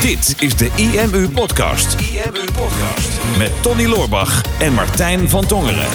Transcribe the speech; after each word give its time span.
Dit 0.00 0.34
is 0.38 0.56
de 0.56 0.70
IMU 0.76 1.28
Podcast. 1.28 2.00
IMU 2.00 2.44
Podcast. 2.44 3.38
Met 3.38 3.62
Tony 3.62 3.86
Loorbach 3.86 4.60
en 4.60 4.72
Martijn 4.72 5.28
van 5.28 5.46
Tongeren. 5.46 5.88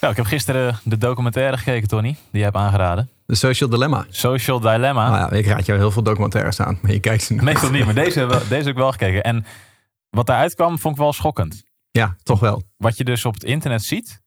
Nou, 0.00 0.12
ik 0.12 0.16
heb 0.16 0.24
gisteren 0.26 0.78
de 0.84 0.98
documentaire 0.98 1.58
gekeken, 1.58 1.88
Tony, 1.88 2.08
die 2.08 2.38
je 2.38 2.42
hebt 2.42 2.56
aangeraden. 2.56 3.10
De 3.26 3.34
Social 3.34 3.68
Dilemma. 3.70 4.06
Social 4.08 4.60
Dilemma. 4.60 5.08
Nou 5.10 5.18
ja, 5.18 5.30
ik 5.38 5.46
raad 5.46 5.66
jou 5.66 5.78
heel 5.78 5.90
veel 5.90 6.02
documentaires 6.02 6.60
aan, 6.60 6.78
maar 6.82 6.92
je 6.92 7.00
kijkt 7.00 7.22
ze 7.22 7.34
nog. 7.34 7.44
Meestal 7.44 7.70
niet, 7.70 7.84
maar 7.84 7.94
deze, 7.94 8.26
deze 8.26 8.54
heb 8.54 8.66
ik 8.66 8.76
wel 8.76 8.92
gekeken. 8.92 9.22
En 9.22 9.46
wat 10.10 10.26
daaruit 10.26 10.54
kwam, 10.54 10.78
vond 10.78 10.94
ik 10.94 11.00
wel 11.00 11.12
schokkend. 11.12 11.62
Ja, 11.90 12.16
toch 12.22 12.40
wel. 12.40 12.62
Wat 12.76 12.96
je 12.96 13.04
dus 13.04 13.24
op 13.24 13.34
het 13.34 13.44
internet 13.44 13.82
ziet 13.82 14.21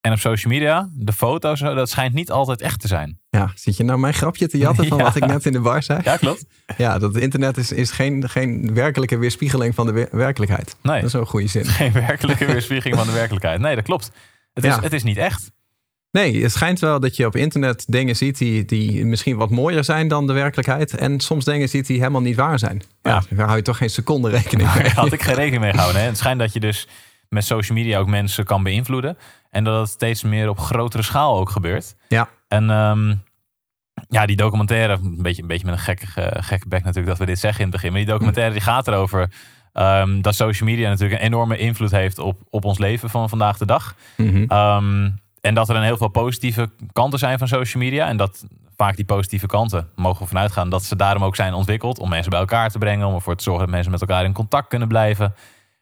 en 0.00 0.12
op 0.12 0.18
social 0.18 0.52
media, 0.52 0.88
de 0.92 1.12
foto's, 1.12 1.58
zo, 1.58 1.74
dat 1.74 1.90
schijnt 1.90 2.14
niet 2.14 2.30
altijd 2.30 2.60
echt 2.60 2.80
te 2.80 2.86
zijn. 2.88 3.18
Ja, 3.30 3.50
zit 3.54 3.76
je 3.76 3.84
nou 3.84 3.98
mijn 3.98 4.14
grapje 4.14 4.48
te 4.48 4.58
jatten 4.58 4.86
van 4.86 4.98
Ja. 4.98 5.04
wat 5.04 5.16
ik 5.16 5.26
net 5.26 5.46
in 5.46 5.52
de 5.52 5.60
bar 5.60 5.82
zei? 5.82 6.00
Ja, 6.04 6.16
klopt. 6.16 6.44
Ja, 6.76 6.98
dat 6.98 7.16
internet 7.16 7.56
is, 7.56 7.72
is 7.72 7.90
geen, 7.90 8.28
geen 8.28 8.74
werkelijke 8.74 9.16
weerspiegeling 9.18 9.74
van 9.74 9.86
de 9.86 9.92
wer- 9.92 10.08
werkelijkheid. 10.12 10.76
Nee, 10.82 10.96
Dat 10.96 11.04
is 11.06 11.12
wel 11.12 11.20
een 11.22 11.26
goede 11.28 11.46
zin. 11.46 11.64
geen 11.80 11.92
werkelijke 11.92 12.46
weerspiegeling 12.46 12.96
van 12.98 13.06
de 13.06 13.12
werkelijkheid. 13.12 13.60
Nee, 13.60 13.74
dat 13.74 13.84
klopt. 13.84 14.10
Het 14.54 14.64
is, 14.64 14.74
Ja. 14.74 14.80
het 14.80 14.92
is 14.92 15.02
niet 15.02 15.16
echt. 15.16 15.50
Nee, 16.10 16.42
het 16.42 16.52
schijnt 16.52 16.78
wel 16.80 17.00
dat 17.00 17.16
je 17.16 17.26
op 17.26 17.36
internet 17.36 17.84
dingen 17.88 18.16
ziet 18.16 18.38
die, 18.38 18.64
die 18.64 19.04
misschien 19.04 19.36
wat 19.36 19.50
mooier 19.50 19.84
zijn 19.84 20.08
dan 20.08 20.26
de 20.26 20.32
werkelijkheid. 20.32 20.94
En 20.96 21.20
soms 21.20 21.44
dingen 21.44 21.68
ziet 21.68 21.86
die 21.86 21.98
helemaal 21.98 22.20
niet 22.20 22.36
waar 22.36 22.58
zijn. 22.58 22.82
Ja, 23.02 23.10
Ja. 23.28 23.36
daar 23.36 23.44
hou 23.46 23.56
je 23.56 23.62
toch 23.64 23.76
geen 23.76 23.90
seconde 23.90 24.28
rekening 24.30 24.74
mee. 24.74 24.82
Daar 24.82 24.94
had 24.94 25.12
ik 25.12 25.22
geen 25.22 25.34
rekening 25.34 25.62
mee 25.62 25.70
gehouden. 25.72 26.00
Hè. 26.00 26.06
Het 26.06 26.18
schijnt 26.18 26.38
dat 26.38 26.52
je 26.52 26.60
dus 26.60 26.88
met 27.30 27.44
social 27.44 27.78
media 27.78 27.98
ook 27.98 28.08
mensen 28.08 28.44
kan 28.44 28.62
beïnvloeden. 28.62 29.18
En 29.50 29.64
dat 29.64 29.80
het 29.80 29.88
steeds 29.88 30.22
meer 30.22 30.48
op 30.48 30.58
grotere 30.58 31.02
schaal 31.02 31.38
ook 31.38 31.50
gebeurt. 31.50 31.94
Ja. 32.08 32.28
En 32.48 32.70
ehm, 32.70 33.14
ja, 34.08 34.26
die 34.26 34.36
documentaire, 34.36 34.92
een 34.92 35.22
beetje, 35.22 35.42
een 35.42 35.48
beetje 35.48 35.66
met 35.66 35.74
een 35.74 35.80
gekke, 35.80 36.20
eh, 36.20 36.42
gekke 36.42 36.68
bek 36.68 36.80
natuurlijk 36.80 37.08
dat 37.08 37.18
we 37.18 37.26
dit 37.26 37.38
zeggen 37.38 37.64
in 37.64 37.66
het 37.66 37.74
begin. 37.74 37.90
Maar 37.92 38.00
die 38.00 38.10
documentaire 38.10 38.52
die 38.52 38.62
gaat 38.62 38.88
erover 38.88 39.30
ehm, 39.72 40.20
dat 40.20 40.34
social 40.34 40.68
media 40.68 40.88
natuurlijk 40.88 41.20
een 41.20 41.26
enorme 41.26 41.58
invloed 41.58 41.90
heeft 41.90 42.18
op, 42.18 42.40
op 42.50 42.64
ons 42.64 42.78
leven 42.78 43.10
van 43.10 43.28
vandaag 43.28 43.58
de 43.58 43.66
dag. 43.66 43.94
Mhm. 44.16 44.44
Ehm, 44.48 45.10
en 45.40 45.54
dat 45.54 45.68
er 45.68 45.76
een 45.76 45.82
heel 45.82 45.96
veel 45.96 46.08
positieve 46.08 46.70
kanten 46.92 47.18
zijn 47.18 47.38
van 47.38 47.48
social 47.48 47.82
media. 47.82 48.06
En 48.06 48.16
dat 48.16 48.46
vaak 48.76 48.96
die 48.96 49.04
positieve 49.04 49.46
kanten, 49.46 49.88
mogen 49.94 50.22
we 50.22 50.28
vanuit 50.28 50.52
gaan, 50.52 50.70
dat 50.70 50.84
ze 50.84 50.96
daarom 50.96 51.24
ook 51.24 51.36
zijn 51.36 51.54
ontwikkeld. 51.54 51.98
Om 51.98 52.08
mensen 52.08 52.30
bij 52.30 52.40
elkaar 52.40 52.70
te 52.70 52.78
brengen. 52.78 53.06
Om 53.06 53.14
ervoor 53.14 53.36
te 53.36 53.42
zorgen 53.42 53.62
dat 53.62 53.74
mensen 53.74 53.92
met 53.92 54.00
elkaar 54.00 54.24
in 54.24 54.32
contact 54.32 54.68
kunnen 54.68 54.88
blijven. 54.88 55.34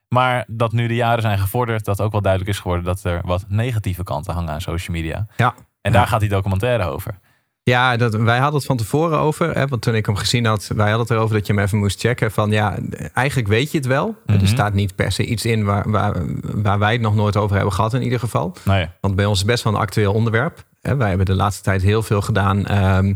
Maar 0.09 0.45
dat 0.47 0.73
nu 0.73 0.87
de 0.87 0.95
jaren 0.95 1.23
zijn 1.23 1.39
gevorderd, 1.39 1.85
dat 1.85 2.01
ook 2.01 2.13
wel 2.13 2.21
duidelijk 2.21 2.53
is 2.53 2.61
geworden 2.61 2.85
dat 2.85 3.05
er 3.05 3.21
wat 3.25 3.45
negatieve 3.49 4.03
kanten 4.03 4.35
hangen 4.35 4.53
aan 4.53 4.61
social 4.61 4.97
media. 4.97 5.27
Ja. 5.37 5.55
En 5.81 5.93
daar 5.93 6.07
gaat 6.07 6.21
die 6.21 6.29
documentaire 6.29 6.85
over. 6.85 7.19
Ja, 7.63 7.97
dat, 7.97 8.15
wij 8.15 8.39
hadden 8.39 8.57
het 8.57 8.67
van 8.67 8.77
tevoren 8.77 9.19
over. 9.19 9.55
Hè, 9.55 9.67
want 9.67 9.83
toen 9.83 9.95
ik 9.95 10.07
hem 10.07 10.17
gezien 10.17 10.45
had, 10.45 10.71
wij 10.75 10.89
hadden 10.89 11.07
het 11.07 11.11
erover 11.11 11.35
dat 11.35 11.47
je 11.47 11.53
hem 11.53 11.63
even 11.63 11.79
moest 11.79 12.01
checken. 12.01 12.33
Van 12.33 12.51
ja, 12.51 12.79
eigenlijk 13.13 13.49
weet 13.49 13.71
je 13.71 13.79
het 13.79 13.87
wel. 13.87 14.17
Mhm. 14.27 14.41
Er 14.41 14.49
staat 14.49 14.73
niet 14.73 14.95
per 14.95 15.13
se 15.13 15.25
iets 15.25 15.45
in 15.45 15.65
waar, 15.65 15.91
waar, 15.91 16.15
waar 16.41 16.79
wij 16.79 16.93
het 16.93 17.01
nog 17.01 17.15
nooit 17.15 17.37
over 17.37 17.57
hebben 17.57 17.75
gehad 17.75 17.95
in 17.95 18.03
ieder 18.03 18.19
geval. 18.19 18.57
Ja, 18.65 18.95
Want 19.01 19.15
bij 19.15 19.25
ons 19.25 19.35
is 19.35 19.43
het 19.43 19.51
best 19.51 19.65
wel 19.65 19.73
een 19.73 19.79
actueel 19.79 20.13
onderwerp. 20.13 20.65
Hè, 20.81 20.97
wij 20.97 21.09
hebben 21.09 21.27
de 21.27 21.35
laatste 21.35 21.63
tijd 21.63 21.83
heel 21.83 22.03
veel 22.03 22.21
gedaan 22.21 22.67
ehm, 22.67 23.15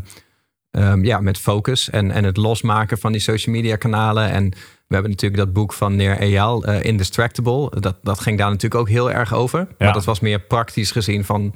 ehm, 0.71 1.03
ja, 1.03 1.19
met 1.19 1.37
focus 1.37 1.89
en, 1.89 2.11
en 2.11 2.23
het 2.23 2.37
losmaken 2.37 2.97
van 2.97 3.11
die 3.11 3.21
social 3.21 3.55
media 3.55 3.75
kanalen. 3.75 4.29
En 4.29 4.53
we 4.93 4.99
hebben 4.99 5.11
natuurlijk 5.11 5.43
dat 5.43 5.53
boek 5.53 5.73
van 5.73 5.95
Neer 5.95 6.17
Eyal, 6.17 6.63
eh, 6.63 6.83
Indistractable. 6.83 7.79
Dat, 7.79 7.95
dat 8.01 8.19
ging 8.19 8.37
daar 8.37 8.49
natuurlijk 8.49 8.81
ook 8.81 8.89
heel 8.89 9.11
erg 9.11 9.33
over. 9.33 9.59
Ja. 9.59 9.67
Maar 9.77 9.93
dat 9.93 10.05
was 10.05 10.19
meer 10.19 10.39
praktisch 10.39 10.91
gezien 10.91 11.25
van 11.25 11.55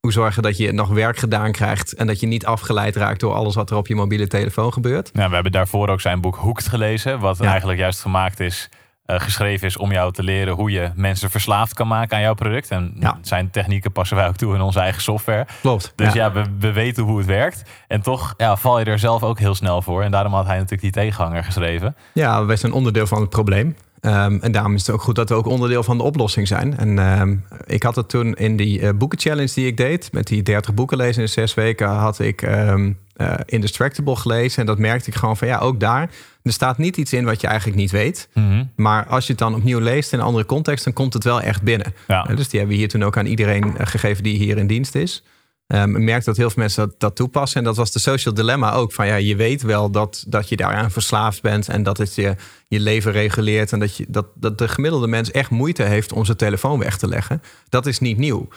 hoe 0.00 0.12
zorgen 0.12 0.42
dat 0.42 0.56
je 0.56 0.72
nog 0.72 0.88
werk 0.88 1.16
gedaan 1.16 1.52
krijgt 1.52 1.92
en 1.94 2.06
dat 2.06 2.20
je 2.20 2.26
niet 2.26 2.46
afgeleid 2.46 2.96
raakt 2.96 3.20
door 3.20 3.32
alles 3.32 3.54
wat 3.54 3.70
er 3.70 3.76
op 3.76 3.86
je 3.86 3.94
mobiele 3.94 4.26
telefoon 4.26 4.72
gebeurt. 4.72 5.12
Nou, 5.12 5.28
we 5.28 5.34
hebben 5.34 5.52
daarvoor 5.52 5.88
ook 5.88 6.00
zijn 6.00 6.20
boek 6.20 6.36
Hoekt 6.36 6.68
gelezen. 6.68 7.18
Wat 7.20 7.38
Ja. 7.38 7.48
eigenlijk 7.50 7.78
juist 7.78 8.00
gemaakt 8.00 8.40
is, 8.40 8.68
geschreven 9.16 9.66
is 9.66 9.76
om 9.76 9.92
jou 9.92 10.12
te 10.12 10.22
leren 10.22 10.54
hoe 10.54 10.70
je 10.70 10.90
mensen 10.94 11.30
verslaafd 11.30 11.74
kan 11.74 11.88
maken 11.88 12.16
aan 12.16 12.22
jouw 12.22 12.34
product. 12.34 12.70
En 12.70 12.92
Ja. 13.00 13.18
zijn 13.22 13.50
technieken 13.50 13.92
passen 13.92 14.16
wij 14.16 14.28
ook 14.28 14.36
toe 14.36 14.54
in 14.54 14.60
onze 14.60 14.80
eigen 14.80 15.02
software. 15.02 15.46
Klopt. 15.60 15.92
Dus 15.96 16.12
ja, 16.12 16.32
we, 16.32 16.44
we 16.58 16.72
weten 16.72 17.02
hoe 17.04 17.18
het 17.18 17.26
werkt. 17.26 17.62
En 17.86 18.02
toch 18.02 18.34
ja, 18.36 18.56
val 18.56 18.78
je 18.78 18.84
er 18.84 18.98
zelf 18.98 19.22
ook 19.22 19.38
heel 19.38 19.54
snel 19.54 19.82
voor. 19.82 20.02
En 20.02 20.10
daarom 20.10 20.32
had 20.34 20.44
hij 20.46 20.54
natuurlijk 20.54 20.82
die 20.82 20.90
tegenhanger 21.02 21.44
geschreven. 21.44 21.96
Ja, 22.14 22.44
wij 22.44 22.56
zijn 22.56 22.72
onderdeel 22.72 23.06
van 23.06 23.20
het 23.20 23.30
probleem. 23.30 23.76
Ehm, 24.00 24.38
en 24.40 24.52
daarom 24.52 24.74
is 24.74 24.86
het 24.86 24.94
ook 24.94 25.02
goed 25.02 25.14
dat 25.14 25.28
we 25.28 25.34
ook 25.34 25.46
onderdeel 25.46 25.82
van 25.82 25.96
de 25.96 26.02
oplossing 26.02 26.48
zijn. 26.48 26.76
En 26.76 26.98
ehm, 26.98 27.36
ik 27.66 27.82
had 27.82 27.96
het 27.96 28.08
toen 28.08 28.34
in 28.34 28.56
die 28.56 28.80
eh, 28.80 28.94
boekenchallenge 28.94 29.54
die 29.54 29.66
ik 29.66 29.76
deed, 29.76 30.12
met 30.12 30.26
die 30.26 30.42
30 30.42 30.74
boeken 30.74 30.96
lezen 30.96 31.22
in 31.22 31.28
zes 31.28 31.54
weken, 31.54 31.88
had 31.88 32.18
ik 32.18 32.42
ehm 32.42 32.92
eh, 33.18 33.34
Indistractable 33.46 34.16
gelezen. 34.16 34.60
En 34.60 34.66
dat 34.66 34.78
merkte 34.78 35.10
ik 35.10 35.16
gewoon 35.16 35.36
van 35.36 35.48
ja, 35.48 35.58
ook 35.58 35.80
daar. 35.80 36.10
Er 36.42 36.52
staat 36.52 36.78
niet 36.78 36.96
iets 36.96 37.12
in 37.12 37.24
wat 37.24 37.40
je 37.40 37.46
eigenlijk 37.46 37.78
niet 37.78 37.90
weet. 37.90 38.28
Maar 38.76 39.06
als 39.06 39.24
je 39.26 39.30
het 39.30 39.40
dan 39.40 39.54
opnieuw 39.54 39.78
leest 39.78 40.12
in 40.12 40.18
een 40.18 40.24
andere 40.24 40.46
context, 40.46 40.84
dan 40.84 40.92
komt 40.92 41.12
het 41.12 41.24
wel 41.24 41.40
echt 41.40 41.62
binnen. 41.62 41.94
Ja. 42.08 42.26
Eh, 42.26 42.36
Dus 42.36 42.48
die 42.48 42.58
hebben 42.58 42.76
we 42.76 42.82
hier 42.82 42.90
toen 42.90 43.04
ook 43.04 43.16
aan 43.16 43.26
iedereen 43.26 43.74
gegeven 43.78 44.22
die 44.22 44.36
hier 44.36 44.58
in 44.58 44.66
dienst 44.66 44.94
is. 44.94 45.24
Ik 45.68 45.86
merk 45.86 46.24
dat 46.24 46.36
heel 46.36 46.50
veel 46.50 46.62
mensen 46.62 46.86
dat, 46.88 47.00
dat 47.00 47.16
toepassen. 47.16 47.58
En 47.58 47.64
dat 47.64 47.76
was 47.76 47.92
de 47.92 47.98
social 47.98 48.34
dilemma 48.34 48.72
ook. 48.72 48.92
Van 48.92 49.06
ja, 49.06 49.14
je 49.14 49.36
weet 49.36 49.62
wel 49.62 49.90
dat, 49.90 50.24
dat 50.28 50.48
je 50.48 50.56
daaraan 50.56 50.90
verslaafd 50.90 51.42
bent. 51.42 51.68
En 51.68 51.82
dat 51.82 51.98
het 51.98 52.14
je, 52.14 52.34
je 52.68 52.80
leven 52.80 53.12
reguleert. 53.12 53.72
En 53.72 53.78
dat, 53.78 53.96
je, 53.96 54.04
dat, 54.08 54.26
dat 54.34 54.58
de 54.58 54.68
gemiddelde 54.68 55.06
mens 55.06 55.30
echt 55.30 55.50
moeite 55.50 55.82
heeft 55.82 56.12
om 56.12 56.24
zijn 56.24 56.36
telefoon 56.36 56.78
weg 56.78 56.98
te 56.98 57.08
leggen. 57.08 57.42
Dat 57.68 57.86
is 57.86 57.98
niet 57.98 58.18
nieuw. 58.18 58.48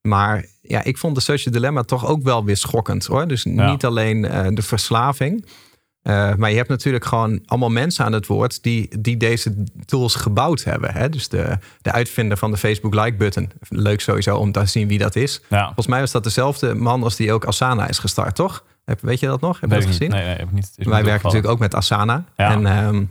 Maar 0.00 0.46
ja, 0.62 0.84
ik 0.84 0.98
vond 0.98 1.14
de 1.14 1.20
social 1.20 1.54
dilemma 1.54 1.82
toch 1.82 2.06
ook 2.06 2.22
wel 2.22 2.44
weer 2.44 2.56
schokkend 2.56 3.06
hoor. 3.06 3.28
Dus 3.28 3.42
Ja. 3.42 3.70
niet 3.70 3.84
alleen 3.84 4.24
eh, 4.24 4.46
de 4.50 4.62
verslaving. 4.62 5.46
Eh, 6.04 6.34
maar 6.34 6.50
je 6.50 6.56
hebt 6.56 6.68
natuurlijk 6.68 7.04
gewoon 7.04 7.40
allemaal 7.46 7.68
mensen 7.70 8.04
aan 8.04 8.12
het 8.12 8.26
woord 8.26 8.62
die, 8.62 9.00
die 9.00 9.16
deze 9.16 9.54
tools 9.84 10.14
gebouwd 10.14 10.64
hebben. 10.64 10.92
Hè? 10.92 11.08
Dus 11.08 11.28
de, 11.28 11.58
de 11.82 11.92
uitvinder 11.92 12.36
van 12.36 12.50
de 12.50 12.56
Facebook 12.56 12.94
like-button. 12.94 13.50
Leuk 13.68 14.00
sowieso 14.00 14.36
om 14.36 14.52
te 14.52 14.66
zien 14.66 14.88
wie 14.88 14.98
dat 14.98 15.16
is. 15.16 15.40
Ja, 15.48 15.64
Volgens 15.64 15.86
mij 15.86 16.00
was 16.00 16.10
dat 16.12 16.24
dezelfde 16.24 16.74
man 16.74 17.02
als 17.02 17.16
die 17.16 17.32
ook 17.32 17.44
Asana 17.44 17.88
is 17.88 17.98
gestart, 17.98 18.34
toch? 18.34 18.64
Heb- 18.84 19.00
Weet 19.00 19.20
je 19.20 19.26
dat 19.26 19.40
nog? 19.40 19.60
Heb 19.60 19.70
je 19.70 19.76
dat 19.76 19.86
gezien? 19.86 20.10
Nee, 20.10 20.24
nee, 20.24 20.36
heb 20.36 20.46
ik 20.48 20.52
niet. 20.52 20.70
Wij 20.76 21.04
werken 21.04 21.24
natuurlijk 21.24 21.52
ook 21.52 21.58
met 21.58 21.74
Asana. 21.74 22.24
Ja. 22.36 22.50
En 22.52 22.66
ehm, 22.66 23.04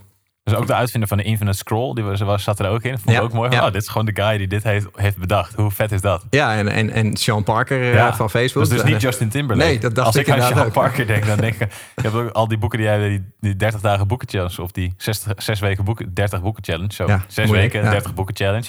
Dus 0.44 0.54
ook 0.54 0.66
de 0.66 0.74
uitvinder 0.74 1.08
van 1.08 1.18
de 1.18 1.24
Infinite 1.24 1.56
Scroll, 1.56 1.94
die 1.94 2.04
was, 2.04 2.20
was, 2.20 2.42
zat 2.42 2.58
er 2.60 2.68
ook 2.68 2.82
in. 2.82 2.92
Vond 2.98 3.08
ik 3.08 3.14
Ja, 3.14 3.20
ook 3.20 3.32
mooi. 3.32 3.50
ja. 3.50 3.66
Oh, 3.66 3.72
dit 3.72 3.82
is 3.82 3.88
gewoon 3.88 4.06
de 4.06 4.22
guy 4.22 4.38
die 4.38 4.46
dit 4.46 4.62
heeft, 4.62 4.86
heeft 4.94 5.16
bedacht. 5.16 5.54
Hoe 5.54 5.70
vet 5.70 5.92
is 5.92 6.00
dat? 6.00 6.24
ja, 6.30 6.54
en, 6.56 6.68
en, 6.68 6.90
en 6.90 7.16
Sean 7.16 7.42
Parker 7.44 7.82
eh, 7.82 7.94
Ja. 7.94 8.14
van 8.14 8.30
Facebook. 8.30 8.64
Dus, 8.68 8.72
dus 8.72 8.84
niet 8.92 9.00
Justin 9.00 9.28
Timberlake. 9.28 9.68
Nee, 9.70 9.78
dat 9.78 9.94
dacht 9.94 10.06
Als 10.06 10.16
ik 10.16 10.26
ik 10.26 10.32
aan 10.32 10.42
Sean 10.42 10.66
ook. 10.66 10.72
Parker 10.72 11.06
denk, 11.06 11.26
dan 11.26 11.36
denk 11.36 11.54
ik... 11.54 11.60
Ik 11.96 12.02
heb 12.02 12.14
ook 12.14 12.30
al 12.30 12.48
die 12.48 12.58
boeken 12.58 12.78
die 12.78 12.86
jij... 12.86 13.08
Die, 13.08 13.24
die 13.40 13.56
30 13.56 13.80
dagen 13.80 14.06
boeken 14.06 14.28
challenge. 14.28 14.62
Of 14.62 14.70
die 14.70 14.94
60, 14.96 15.32
6 15.36 15.60
weken 15.60 15.84
boeken... 15.84 16.14
30 16.14 16.42
boeken 16.42 16.64
challenge. 16.64 16.92
Zo, 16.92 17.06
Ja, 17.06 17.24
6 17.28 17.46
moeilijk, 17.46 17.72
weken, 17.72 17.86
ja. 17.86 17.92
30 17.94 18.14
boeken 18.14 18.36
challenge. 18.36 18.68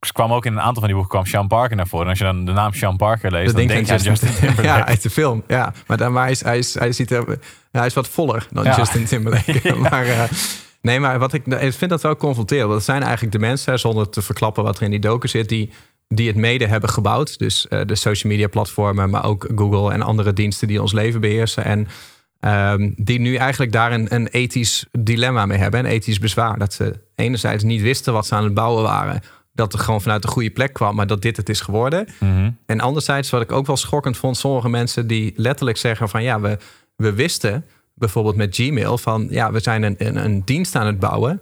Er 0.00 0.12
kwam 0.12 0.32
ook 0.32 0.46
in 0.46 0.52
een 0.52 0.60
aantal 0.60 0.74
van 0.82 0.84
die 0.84 0.92
boeken 0.94 1.10
kwam 1.10 1.26
Sean 1.26 1.48
Parker 1.48 1.76
naar 1.76 1.86
voren. 1.86 2.04
En 2.04 2.10
als 2.10 2.18
je 2.18 2.24
dan 2.24 2.44
de 2.44 2.52
naam 2.52 2.72
Sean 2.72 2.96
Parker 2.96 3.30
leest, 3.30 3.46
dat 3.46 3.56
dan 3.56 3.66
denk 3.66 3.86
je 3.86 3.92
aan 3.92 3.98
Justin 3.98 4.28
Timberlake. 4.34 4.62
Ja, 4.78 4.86
uit 4.86 5.02
de 5.02 5.10
film. 5.10 5.42
Ja, 5.46 5.72
maar, 5.86 5.96
dan, 5.96 6.12
maar 6.12 6.22
hij, 6.22 6.30
is, 6.32 6.44
hij, 6.44 6.58
is, 6.58 6.74
hij, 6.78 6.92
ziet 6.92 7.10
er, 7.10 7.38
hij 7.78 7.86
is 7.86 7.94
wat 7.94 8.08
voller 8.08 8.46
dan 8.50 8.64
Ja. 8.64 8.76
Justin 8.76 9.04
Timberlake. 9.04 9.74
maar, 9.90 10.06
eh, 10.06 10.22
nee, 10.80 11.00
maar 11.00 11.18
wat 11.18 11.32
ik, 11.32 11.46
ik 11.46 11.72
vind 11.72 11.90
dat 11.90 12.02
wel 12.02 12.16
confronterend. 12.16 12.66
Want 12.66 12.76
het 12.76 12.88
zijn 12.88 13.02
eigenlijk 13.02 13.32
de 13.32 13.38
mensen, 13.38 13.78
zonder 13.78 14.08
te 14.08 14.22
verklappen 14.22 14.64
wat 14.64 14.76
er 14.76 14.82
in 14.82 14.90
die 14.90 15.00
docu 15.00 15.28
zit, 15.28 15.48
die, 15.48 15.70
die 16.08 16.26
het 16.26 16.36
mede 16.36 16.66
hebben 16.66 16.90
gebouwd. 16.90 17.38
Dus 17.38 17.68
eh, 17.68 17.80
de 17.86 17.94
social 17.94 18.32
media 18.32 18.48
platformen, 18.48 19.10
maar 19.10 19.24
ook 19.24 19.48
Google 19.54 19.92
en 19.92 20.02
andere 20.02 20.32
diensten 20.32 20.68
die 20.68 20.82
ons 20.82 20.92
leven 20.92 21.20
beheersen. 21.20 21.64
En 21.64 21.88
ehm, 22.40 22.90
die 22.96 23.20
nu 23.20 23.34
eigenlijk 23.34 23.72
daar 23.72 23.92
een, 23.92 24.14
een 24.14 24.26
ethisch 24.26 24.86
dilemma 24.90 25.46
mee 25.46 25.58
hebben, 25.58 25.80
een 25.80 25.90
ethisch 25.90 26.18
bezwaar. 26.18 26.58
Dat 26.58 26.72
ze 26.72 27.00
enerzijds 27.14 27.64
niet 27.64 27.80
wisten 27.82 28.12
wat 28.12 28.26
ze 28.26 28.34
aan 28.34 28.44
het 28.44 28.54
bouwen 28.54 28.82
waren. 28.82 29.20
Dat 29.54 29.72
het 29.72 29.80
gewoon 29.80 30.02
vanuit 30.02 30.22
de 30.22 30.28
goede 30.28 30.50
plek 30.50 30.72
kwam, 30.72 30.94
maar 30.94 31.06
dat 31.06 31.22
dit 31.22 31.36
het 31.36 31.48
is 31.48 31.60
geworden. 31.60 32.08
Mhm. 32.18 32.50
En 32.66 32.80
anderzijds, 32.80 33.30
wat 33.30 33.42
ik 33.42 33.52
ook 33.52 33.66
wel 33.66 33.76
schokkend 33.76 34.16
vond, 34.16 34.36
sommige 34.36 34.68
mensen 34.68 35.06
die 35.06 35.32
letterlijk 35.36 35.76
zeggen 35.78 36.08
van 36.08 36.22
ja, 36.22 36.40
we, 36.40 36.58
we 37.02 37.12
wisten 37.12 37.64
bijvoorbeeld 37.94 38.36
met 38.36 38.54
Gmail 38.54 38.98
van 38.98 39.26
ja, 39.30 39.52
we 39.52 39.60
zijn 39.60 39.82
een, 39.82 39.94
een, 39.98 40.24
een 40.24 40.44
dienst 40.44 40.74
aan 40.74 40.86
het 40.86 40.98
bouwen. 40.98 41.40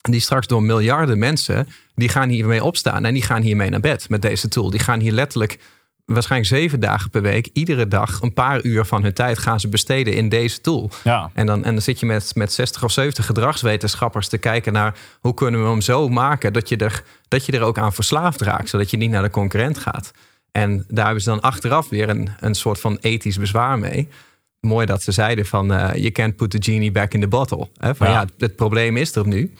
Die 0.00 0.20
straks 0.20 0.46
door 0.46 0.62
miljarden 0.62 1.18
mensen, 1.18 1.68
die 1.94 2.08
gaan 2.08 2.28
hiermee 2.28 2.64
opstaan 2.64 3.04
en 3.04 3.14
die 3.14 3.22
gaan 3.22 3.42
hiermee 3.42 3.70
naar 3.70 3.80
bed 3.80 4.08
met 4.08 4.22
deze 4.22 4.48
tool. 4.48 4.70
Die 4.70 4.80
gaan 4.80 5.00
hier 5.00 5.12
letterlijk 5.12 5.58
waarschijnlijk 6.04 6.50
zeven 6.50 6.80
dagen 6.80 7.10
per 7.10 7.22
week, 7.22 7.48
iedere 7.52 7.88
dag 7.88 8.20
een 8.20 8.32
paar 8.32 8.64
uur 8.64 8.84
van 8.84 9.02
hun 9.02 9.12
tijd 9.12 9.38
gaan 9.38 9.60
ze 9.60 9.68
besteden 9.68 10.14
in 10.14 10.28
deze 10.28 10.60
tool. 10.60 10.90
Ja. 11.04 11.30
En 11.34 11.46
dan, 11.46 11.64
en 11.64 11.72
dan 11.72 11.82
zit 11.82 12.00
je 12.00 12.06
met, 12.06 12.34
met 12.34 12.52
60 12.52 12.84
of 12.84 12.92
70 12.92 13.26
gedragswetenschappers 13.26 14.28
te 14.28 14.38
kijken 14.38 14.72
naar 14.72 14.94
hoe 15.20 15.34
kunnen 15.34 15.62
we 15.62 15.68
hem 15.68 15.80
zo 15.80 16.08
maken 16.08 16.52
dat 16.52 16.68
je, 16.68 16.76
er, 16.76 17.04
dat 17.28 17.46
je 17.46 17.52
er 17.52 17.62
ook 17.62 17.78
aan 17.78 17.92
verslaafd 17.92 18.40
raakt, 18.40 18.68
zodat 18.68 18.90
je 18.90 18.96
niet 18.96 19.10
naar 19.10 19.22
de 19.22 19.30
concurrent 19.30 19.78
gaat. 19.78 20.12
En 20.52 20.84
daar 20.88 21.04
hebben 21.04 21.22
ze 21.22 21.30
dan 21.30 21.40
achteraf 21.40 21.88
weer 21.88 22.08
een, 22.08 22.28
een 22.40 22.54
soort 22.54 22.80
van 22.80 22.98
ethisch 23.00 23.38
bezwaar 23.38 23.78
mee. 23.78 24.08
Mooi 24.66 24.86
dat 24.86 25.02
ze 25.02 25.12
zeiden 25.12 25.46
van, 25.46 25.72
eh 25.72 25.94
you 25.94 26.10
can't 26.10 26.36
put 26.36 26.50
the 26.50 26.58
genie 26.60 26.92
back 26.92 27.14
in 27.14 27.20
the 27.20 27.28
bottle. 27.28 27.68
Hè? 27.76 27.94
Van, 27.94 28.06
Ja. 28.06 28.12
ja. 28.12 28.26
het 28.38 28.56
probleem 28.56 28.96
is 28.96 29.14
er 29.16 29.26
nu. 29.26 29.54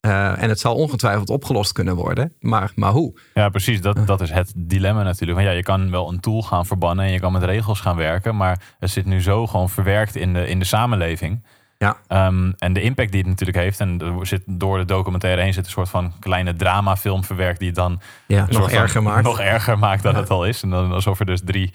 en 0.00 0.48
het 0.48 0.60
zal 0.60 0.74
ongetwijfeld 0.74 1.30
opgelost 1.30 1.72
kunnen 1.72 1.94
worden. 1.96 2.32
Maar, 2.40 2.72
maar 2.74 2.90
hoe? 2.92 3.20
Ja, 3.34 3.48
precies. 3.48 3.80
Dat, 3.80 4.06
dat 4.06 4.20
is 4.20 4.30
het 4.30 4.52
dilemma 4.56 5.02
natuurlijk. 5.02 5.38
Want 5.38 5.50
ja, 5.50 5.56
je 5.56 5.62
kan 5.62 5.90
wel 5.90 6.08
een 6.12 6.20
tool 6.20 6.42
gaan 6.42 6.66
verbannen 6.66 7.04
en 7.04 7.12
je 7.12 7.20
kan 7.20 7.32
met 7.32 7.42
regels 7.42 7.80
gaan 7.80 7.96
werken. 7.96 8.36
Maar 8.36 8.74
het 8.78 8.90
zit 8.90 9.06
nu 9.06 9.22
zo 9.22 9.46
gewoon 9.46 9.70
verwerkt 9.70 10.16
in 10.16 10.32
de, 10.32 10.46
in 10.46 10.58
de 10.58 10.64
samenleving. 10.64 11.44
Ja. 11.78 11.96
Ehm, 12.06 12.52
en 12.58 12.72
de 12.72 12.82
impact 12.82 13.10
die 13.12 13.20
het 13.20 13.28
natuurlijk 13.28 13.58
heeft. 13.58 13.80
En 13.80 14.00
er 14.00 14.26
zit 14.26 14.42
door 14.46 14.78
de 14.78 14.84
documentaire 14.84 15.42
heen 15.42 15.52
zit 15.52 15.64
een 15.64 15.70
soort 15.70 15.88
van 15.88 16.12
kleine 16.20 16.54
dramafilm 16.54 17.24
verwerkt. 17.24 17.58
Die 17.58 17.68
het 17.68 17.76
dan 17.76 18.00
ja, 18.26 18.46
nog 18.50 18.70
erger 18.70 19.02
maakt. 19.02 19.24
Nog 19.30 19.40
erger 19.40 19.78
maakt 19.78 20.02
dan 20.02 20.14
het 20.14 20.30
al 20.30 20.46
is. 20.46 20.62
En 20.62 20.70
dan 20.70 20.92
alsof 20.92 21.20
er 21.20 21.26
dus 21.26 21.40
drie, 21.44 21.72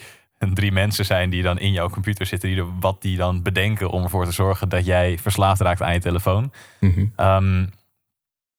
drie 0.53 0.71
mensen 0.71 1.05
zijn 1.05 1.29
die 1.29 1.43
dan 1.43 1.59
in 1.59 1.71
jouw 1.71 1.89
computer 1.89 2.25
zitten. 2.25 2.49
Die 2.49 2.63
wat 2.79 3.01
die 3.01 3.17
dan 3.17 3.41
bedenken 3.41 3.89
om 3.89 4.03
ervoor 4.03 4.25
te 4.25 4.31
zorgen 4.31 4.69
dat 4.69 4.85
jij 4.85 5.17
verslaafd 5.17 5.61
raakt 5.61 5.81
aan 5.81 5.93
je 5.93 5.99
telefoon. 5.99 6.51
Mm 6.79 7.11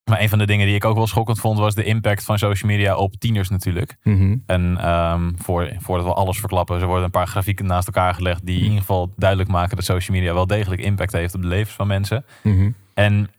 maar 0.09 0.21
een 0.21 0.29
van 0.29 0.39
de 0.39 0.47
dingen 0.47 0.67
die 0.67 0.75
ik 0.75 0.85
ook 0.85 0.97
wel 0.97 1.07
schokkend 1.07 1.41
vond, 1.41 1.59
was 1.59 1.75
de 1.75 1.85
impact 1.85 2.25
van 2.25 2.39
social 2.39 2.71
media 2.71 2.97
op 2.97 3.15
tieners 3.19 3.49
natuurlijk. 3.49 3.97
Mhm. 4.03 4.37
En 4.47 4.89
um, 4.91 5.35
voor, 5.39 5.73
voordat 5.79 6.07
we 6.07 6.13
alles 6.13 6.39
verklappen, 6.39 6.81
er 6.81 6.87
worden 6.87 7.05
een 7.05 7.11
paar 7.11 7.27
grafieken 7.27 7.67
naast 7.67 7.87
elkaar 7.87 8.15
gelegd 8.15 8.47
die 8.47 8.57
in 8.57 8.65
ieder 8.65 8.79
geval 8.79 9.13
duidelijk 9.17 9.51
maken 9.51 9.77
dat 9.77 9.85
social 9.85 10.17
media 10.17 10.35
wel 10.35 10.47
degelijk 10.47 10.81
impact 10.81 11.13
heeft 11.13 11.35
op 11.35 11.43
de 11.43 11.49
levens 11.49 11.75
van 11.75 11.87
mensen. 11.87 12.25
Mhm. 12.43 12.71
En 12.95 13.31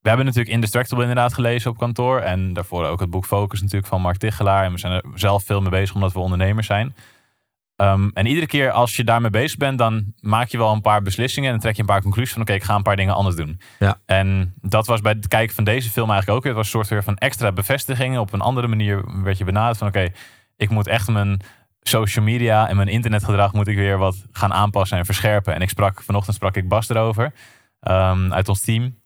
we 0.00 0.08
hebben 0.08 0.26
natuurlijk 0.26 0.54
Indestructible 0.54 1.02
inderdaad 1.02 1.34
gelezen 1.34 1.70
op 1.70 1.78
kantoor. 1.78 2.20
En 2.20 2.52
daarvoor 2.52 2.86
ook 2.86 3.00
het 3.00 3.10
boek 3.10 3.26
Focus 3.26 3.60
natuurlijk 3.60 3.88
van 3.88 4.00
Mark 4.00 4.16
Tichelaar. 4.16 4.64
En 4.64 4.72
we 4.72 4.78
zijn 4.78 4.92
er 4.92 5.04
zelf 5.14 5.44
veel 5.44 5.60
mee 5.60 5.70
bezig 5.70 5.94
omdat 5.94 6.12
we 6.12 6.18
ondernemers 6.18 6.66
zijn. 6.66 6.94
Ehm, 7.78 8.08
en 8.12 8.26
iedere 8.26 8.46
keer 8.46 8.70
als 8.70 8.96
je 8.96 9.04
daarmee 9.04 9.30
bezig 9.30 9.56
bent, 9.58 9.78
dan 9.78 10.12
maak 10.20 10.48
je 10.48 10.58
wel 10.58 10.72
een 10.72 10.80
paar 10.80 11.02
beslissingen 11.02 11.52
en 11.52 11.58
trek 11.58 11.74
je 11.74 11.80
een 11.80 11.86
paar 11.86 12.02
conclusies 12.02 12.32
van 12.32 12.42
oké, 12.42 12.52
ik 12.52 12.62
ga 12.62 12.74
een 12.74 12.82
paar 12.82 12.96
dingen 12.96 13.14
anders 13.14 13.36
doen. 13.36 13.60
Ja. 13.78 14.00
En 14.06 14.54
dat 14.60 14.86
was 14.86 15.00
bij 15.00 15.12
het 15.12 15.28
kijken 15.28 15.54
van 15.54 15.64
deze 15.64 15.90
film 15.90 16.10
eigenlijk 16.10 16.38
ook 16.38 16.44
weer. 16.44 16.52
Het 16.54 16.62
was 16.64 16.72
een 16.72 16.78
soort 16.80 16.88
weer 16.90 17.02
van 17.02 17.16
extra 17.16 17.52
bevestigingen. 17.52 18.20
Op 18.20 18.32
een 18.32 18.40
andere 18.40 18.66
manier 18.68 19.22
werd 19.22 19.38
je 19.38 19.44
benaderd 19.44 19.78
van 19.78 19.86
oké, 19.88 20.08
ik 20.56 20.70
moet 20.70 20.86
echt 20.86 21.08
mijn 21.08 21.40
social 21.82 22.24
media 22.24 22.68
en 22.68 22.76
mijn 22.76 22.88
internetgedrag 22.88 23.52
moet 23.52 23.68
ik 23.68 23.76
weer 23.76 23.98
wat 23.98 24.16
gaan 24.32 24.52
aanpassen 24.52 24.98
en 24.98 25.04
verscherpen. 25.04 25.54
En 25.54 25.60
ik 25.62 25.68
sprak, 25.68 26.02
vanochtend 26.02 26.36
sprak 26.36 26.56
ik 26.56 26.68
Bas 26.68 26.88
erover 26.88 27.32
um, 27.82 28.32
uit 28.32 28.48
ons 28.48 28.60
team. 28.60 28.96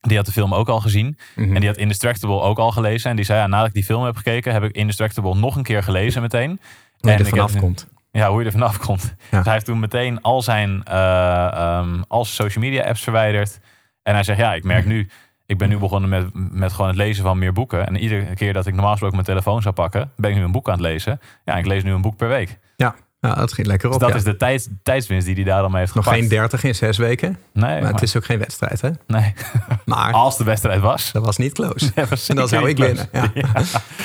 Die 0.00 0.16
had 0.16 0.26
de 0.26 0.32
film 0.32 0.54
ook 0.54 0.68
al 0.68 0.80
gezien. 0.80 1.18
Mhm. 1.36 1.54
En 1.54 1.60
die 1.60 1.68
had 1.68 1.78
Indestructible 1.78 2.40
ook 2.40 2.58
al 2.58 2.70
gelezen. 2.72 3.10
En 3.10 3.16
die 3.16 3.24
zei, 3.24 3.38
ja, 3.40 3.46
nadat 3.46 3.66
ik 3.66 3.74
die 3.74 3.84
film 3.84 4.04
heb 4.04 4.16
gekeken, 4.16 4.52
heb 4.52 4.62
ik 4.62 4.72
Indestructible 4.76 5.34
nog 5.34 5.56
een 5.56 5.62
keer 5.62 5.82
gelezen 5.82 6.22
meteen. 6.22 6.50
Je 6.50 6.56
En 7.00 7.14
er 7.14 7.26
ik 7.26 7.26
heb- 7.26 7.28
vanaf 7.34 7.56
komt. 7.56 7.92
Ja, 8.18 8.30
hoe 8.30 8.40
je 8.40 8.46
er 8.46 8.52
vanaf 8.52 8.78
komt. 8.78 9.14
Ja. 9.30 9.36
Dus 9.36 9.44
hij 9.44 9.52
heeft 9.52 9.64
toen 9.64 9.80
meteen 9.80 10.20
al 10.22 10.42
zijn, 10.42 10.82
eh, 10.84 11.46
ehm, 11.46 12.02
al 12.08 12.24
zijn 12.24 12.48
social 12.48 12.64
media 12.64 12.84
apps 12.84 13.02
verwijderd. 13.02 13.60
En 14.02 14.14
hij 14.14 14.22
zegt, 14.22 14.38
ja, 14.38 14.54
ik 14.54 14.64
merk 14.64 14.84
nu, 14.84 15.08
ik 15.46 15.58
ben 15.58 15.68
nu 15.68 15.78
begonnen 15.78 16.10
met, 16.10 16.28
met 16.32 16.72
gewoon 16.72 16.86
het 16.86 16.96
lezen 16.96 17.24
van 17.24 17.38
meer 17.38 17.52
boeken. 17.52 17.86
En 17.86 17.96
iedere 17.96 18.34
keer 18.34 18.52
dat 18.52 18.66
ik 18.66 18.72
normaal 18.72 18.90
gesproken 18.90 19.16
mijn 19.16 19.28
telefoon 19.28 19.62
zou 19.62 19.74
pakken, 19.74 20.12
ben 20.16 20.30
ik 20.30 20.36
nu 20.36 20.42
een 20.42 20.52
boek 20.52 20.66
aan 20.68 20.74
het 20.74 20.82
lezen. 20.82 21.20
Ja, 21.44 21.56
ik 21.56 21.66
lees 21.66 21.82
nu 21.82 21.92
een 21.92 22.02
boek 22.02 22.16
per 22.16 22.28
week. 22.28 22.58
Ja, 22.76 22.94
ja 23.28 23.34
dat 23.34 23.52
ging 23.52 23.66
lekker 23.66 23.88
op. 23.90 23.92
Dus 23.92 24.02
dat 24.02 24.10
ja. 24.10 24.16
is 24.16 24.24
de 24.24 24.36
tijd, 24.36 24.68
tijdswinst 24.82 25.26
die 25.26 25.34
hij 25.34 25.44
daar 25.44 25.62
dan 25.62 25.70
mee 25.70 25.80
heeft 25.80 25.94
Nog 25.94 26.04
gepakt. 26.04 26.20
geen 26.22 26.30
30 26.30 26.64
in 26.64 26.74
zes 26.74 26.96
weken. 26.96 27.28
Nee, 27.52 27.70
Maar 27.70 27.82
maar- 27.82 27.92
het 27.92 28.02
is 28.02 28.16
ook 28.16 28.24
geen 28.24 28.38
wedstrijd, 28.38 28.80
hè? 28.80 28.90
nee. 29.06 29.34
Maar 29.84 30.12
als 30.12 30.36
de 30.36 30.44
wedstrijd 30.44 30.80
was. 30.80 31.12
dat 31.12 31.24
was 31.24 31.36
niet 31.36 31.52
close. 31.52 31.92
Was 32.10 32.28
En 32.28 32.36
dan 32.36 32.48
zou 32.48 32.68
ik 32.68 32.76
winnen. 32.78 33.08
Ja. 33.12 33.32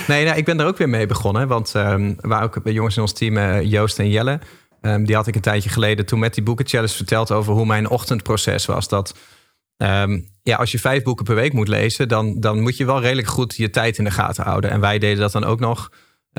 Nee, 0.07 0.25
nou, 0.25 0.37
ik 0.37 0.45
ben 0.45 0.59
er 0.59 0.65
ook 0.65 0.77
weer 0.77 0.89
mee 0.89 1.05
begonnen. 1.05 1.47
Want 1.47 1.75
ehm 1.75 2.13
waar 2.17 2.43
ook 2.43 2.63
bij 2.63 2.73
jongens 2.73 2.95
in 2.95 3.01
ons 3.01 3.13
team, 3.13 3.37
eh, 3.37 3.61
Joost 3.61 3.99
en 3.99 4.09
Jelle... 4.09 4.39
ehm, 4.81 5.03
die 5.03 5.15
had 5.15 5.27
ik 5.27 5.35
een 5.35 5.41
tijdje 5.41 5.69
geleden 5.69 6.05
toen 6.05 6.19
met 6.19 6.33
die 6.33 6.43
boekenchallenge 6.43 6.93
verteld... 6.93 7.31
over 7.31 7.53
hoe 7.53 7.65
mijn 7.65 7.89
ochtendproces 7.89 8.65
was. 8.65 8.87
Dat 8.87 9.15
ehm, 9.77 10.19
ja, 10.43 10.55
als 10.55 10.71
je 10.71 10.79
vijf 10.79 11.03
boeken 11.03 11.25
per 11.25 11.35
week 11.35 11.53
moet 11.53 11.67
lezen... 11.67 12.07
Dan, 12.07 12.39
dan 12.39 12.61
moet 12.61 12.77
je 12.77 12.85
wel 12.85 13.01
redelijk 13.01 13.27
goed 13.27 13.55
je 13.55 13.69
tijd 13.69 13.97
in 13.97 14.03
de 14.03 14.11
gaten 14.11 14.43
houden. 14.43 14.69
En 14.71 14.79
wij 14.79 14.99
deden 14.99 15.19
dat 15.19 15.31
dan 15.31 15.43
ook 15.43 15.59
nog... 15.59 15.89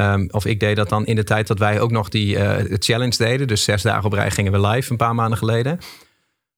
ehm, 0.01 0.27
of 0.31 0.45
ik 0.45 0.61
deed 0.61 0.77
dat 0.77 0.89
dan 0.89 1.07
in 1.07 1.15
de 1.15 1.25
tijd 1.25 1.47
dat 1.47 1.59
wij 1.59 1.81
ook 1.81 1.91
nog 1.91 2.09
die 2.09 2.37
eh, 2.39 2.77
challenge 2.79 3.17
deden. 3.17 3.47
Dus 3.47 3.65
zes 3.65 3.83
dagen 3.83 4.05
op 4.05 4.13
rij 4.13 4.31
gingen 4.31 4.53
we 4.53 4.69
live 4.69 4.91
een 4.91 4.97
paar 4.97 5.15
maanden 5.15 5.39
geleden. 5.39 5.79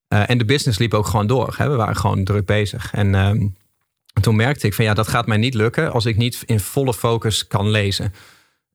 Eh, 0.08 0.30
en 0.30 0.38
de 0.38 0.44
business 0.44 0.78
liep 0.78 0.94
ook 0.94 1.06
gewoon 1.06 1.26
door. 1.26 1.54
Hè? 1.56 1.68
We 1.68 1.76
waren 1.76 1.96
gewoon 1.96 2.24
druk 2.24 2.46
bezig. 2.46 2.92
En 2.92 3.14
ehm, 3.14 3.46
toen 4.20 4.36
merkte 4.36 4.66
ik 4.66 4.74
van 4.74 4.84
ja, 4.84 4.94
dat 4.94 5.08
gaat 5.08 5.26
mij 5.26 5.36
niet 5.36 5.54
lukken 5.54 5.92
als 5.92 6.06
ik 6.06 6.16
niet 6.16 6.42
in 6.46 6.60
volle 6.60 6.94
focus 6.94 7.46
kan 7.46 7.70
lezen. 7.70 8.12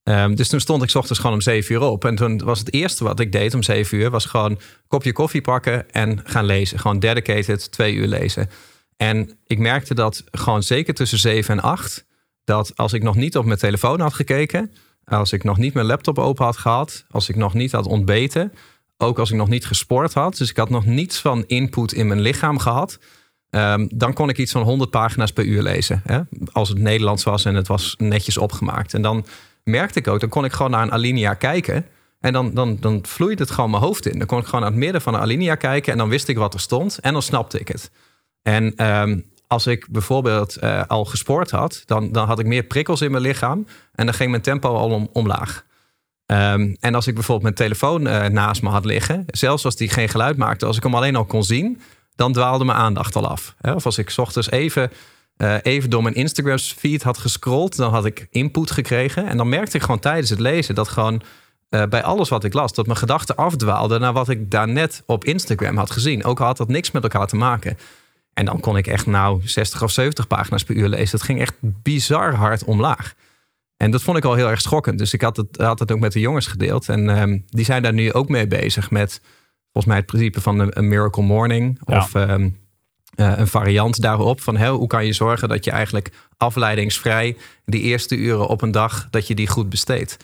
Ehm, 0.03 0.35
dus 0.35 0.47
toen 0.47 0.59
stond 0.59 0.83
ik 0.83 0.95
ochtends 0.95 1.19
gewoon 1.19 1.35
om 1.35 1.41
zeven 1.41 1.75
uur 1.75 1.81
op. 1.81 2.05
En 2.05 2.15
toen 2.15 2.37
was 2.43 2.59
het 2.59 2.73
eerste 2.73 3.03
wat 3.03 3.19
ik 3.19 3.31
deed 3.31 3.53
om 3.53 3.63
zeven 3.63 3.97
uur, 3.97 4.09
was 4.09 4.25
gewoon 4.25 4.59
kopje 4.87 5.11
koffie 5.11 5.41
pakken 5.41 5.91
en 5.91 6.21
gaan 6.23 6.45
lezen. 6.45 6.79
Gewoon 6.79 6.99
dedicated 6.99 7.71
twee 7.71 7.93
uur 7.93 8.07
lezen. 8.07 8.49
En 8.97 9.37
ik 9.47 9.59
merkte 9.59 9.93
dat 9.93 10.23
gewoon 10.31 10.63
zeker 10.63 10.93
tussen 10.93 11.17
zeven 11.17 11.57
en 11.57 11.63
acht, 11.63 12.05
dat 12.47 12.71
als 12.75 12.94
ik 12.94 13.03
nog 13.03 13.15
niet 13.15 13.38
op 13.38 13.45
mijn 13.45 13.59
telefoon 13.59 13.99
had 13.99 14.13
gekeken, 14.13 14.71
als 15.05 15.31
ik 15.31 15.44
nog 15.44 15.57
niet 15.57 15.73
mijn 15.73 15.85
laptop 15.85 16.19
open 16.19 16.45
had 16.45 16.57
gehad, 16.57 17.05
als 17.09 17.29
ik 17.29 17.35
nog 17.35 17.53
niet 17.53 17.71
had 17.71 17.85
ontbeten, 17.85 18.53
ook 18.97 19.19
als 19.19 19.31
ik 19.31 19.38
nog 19.38 19.47
niet 19.47 19.65
gesport 19.65 20.13
had, 20.13 20.38
dus 20.38 20.49
ik 20.49 20.57
had 20.57 20.69
nog 20.69 20.85
niets 20.85 21.19
van 21.19 21.44
input 21.47 21.94
in 21.94 22.07
mijn 22.07 22.19
lichaam 22.19 22.57
gehad, 22.57 22.99
Ehm, 23.49 23.88
dan 23.89 24.13
kon 24.13 24.29
ik 24.29 24.38
iets 24.38 24.51
van 24.51 24.61
100 24.61 24.89
pagina's 24.89 25.31
per 25.31 25.45
uur 25.45 25.61
lezen. 25.61 26.01
Hè? 26.05 26.19
Als 26.51 26.69
het 26.69 26.77
Nederlands 26.77 27.23
was 27.23 27.45
en 27.45 27.55
het 27.55 27.67
was 27.67 27.95
netjes 27.97 28.38
opgemaakt. 28.38 28.93
En 28.93 29.01
dan 29.01 29.25
merkte 29.63 30.00
ik 30.00 30.07
ook, 30.07 30.19
dan 30.19 30.29
kon 30.29 30.45
ik 30.45 30.51
gewoon 30.51 30.71
naar 30.71 30.81
een 30.81 30.91
alinea 30.91 31.33
kijken. 31.33 31.85
En 32.19 32.33
dan, 32.33 32.53
dan, 32.53 32.77
dan 32.79 33.00
vloeide 33.05 33.43
het 33.43 33.51
gewoon 33.51 33.69
mijn 33.69 33.83
hoofd 33.83 34.05
in. 34.05 34.17
Dan 34.17 34.27
kon 34.27 34.39
ik 34.39 34.45
gewoon 34.45 34.61
naar 34.61 34.69
het 34.69 34.79
midden 34.79 35.01
van 35.01 35.13
een 35.13 35.19
alinea 35.19 35.55
kijken. 35.55 35.91
En 35.91 35.97
dan 35.97 36.09
wist 36.09 36.27
ik 36.27 36.38
wat 36.38 36.53
er 36.53 36.59
stond. 36.59 37.00
En 37.00 37.13
dan 37.13 37.21
snapte 37.21 37.59
ik 37.59 37.67
het. 37.67 37.91
En 38.41 38.75
ehm, 38.75 39.19
als 39.47 39.67
ik 39.67 39.88
bijvoorbeeld 39.89 40.55
eh, 40.55 40.81
al 40.88 41.05
gesport 41.05 41.51
had, 41.51 41.83
dan, 41.85 42.11
dan 42.11 42.27
had 42.27 42.39
ik 42.39 42.45
meer 42.45 42.63
prikkels 42.63 43.01
in 43.01 43.11
mijn 43.11 43.23
lichaam. 43.23 43.67
En 43.94 44.05
dan 44.05 44.15
ging 44.15 44.29
mijn 44.29 44.41
tempo 44.41 44.75
al 44.75 44.89
om, 44.89 45.09
omlaag. 45.13 45.65
Ehm, 46.25 46.75
en 46.79 46.95
als 46.95 47.07
ik 47.07 47.13
bijvoorbeeld 47.13 47.44
mijn 47.44 47.69
telefoon 47.69 48.07
eh, 48.07 48.29
naast 48.29 48.61
me 48.61 48.69
had 48.69 48.85
liggen, 48.85 49.23
zelfs 49.27 49.65
als 49.65 49.75
die 49.75 49.89
geen 49.89 50.09
geluid 50.09 50.38
maakte, 50.38 50.65
als 50.65 50.77
ik 50.77 50.83
hem 50.83 50.95
alleen 50.95 51.15
al 51.15 51.25
kon 51.25 51.44
zien, 51.44 51.81
dan 52.15 52.33
dwaalde 52.33 52.65
mijn 52.65 52.77
aandacht 52.77 53.15
al 53.15 53.27
af. 53.27 53.55
Hè? 53.61 53.73
Of 53.73 53.85
als 53.85 53.97
ik 53.97 54.13
ochtends 54.17 54.51
even, 54.51 54.91
eh, 55.38 55.55
even 55.61 55.89
door 55.89 56.03
mijn 56.03 56.15
Instagram 56.15 56.57
feed 56.57 57.03
had 57.03 57.17
gescrolld, 57.17 57.75
dan 57.75 57.91
had 57.91 58.05
ik 58.05 58.27
input 58.29 58.71
gekregen. 58.71 59.27
En 59.27 59.38
dan 59.38 59.50
merkte 59.50 59.77
ik 59.77 59.83
gewoon 59.83 60.00
tijdens 60.00 60.29
het 60.29 60.39
lezen 60.39 60.75
dat 60.75 60.88
gewoon 60.88 61.21
bij 61.69 62.03
alles 62.03 62.29
wat 62.29 62.43
ik 62.43 62.53
las, 62.53 62.73
dat 62.73 62.85
mijn 62.85 62.97
gedachten 62.97 63.35
afdwaalden 63.35 64.01
naar 64.01 64.13
wat 64.13 64.29
ik 64.29 64.51
daarnet 64.51 65.03
op 65.05 65.25
Instagram 65.25 65.77
had 65.77 65.91
gezien. 65.91 66.23
Ook 66.23 66.39
al 66.39 66.45
had 66.45 66.57
dat 66.57 66.67
niks 66.67 66.91
met 66.91 67.03
elkaar 67.03 67.27
te 67.27 67.35
maken. 67.35 67.77
En 68.38 68.45
dan 68.45 68.60
kon 68.60 68.78
ik 68.78 68.88
echt 68.88 69.06
nou 69.06 69.42
60 69.44 69.84
of 69.84 69.92
70 69.92 70.28
pagina's 70.28 70.63
per 70.63 70.75
uur 70.75 70.88
lezen. 70.88 71.18
Dat 71.18 71.22
ging 71.22 71.39
echt 71.39 71.54
bizar 71.62 72.34
hard 72.34 72.63
omlaag. 72.63 73.13
En 73.78 73.92
dat 73.92 74.01
vond 74.01 74.18
ik 74.18 74.25
al 74.25 74.34
heel 74.34 74.50
erg 74.50 74.62
schokkend. 74.62 74.98
Dus 74.98 75.13
ik 75.13 75.22
had 75.22 75.38
het, 75.38 75.57
had 75.57 75.80
het 75.80 75.92
ook 75.92 76.00
met 76.00 76.12
de 76.12 76.19
jongens 76.19 76.48
gedeeld. 76.48 76.89
En 76.89 77.10
ehm, 77.10 77.39
die 77.50 77.66
zijn 77.66 77.81
daar 77.84 77.94
nu 77.94 78.13
ook 78.13 78.30
mee 78.30 78.48
bezig 78.48 78.92
met 78.92 79.22
volgens 79.72 79.86
mij 79.86 79.95
het 79.95 80.06
principe 80.06 80.42
van 80.42 80.60
een, 80.60 80.88
miracle 80.88 81.24
morning. 81.24 81.79
Ja. 81.86 81.98
Of 81.98 82.15
ehm, 82.15 82.50
eh, 83.15 83.34
een 83.38 83.48
variant 83.48 84.01
daarop. 84.01 84.41
Van 84.41 84.65
hoe 84.65 84.88
kan 84.88 85.06
je 85.06 85.13
zorgen 85.13 85.50
dat 85.50 85.63
je 85.65 85.72
eigenlijk 85.72 86.12
afleidingsvrij 86.38 87.38
die 87.65 87.82
eerste 87.82 88.15
uren 88.15 88.48
op 88.48 88.62
een 88.62 88.72
dag, 88.72 89.08
dat 89.10 89.27
je 89.27 89.36
die 89.36 89.48
goed 89.48 89.70
besteedt. 89.70 90.17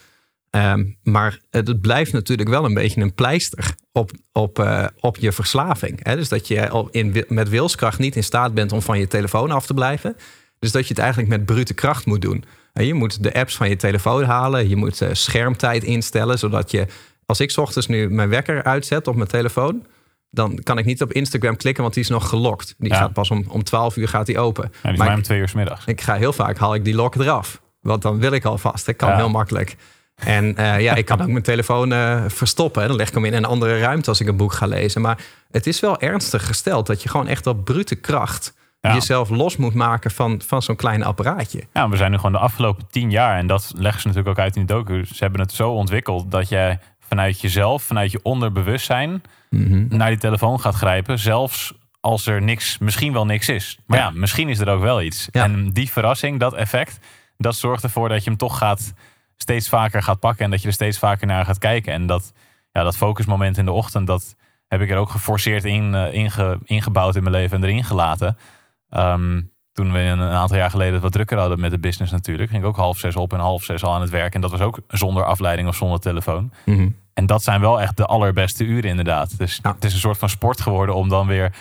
Ehm, 0.50 0.86
maar 1.04 1.40
het 1.50 1.82
blijft 1.82 2.12
natuurlijk 2.12 2.50
wel 2.50 2.66
een 2.66 2.74
beetje 2.74 3.02
een 3.02 3.14
pleister 3.14 3.76
op, 3.94 4.12
op, 4.32 4.60
eh, 4.60 4.86
op 5.00 5.18
je 5.18 5.32
verslaving. 5.32 6.00
Hè? 6.04 6.16
Dus 6.16 6.30
dat 6.30 6.48
je 6.48 6.88
in, 6.92 7.26
met 7.28 7.50
wilskracht 7.50 8.00
niet 8.00 8.16
in 8.16 8.24
staat 8.24 8.54
bent 8.54 8.72
om 8.72 8.82
van 8.82 9.00
je 9.00 9.08
telefoon 9.08 9.52
af 9.52 9.66
te 9.66 9.74
blijven. 9.74 10.16
Dus 10.60 10.72
dat 10.72 10.82
je 10.82 10.90
het 10.94 11.00
eigenlijk 11.00 11.30
met 11.30 11.46
brute 11.46 11.74
kracht 11.74 12.06
moet 12.06 12.22
doen. 12.22 12.44
En 12.74 12.86
je 12.86 12.94
moet 12.94 13.24
de 13.24 13.34
apps 13.34 13.56
van 13.56 13.70
je 13.70 13.76
telefoon 13.76 14.24
halen. 14.24 14.70
Je 14.70 14.76
moet 14.76 15.02
eh, 15.02 15.10
schermtijd 15.12 15.84
instellen. 15.84 16.40
Zodat 16.40 16.72
je, 16.72 16.86
als 17.26 17.40
ik 17.40 17.52
's 17.52 17.58
ochtends 17.58 17.88
nu 17.88 18.10
mijn 18.10 18.30
wekker 18.30 18.64
uitzet 18.64 19.08
op 19.08 19.16
mijn 19.16 19.28
telefoon. 19.28 19.86
Dan 20.30 20.60
kan 20.64 20.78
ik 20.78 20.86
niet 20.86 21.02
op 21.02 21.14
Instagram 21.14 21.56
klikken, 21.58 21.84
want 21.84 21.96
die 21.96 22.04
is 22.04 22.10
nog 22.10 22.30
gelokt. 22.30 22.76
Die 22.78 22.90
Ja. 22.92 22.98
gaat 22.98 23.14
pas 23.14 23.30
om, 23.30 23.46
om 23.48 23.64
12 23.64 23.96
uur 23.98 24.08
gaat 24.08 24.26
die 24.26 24.40
open. 24.40 24.64
Ja, 24.64 24.80
die 24.82 24.92
is 24.92 24.98
Maar 24.98 25.08
mij 25.08 25.16
om 25.16 25.22
twee 25.22 25.40
uur 25.40 25.50
's 25.50 25.54
middags. 25.54 25.86
ik 25.86 26.02
ga 26.02 26.16
heel 26.16 26.34
vaak 26.34 26.58
haal 26.58 26.74
ik 26.76 26.84
die 26.86 26.96
lock 26.96 27.16
eraf. 27.16 27.62
Want 27.82 28.02
dan 28.02 28.20
wil 28.20 28.32
ik 28.32 28.46
alvast. 28.46 28.88
Ik 28.88 28.98
kan 28.98 29.10
Ja. 29.10 29.16
heel 29.16 29.30
makkelijk. 29.30 29.76
En 30.26 30.56
eh, 30.58 30.80
ja, 30.82 30.96
ik 30.96 31.06
kan 31.06 31.22
ook 31.22 31.28
mijn 31.28 31.44
telefoon 31.44 31.94
eh, 31.94 32.24
verstoppen. 32.28 32.88
Dan 32.88 32.96
leg 32.96 33.08
ik 33.08 33.14
hem 33.14 33.26
in 33.26 33.34
een 33.34 33.46
andere 33.46 33.80
ruimte 33.80 34.10
als 34.10 34.22
ik 34.22 34.28
een 34.28 34.38
boek 34.38 34.54
ga 34.54 34.66
lezen. 34.66 35.02
Maar 35.02 35.18
het 35.52 35.68
is 35.68 35.80
wel 35.80 36.00
ernstig 36.00 36.46
gesteld 36.48 36.88
dat 36.88 37.04
je 37.04 37.10
gewoon 37.10 37.28
echt 37.28 37.48
op 37.48 37.66
brute 37.66 37.96
kracht 37.96 38.54
Ja. 38.82 38.94
jezelf 38.94 39.30
los 39.30 39.58
moet 39.58 39.74
maken 39.74 40.12
van, 40.12 40.42
van 40.46 40.62
zo'n 40.62 40.76
klein 40.76 41.04
apparaatje. 41.04 41.64
Ja, 41.74 41.90
we 41.90 41.98
zijn 41.98 42.12
nu 42.12 42.18
gewoon 42.18 42.32
de 42.32 42.38
afgelopen 42.38 42.88
tien 42.92 43.12
jaar, 43.12 43.38
en 43.38 43.48
dat 43.48 43.72
leggen 43.76 44.02
ze 44.02 44.08
natuurlijk 44.08 44.38
ook 44.38 44.44
uit 44.44 44.56
in 44.56 44.66
de 44.66 44.74
docu. 44.74 45.06
Ze 45.06 45.16
hebben 45.24 45.42
het 45.42 45.52
zo 45.52 45.70
ontwikkeld 45.72 46.32
dat 46.32 46.50
jij 46.50 46.80
vanuit 47.08 47.42
jezelf, 47.42 47.84
vanuit 47.84 48.12
je 48.12 48.20
onderbewustzijn, 48.24 49.22
naar 49.90 50.10
die 50.10 50.18
telefoon 50.18 50.60
gaat 50.60 50.76
grijpen. 50.76 51.20
Zelfs 51.20 51.74
als 52.00 52.26
er 52.26 52.42
niks, 52.42 52.78
misschien 52.78 53.14
wel 53.14 53.26
niks 53.26 53.50
is. 53.50 53.80
Maar 53.86 53.98
ja, 54.00 54.04
Ja. 54.06 54.12
misschien 54.14 54.50
is 54.50 54.60
er 54.60 54.70
ook 54.70 54.82
wel 54.82 55.02
iets. 55.02 55.28
Ja. 55.32 55.44
En 55.44 55.70
die 55.72 55.92
verrassing, 55.92 56.40
dat 56.40 56.54
effect, 56.54 57.00
dat 57.38 57.56
zorgt 57.56 57.84
ervoor 57.84 58.10
dat 58.10 58.24
je 58.24 58.30
hem 58.30 58.40
toch 58.40 58.58
gaat, 58.58 58.94
steeds 59.38 59.70
vaker 59.70 60.04
gaat 60.04 60.20
pakken 60.20 60.46
en 60.46 60.52
dat 60.52 60.62
je 60.62 60.68
er 60.68 60.74
steeds 60.74 61.00
vaker 61.00 61.28
naar 61.28 61.46
gaat 61.46 61.58
kijken. 61.58 61.94
En 61.94 62.06
dat, 62.06 62.34
ja, 62.72 62.84
dat 62.84 62.98
focusmoment 62.98 63.58
in 63.58 63.66
de 63.66 63.72
ochtend, 63.72 64.08
dat 64.08 64.36
heb 64.68 64.82
ik 64.82 64.90
er 64.90 64.98
ook 64.98 65.10
geforceerd 65.10 65.64
in, 65.66 65.94
inge- 65.94 66.60
ingebouwd 66.64 67.16
in 67.16 67.24
mijn 67.24 67.36
leven 67.36 67.58
en 67.58 67.64
erin 67.70 67.84
gelaten. 67.84 68.38
Ehm, 68.90 69.42
toen 69.74 69.92
we 69.94 70.00
een 70.00 70.22
aantal 70.22 70.58
jaar 70.58 70.70
geleden 70.70 70.94
het 70.94 71.02
wat 71.02 71.12
drukker 71.12 71.38
hadden 71.38 71.60
met 71.60 71.72
de 71.72 71.80
business 71.80 72.12
natuurlijk, 72.12 72.50
ging 72.50 72.62
ik 72.62 72.68
ook 72.68 72.76
half 72.76 72.98
zes 72.98 73.16
op 73.16 73.34
en 73.34 73.40
half 73.40 73.64
zes 73.64 73.84
al 73.84 73.94
aan 73.94 74.02
het 74.02 74.10
werk. 74.10 74.34
En 74.36 74.42
dat 74.42 74.52
was 74.52 74.60
ook 74.60 74.80
zonder 74.88 75.24
afleiding 75.26 75.68
of 75.68 75.76
zonder 75.76 76.00
telefoon. 76.00 76.52
Mhm. 76.66 76.90
En 77.14 77.26
dat 77.26 77.44
zijn 77.44 77.62
wel 77.62 77.82
echt 77.82 77.98
de 77.98 78.06
allerbeste 78.06 78.64
uren 78.64 78.90
inderdaad. 78.90 79.38
Dus 79.38 79.60
Ja. 79.64 79.74
het 79.74 79.84
is 79.84 79.94
een 79.94 80.00
soort 80.00 80.18
van 80.18 80.30
sport 80.30 80.62
geworden 80.62 80.96
om 80.96 81.10
dan 81.10 81.28
weer, 81.28 81.56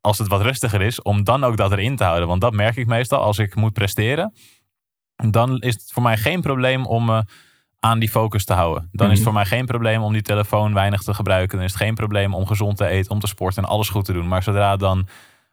als 0.00 0.18
het 0.18 0.28
wat 0.28 0.40
rustiger 0.42 0.80
is, 0.82 1.02
om 1.02 1.24
dan 1.24 1.44
ook 1.44 1.56
dat 1.56 1.72
erin 1.72 1.96
te 1.96 2.04
houden. 2.04 2.28
Want 2.28 2.40
dat 2.40 2.52
merk 2.52 2.76
ik 2.76 2.86
meestal 2.86 3.20
als 3.20 3.38
ik 3.38 3.54
moet 3.54 3.72
presteren. 3.72 4.34
Dan 5.26 5.58
is 5.58 5.74
het 5.74 5.90
voor 5.92 6.02
mij 6.02 6.16
geen 6.16 6.40
probleem 6.40 6.86
om 6.86 7.04
me 7.04 7.24
aan 7.80 7.98
die 7.98 8.08
focus 8.10 8.44
te 8.44 8.52
houden. 8.52 8.88
Dan 8.92 9.06
is 9.06 9.12
het 9.18 9.20
Mhm. 9.20 9.22
voor 9.22 9.32
mij 9.32 9.44
geen 9.58 9.66
probleem 9.66 10.02
om 10.02 10.12
die 10.12 10.22
telefoon 10.22 10.74
weinig 10.74 11.02
te 11.02 11.14
gebruiken. 11.14 11.56
Dan 11.56 11.66
is 11.66 11.72
het 11.72 11.82
geen 11.82 11.94
probleem 11.94 12.34
om 12.34 12.46
gezond 12.46 12.76
te 12.76 12.86
eten, 12.86 13.10
om 13.10 13.20
te 13.20 13.26
sporten 13.26 13.62
en 13.62 13.68
alles 13.68 13.88
goed 13.88 14.04
te 14.04 14.12
doen. 14.12 14.28
Maar 14.28 14.42
zodra 14.42 14.70
het 14.70 14.80
dan 14.80 15.08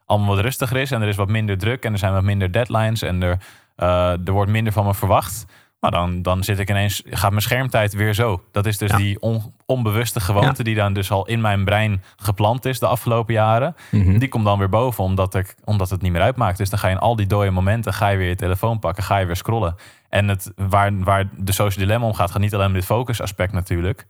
allemaal 0.06 0.34
wat 0.34 0.44
rustiger 0.44 0.76
is 0.76 0.90
en 0.90 1.02
er 1.02 1.08
is 1.08 1.16
wat 1.16 1.28
minder 1.28 1.58
druk 1.58 1.84
en 1.84 1.92
er 1.92 1.98
zijn 1.98 2.12
wat 2.12 2.22
minder 2.22 2.52
deadlines 2.52 3.02
en 3.02 3.22
er, 3.22 3.38
eh, 3.76 4.10
er 4.26 4.32
wordt 4.32 4.50
minder 4.50 4.72
van 4.72 4.84
me 4.86 4.94
verwacht. 4.94 5.44
Maar 5.90 6.00
dan, 6.00 6.22
dan 6.22 6.44
zit 6.44 6.58
ik 6.58 6.70
ineens, 6.70 7.02
gaat 7.06 7.30
mijn 7.30 7.42
schermtijd 7.42 7.94
weer 7.94 8.14
zo. 8.14 8.42
Dat 8.52 8.66
is 8.66 8.78
dus 8.78 8.90
Ja. 8.90 8.96
die 8.96 9.20
on- 9.20 9.54
onbewuste 9.66 10.20
gewoonte 10.20 10.62
die 10.62 10.74
dan 10.74 10.92
dus 10.92 11.10
al 11.10 11.26
in 11.26 11.40
mijn 11.40 11.64
brein 11.64 12.02
geplant 12.16 12.64
is 12.64 12.78
de 12.78 12.86
afgelopen 12.86 13.34
jaren. 13.34 13.74
Mhm. 13.90 14.18
Die 14.18 14.28
komt 14.28 14.44
dan 14.44 14.58
weer 14.58 14.68
boven 14.68 15.04
omdat, 15.04 15.34
ik, 15.34 15.54
omdat 15.64 15.90
het 15.90 16.02
niet 16.02 16.12
meer 16.12 16.20
uitmaakt. 16.20 16.58
Dus 16.58 16.70
dan 16.70 16.78
ga 16.78 16.88
je 16.88 16.94
in 16.94 17.00
al 17.00 17.16
die 17.16 17.26
dode 17.26 17.50
momenten, 17.50 17.92
ga 17.94 18.08
je 18.08 18.16
weer 18.16 18.28
je 18.28 18.34
telefoon 18.34 18.78
pakken, 18.78 19.02
ga 19.02 19.16
je 19.18 19.26
weer 19.26 19.36
scrollen. 19.36 19.74
En 20.08 20.28
het, 20.28 20.52
waar, 20.56 20.98
waar 21.04 21.28
de 21.36 21.52
social 21.52 21.84
dilemma 21.86 22.06
om 22.06 22.14
gaat, 22.14 22.30
gaat 22.30 22.40
niet 22.40 22.54
alleen 22.54 22.66
om 22.66 22.72
dit 22.72 22.84
focus 22.84 23.20
aspect 23.20 23.52
natuurlijk. 23.52 24.06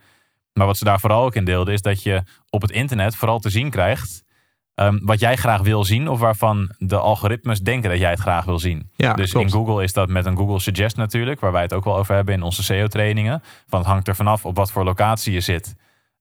Maar 0.52 0.66
wat 0.66 0.76
ze 0.78 0.84
daar 0.84 1.00
vooral 1.00 1.24
ook 1.24 1.34
in 1.34 1.44
deelden, 1.44 1.74
is 1.74 1.82
dat 1.82 2.02
je 2.02 2.22
op 2.50 2.62
het 2.62 2.70
internet 2.70 3.16
vooral 3.16 3.38
te 3.38 3.50
zien 3.50 3.70
krijgt 3.70 4.24
ehm, 4.76 4.98
wat 5.02 5.20
jij 5.20 5.36
graag 5.36 5.60
wil 5.60 5.84
zien, 5.84 6.08
of 6.08 6.18
waarvan 6.18 6.70
de 6.78 6.96
algoritmes 6.98 7.60
denken 7.60 7.90
dat 7.90 7.98
jij 7.98 8.10
het 8.10 8.20
graag 8.20 8.44
wil 8.44 8.58
zien. 8.58 8.90
Ja, 8.96 9.14
dus 9.14 9.30
klopt. 9.30 9.46
in 9.46 9.52
Google 9.52 9.82
is 9.82 9.92
dat 9.92 10.08
met 10.08 10.26
een 10.26 10.36
Google 10.36 10.60
Suggest 10.60 10.96
natuurlijk, 10.96 11.40
waar 11.40 11.52
wij 11.52 11.62
het 11.62 11.72
ook 11.72 11.84
wel 11.84 11.96
over 11.96 12.14
hebben 12.14 12.34
in 12.34 12.42
onze 12.42 12.62
SEO-trainingen. 12.62 13.42
Van 13.66 13.78
het 13.78 13.88
hangt 13.88 14.08
er 14.08 14.16
vanaf 14.16 14.44
op 14.44 14.56
wat 14.56 14.72
voor 14.72 14.84
locatie 14.84 15.32
je 15.32 15.40
zit, 15.40 15.74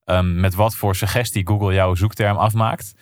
ehm, 0.04 0.40
met 0.40 0.56
wat 0.56 0.76
voor 0.76 0.96
suggestie 0.96 1.48
Google 1.48 1.74
jouw 1.74 1.96
zoekterm 1.96 2.38
afmaakt. 2.38 2.94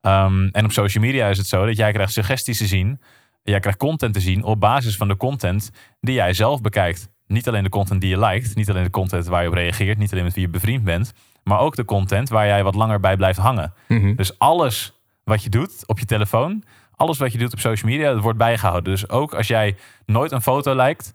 Ehm, 0.00 0.48
en 0.52 0.64
op 0.64 0.72
social 0.72 1.04
media 1.04 1.28
is 1.28 1.38
het 1.38 1.46
zo 1.46 1.66
dat 1.66 1.76
jij 1.76 1.92
krijgt 1.92 2.12
suggesties 2.12 2.58
te 2.58 2.66
zien, 2.66 3.00
jij 3.42 3.60
krijgt 3.60 3.78
content 3.78 4.14
te 4.14 4.20
zien 4.20 4.44
op 4.44 4.60
basis 4.60 4.96
van 4.96 5.08
de 5.08 5.16
content 5.16 5.70
die 6.00 6.14
jij 6.14 6.32
zelf 6.32 6.60
bekijkt. 6.60 7.08
Niet 7.26 7.48
alleen 7.48 7.62
de 7.62 7.68
content 7.68 8.00
die 8.00 8.10
je 8.10 8.18
liked, 8.18 8.54
niet 8.54 8.70
alleen 8.70 8.84
de 8.84 8.90
content 8.90 9.26
waar 9.26 9.42
je 9.42 9.48
op 9.48 9.54
reageert, 9.54 9.98
niet 9.98 10.12
alleen 10.12 10.24
met 10.24 10.34
wie 10.34 10.44
je 10.44 10.50
bevriend 10.50 10.84
bent, 10.84 11.12
maar 11.44 11.58
ook 11.58 11.76
de 11.76 11.84
content 11.84 12.28
waar 12.28 12.46
jij 12.46 12.62
wat 12.64 12.74
langer 12.74 13.00
bij 13.00 13.16
blijft 13.16 13.38
hangen. 13.38 13.72
Mhm. 13.88 14.14
Dus 14.14 14.38
alles 14.38 15.00
wat 15.24 15.42
je 15.42 15.48
doet 15.50 15.82
op 15.86 15.98
je 15.98 16.04
telefoon, 16.04 16.62
alles 16.96 17.18
wat 17.18 17.32
je 17.32 17.38
doet 17.38 17.52
op 17.52 17.58
social 17.60 17.90
media, 17.90 18.12
dat 18.12 18.22
wordt 18.22 18.38
bijgehouden. 18.38 18.92
Dus 18.92 19.08
ook 19.08 19.34
als 19.34 19.46
jij 19.46 19.76
nooit 20.06 20.32
een 20.32 20.42
foto 20.42 20.74
lijkt, 20.74 21.14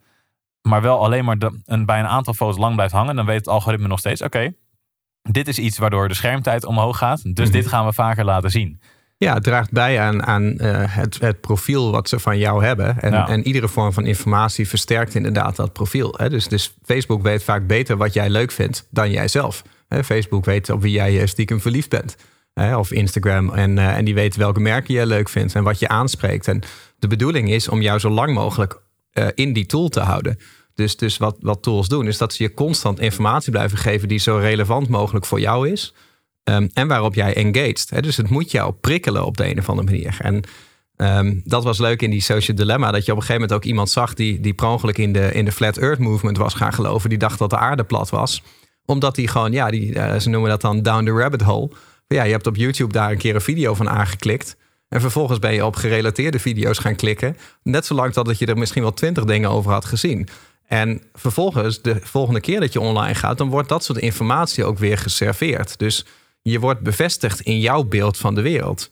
maar 0.62 0.82
wel 0.82 1.04
alleen 1.04 1.26
maar 1.26 1.38
de- 1.38 1.60
een, 1.66 1.86
bij 1.86 2.00
een 2.00 2.08
aantal 2.08 2.34
foto's 2.34 2.58
lang 2.58 2.76
blijft 2.76 2.94
hangen, 2.94 3.16
dan 3.16 3.26
weet 3.26 3.38
het 3.38 3.48
algoritme 3.48 3.88
nog 3.88 4.00
steeds: 4.00 4.22
oké, 4.22 4.54
dit 5.22 5.48
is 5.48 5.60
iets 5.60 5.78
waardoor 5.78 6.08
de 6.08 6.14
schermtijd 6.14 6.66
omhoog 6.66 6.98
gaat. 6.98 7.36
Dus 7.36 7.48
Mhm. 7.48 7.58
dit 7.58 7.68
gaan 7.68 7.86
we 7.86 7.94
vaker 7.94 8.26
laten 8.26 8.52
zien. 8.52 8.82
Ja, 9.18 9.34
het 9.34 9.44
draagt 9.44 9.72
bij 9.72 10.00
aan, 10.02 10.24
aan 10.26 10.58
eh, 10.58 10.96
het, 10.96 11.20
het 11.20 11.42
profiel 11.42 11.92
wat 11.92 12.10
ze 12.10 12.20
van 12.20 12.38
jou 12.38 12.64
hebben. 12.66 13.00
En, 13.02 13.12
Ja. 13.12 13.28
en 13.28 13.48
iedere 13.48 13.68
vorm 13.68 13.94
van 13.94 14.06
informatie 14.06 14.68
versterkt 14.68 15.16
inderdaad 15.16 15.56
dat 15.56 15.74
profiel. 15.74 16.14
Hè? 16.18 16.30
Dus, 16.30 16.48
dus 16.48 16.74
Facebook 16.84 17.22
weet 17.22 17.44
vaak 17.44 17.68
beter 17.68 17.98
wat 17.98 18.14
jij 18.14 18.30
leuk 18.30 18.52
vindt 18.52 18.88
dan 18.92 19.12
jij 19.12 19.28
zelf. 19.28 19.62
Hè, 19.62 19.70
Facebook 19.88 20.46
weet 20.46 20.70
op 20.70 20.82
wie 20.82 20.92
jij 20.92 21.22
eh, 21.22 21.28
stiekem 21.28 21.62
verliefd 21.62 21.90
bent. 21.90 22.16
Of 22.78 22.92
Instagram. 22.92 23.50
En, 23.50 23.78
eh, 23.78 23.98
en 23.98 24.06
die 24.06 24.14
weet 24.14 24.36
welke 24.36 24.60
merken 24.60 24.94
jij 24.94 25.06
leuk 25.06 25.30
vindt 25.30 25.56
en 25.56 25.64
wat 25.64 25.80
je 25.80 25.88
aanspreekt. 25.88 26.48
En 26.48 26.62
de 27.00 27.08
bedoeling 27.08 27.50
is 27.50 27.68
om 27.68 27.82
jou 27.82 28.00
zo 28.00 28.10
lang 28.10 28.34
mogelijk 28.34 28.82
eh, 29.12 29.28
in 29.34 29.54
die 29.54 29.66
tool 29.66 29.90
te 29.90 30.00
houden. 30.00 30.40
Dus, 30.76 30.98
dus 30.98 31.18
wat, 31.18 31.38
wat 31.40 31.64
tools 31.64 31.88
doen, 31.88 32.08
is 32.08 32.18
dat 32.18 32.34
ze 32.34 32.44
je 32.44 32.54
constant 32.54 33.00
informatie 33.00 33.52
blijven 33.52 33.78
geven 33.78 34.08
die 34.08 34.20
zo 34.20 34.38
relevant 34.38 34.88
mogelijk 34.90 35.26
voor 35.26 35.40
jou 35.40 35.70
is. 35.70 35.94
Ehm, 36.44 36.68
en 36.74 36.88
waarop 36.88 37.16
jij 37.16 37.34
engaged. 37.36 37.90
Hè? 37.90 38.02
Dus 38.02 38.18
het 38.18 38.30
moet 38.30 38.52
jou 38.52 38.74
prikkelen 38.74 39.26
op 39.26 39.38
de 39.38 39.50
een 39.50 39.60
of 39.60 39.70
andere 39.70 39.88
manier. 39.88 40.18
En 40.22 40.44
ehm, 40.96 41.40
dat 41.44 41.64
was 41.64 41.78
leuk 41.78 42.02
in 42.02 42.10
die 42.10 42.22
social 42.22 42.58
dilemma. 42.58 42.92
Dat 42.92 43.06
je 43.06 43.12
op 43.12 43.18
een 43.18 43.24
gegeven 43.24 43.42
moment 43.42 43.60
ook 43.60 43.70
iemand 43.70 43.90
zag 43.90 44.14
die, 44.14 44.40
die 44.40 44.54
per 44.54 44.68
ongeluk 44.68 44.98
in 44.98 45.14
de, 45.14 45.32
in 45.32 45.46
de 45.46 45.52
Flat 45.52 45.78
Earth 45.78 46.00
Movement 46.00 46.38
was 46.38 46.54
gaan 46.54 46.74
geloven. 46.74 47.10
Die 47.10 47.18
dacht 47.18 47.40
dat 47.40 47.50
de 47.50 47.58
aarde 47.58 47.84
plat 47.84 48.10
was. 48.10 48.44
Omdat 48.88 49.16
hij 49.16 49.28
gewoon, 49.28 49.52
ja, 49.52 49.70
die, 49.70 49.94
eh, 49.94 50.20
ze 50.20 50.30
noemen 50.30 50.50
dat 50.50 50.62
dan 50.62 50.82
down 50.82 51.06
the 51.06 51.12
rabbit 51.12 51.42
hole. 51.42 51.70
Ja, 52.08 52.24
je 52.24 52.32
hebt 52.32 52.48
op 52.48 52.56
YouTube 52.56 52.94
daar 52.94 53.12
een 53.12 53.18
keer 53.18 53.36
een 53.36 53.42
video 53.42 53.74
van 53.74 53.90
aangeklikt. 53.90 54.58
En 54.90 55.02
vervolgens 55.02 55.40
ben 55.40 55.54
je 55.54 55.66
op 55.66 55.76
gerelateerde 55.76 56.40
video's 56.40 56.78
gaan 56.78 56.96
klikken. 56.96 57.38
Net 57.64 57.86
zolang 57.86 58.14
dat 58.14 58.40
je 58.40 58.46
er 58.46 58.58
misschien 58.58 58.82
wel 58.82 58.94
twintig 58.94 59.24
dingen 59.24 59.50
over 59.50 59.72
had 59.72 59.86
gezien. 59.86 60.28
En 60.68 61.02
vervolgens, 61.14 61.82
de 61.82 62.00
volgende 62.02 62.40
keer 62.40 62.60
dat 62.60 62.74
je 62.74 62.80
online 62.80 63.16
gaat, 63.16 63.38
dan 63.38 63.50
wordt 63.50 63.70
dat 63.70 63.84
soort 63.84 64.00
informatie 64.00 64.66
ook 64.66 64.78
weer 64.78 64.98
geserveerd. 64.98 65.80
Dus 65.80 66.06
je 66.42 66.60
wordt 66.60 66.82
bevestigd 66.82 67.40
in 67.40 67.60
jouw 67.60 67.84
beeld 67.84 68.18
van 68.18 68.36
de 68.36 68.42
wereld. 68.42 68.92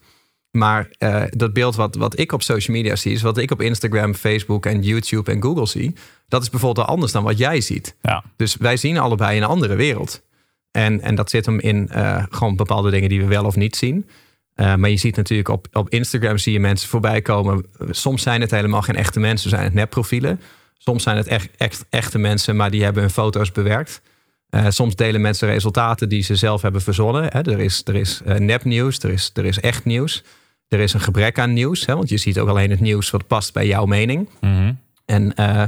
Maar 0.56 0.88
eh, 0.98 1.24
dat 1.30 1.54
beeld 1.54 1.76
wat, 1.76 1.96
wat 1.96 2.20
ik 2.20 2.32
op 2.32 2.42
social 2.42 2.78
media 2.78 2.96
zie, 2.96 3.12
is 3.12 3.22
wat 3.22 3.38
ik 3.38 3.52
op 3.52 3.62
Instagram, 3.62 4.14
Facebook 4.14 4.66
en 4.66 4.82
YouTube 4.82 5.32
en 5.32 5.42
Google 5.42 5.66
zie. 5.66 5.96
Dat 6.28 6.42
is 6.42 6.50
bijvoorbeeld 6.50 6.88
anders 6.88 7.12
dan 7.12 7.24
wat 7.24 7.38
jij 7.38 7.62
ziet. 7.62 7.96
Ja, 8.02 8.24
Dus 8.36 8.56
wij 8.56 8.78
zien 8.78 8.98
allebei 8.98 9.38
een 9.38 9.44
andere 9.44 9.76
wereld. 9.76 10.22
En, 10.72 11.02
en 11.02 11.16
dat 11.16 11.30
zit 11.30 11.46
hem 11.46 11.60
in 11.60 11.90
eh, 11.90 12.24
gewoon 12.30 12.56
bepaalde 12.56 12.92
dingen 12.92 13.10
die 13.10 13.22
we 13.22 13.28
wel 13.28 13.46
of 13.46 13.56
niet 13.56 13.76
zien. 13.76 14.10
Eh, 14.54 14.76
maar 14.76 14.90
je 14.90 14.98
ziet 14.98 15.16
natuurlijk 15.16 15.50
op, 15.50 15.68
op 15.72 15.90
Instagram 15.90 16.38
zie 16.38 16.54
je 16.54 16.60
mensen 16.60 16.90
voorbij 16.90 17.22
komen. 17.22 17.66
Soms 17.90 18.22
zijn 18.22 18.42
het 18.42 18.52
helemaal 18.52 18.82
geen 18.82 18.96
echte 18.96 19.20
mensen, 19.20 19.50
zijn 19.50 19.64
het 19.64 19.74
nepprofielen. 19.74 20.42
Soms 20.78 21.04
zijn 21.04 21.18
het 21.18 21.28
echt, 21.28 21.50
echt 21.58 21.86
echte 21.90 22.18
mensen, 22.18 22.56
maar 22.56 22.72
die 22.72 22.84
hebben 22.84 23.02
hun 23.02 23.12
foto's 23.12 23.52
bewerkt. 23.52 24.02
Soms 24.68 24.96
delen 24.96 25.22
mensen 25.22 25.48
resultaten 25.48 26.10
die 26.10 26.24
ze 26.24 26.36
zelf 26.36 26.62
hebben 26.62 26.82
verzonnen. 26.82 27.24
Hè. 27.24 27.52
Er 27.52 27.60
is, 27.60 27.82
er 27.86 27.96
is 27.96 28.22
nepnieuws, 28.38 29.00
er 29.00 29.10
is, 29.10 29.32
er 29.34 29.46
is 29.46 29.60
echt 29.60 29.86
nieuws. 29.86 30.24
Er 30.75 30.82
is 30.82 30.94
een 30.94 31.00
gebrek 31.00 31.39
aan 31.39 31.53
nieuws, 31.53 31.86
hè, 31.86 31.96
want 31.96 32.10
je 32.10 32.17
ziet 32.17 32.39
ook 32.39 32.50
alleen 32.50 32.70
het 32.70 32.79
nieuws 32.79 33.10
wat 33.10 33.27
past 33.27 33.53
bij 33.53 33.67
jouw 33.67 33.86
mening. 33.86 34.29
Mhm. 34.41 34.74
En 35.05 35.36
eh, 35.36 35.63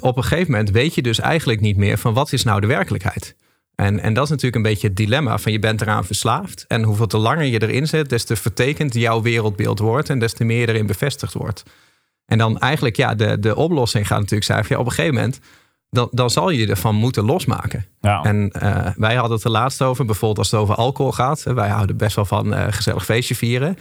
op 0.00 0.16
een 0.16 0.22
gegeven 0.22 0.50
moment 0.50 0.70
weet 0.70 0.94
je 0.94 1.02
dus 1.02 1.20
eigenlijk 1.20 1.60
niet 1.60 1.76
meer 1.76 1.98
van 1.98 2.14
wat 2.14 2.32
is 2.32 2.44
nou 2.44 2.60
de 2.60 2.66
werkelijkheid. 2.66 3.34
En, 3.74 4.00
en 4.00 4.14
dat 4.14 4.24
is 4.24 4.30
natuurlijk 4.30 4.56
een 4.56 4.70
beetje 4.70 4.86
het 4.86 4.96
dilemma 4.96 5.38
van 5.38 5.52
je 5.52 5.58
bent 5.58 5.80
eraan 5.80 6.04
verslaafd. 6.04 6.64
En 6.68 6.82
hoeveel 6.82 7.06
te 7.06 7.18
langer 7.18 7.44
je 7.44 7.62
erin 7.62 7.86
zit, 7.86 8.08
des 8.08 8.24
te 8.24 8.36
vertekend 8.36 8.94
jouw 8.94 9.22
wereldbeeld 9.22 9.78
wordt 9.78 10.10
en 10.10 10.18
des 10.18 10.32
te 10.32 10.44
meer 10.44 10.60
je 10.60 10.68
erin 10.68 10.86
bevestigd 10.86 11.32
wordt. 11.32 11.62
En 12.26 12.38
dan 12.38 12.58
eigenlijk, 12.58 12.96
ja, 12.96 13.14
de, 13.14 13.38
de 13.38 13.56
oplossing 13.56 14.06
gaat 14.06 14.18
natuurlijk 14.18 14.44
zijn: 14.44 14.64
van, 14.64 14.76
ja, 14.76 14.82
op 14.82 14.88
een 14.88 14.92
gegeven 14.92 15.14
moment, 15.14 15.40
dan, 15.90 16.08
dan 16.10 16.30
zal 16.30 16.50
je 16.50 16.58
je 16.58 16.66
ervan 16.66 16.94
moeten 16.94 17.24
losmaken. 17.24 17.86
ja. 18.00 18.22
En 18.22 18.50
eh, 18.50 18.86
wij 18.96 19.14
hadden 19.14 19.36
het 19.36 19.44
er 19.44 19.50
laatst 19.50 19.82
over, 19.82 20.04
bijvoorbeeld 20.04 20.38
als 20.38 20.50
het 20.50 20.60
over 20.60 20.74
alcohol 20.74 21.12
gaat. 21.12 21.42
Wij 21.42 21.68
houden 21.68 21.96
best 21.96 22.16
wel 22.16 22.24
van 22.24 22.54
eh, 22.54 22.66
gezellig 22.70 23.04
feestje 23.04 23.34
vieren. 23.34 23.78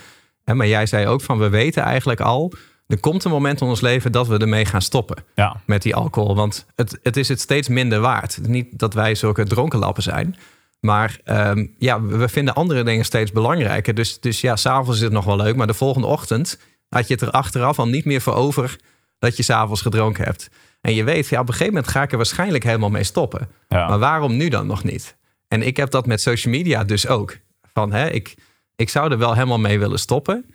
Maar 0.54 0.68
jij 0.68 0.86
zei 0.86 1.08
ook 1.08 1.22
van, 1.22 1.38
we 1.38 1.50
weten 1.50 1.84
eigenlijk 1.84 2.20
al... 2.20 2.54
er 2.88 3.00
komt 3.00 3.24
een 3.24 3.32
moment 3.32 3.62
in 3.62 3.68
ons 3.68 3.82
leven 3.82 4.12
dat 4.12 4.28
we 4.28 4.38
ermee 4.38 4.66
gaan 4.66 4.82
stoppen 4.82 5.24
ja. 5.36 5.62
met 5.66 5.82
die 5.82 5.96
alcohol. 5.96 6.36
Want 6.36 6.66
het, 6.76 7.00
het 7.04 7.18
is 7.18 7.28
het 7.28 7.40
steeds 7.40 7.68
minder 7.68 8.00
waard. 8.00 8.40
Niet 8.48 8.68
dat 8.72 8.94
wij 8.94 9.16
zulke 9.16 9.44
dronkenlappen 9.44 10.04
zijn. 10.04 10.36
Maar 10.80 11.20
ehm, 11.24 11.66
ja, 11.78 12.02
we 12.02 12.30
vinden 12.30 12.54
andere 12.54 12.84
dingen 12.84 13.06
steeds 13.06 13.32
belangrijker. 13.32 13.94
Dus, 13.94 14.20
dus 14.20 14.42
ja, 14.42 14.56
s'avonds 14.56 14.98
is 14.98 15.04
het 15.04 15.14
nog 15.14 15.26
wel 15.26 15.38
leuk. 15.38 15.56
Maar 15.56 15.68
de 15.68 15.74
volgende 15.74 16.08
ochtend 16.08 16.60
had 16.90 17.08
je 17.08 17.14
het 17.14 17.24
er 17.24 17.32
achteraf 17.32 17.80
al 17.80 17.88
niet 17.88 18.06
meer 18.06 18.22
voor 18.22 18.34
over... 18.34 18.76
dat 19.20 19.38
je 19.38 19.44
s'avonds 19.44 19.82
gedronken 19.82 20.24
hebt. 20.24 20.50
En 20.82 20.94
je 20.94 21.04
weet, 21.04 21.28
ja, 21.28 21.40
op 21.40 21.48
een 21.48 21.54
gegeven 21.54 21.74
moment 21.74 21.92
ga 21.92 22.02
ik 22.02 22.12
er 22.12 22.18
waarschijnlijk 22.18 22.64
helemaal 22.64 22.90
mee 22.90 23.04
stoppen. 23.04 23.48
ja. 23.68 23.88
Maar 23.88 24.00
waarom 24.00 24.38
nu 24.38 24.50
dan 24.50 24.68
nog 24.68 24.84
niet? 24.84 25.16
En 25.48 25.62
ik 25.62 25.78
heb 25.78 25.92
dat 25.92 26.06
met 26.06 26.22
social 26.22 26.54
media 26.54 26.84
dus 26.84 27.08
ook. 27.08 27.38
Van, 27.74 27.92
hè, 27.92 28.10
ik, 28.10 28.36
ik 28.76 28.90
zou 28.90 29.12
er 29.12 29.18
wel 29.18 29.34
helemaal 29.34 29.60
mee 29.60 29.80
willen 29.80 30.00
stoppen. 30.00 30.46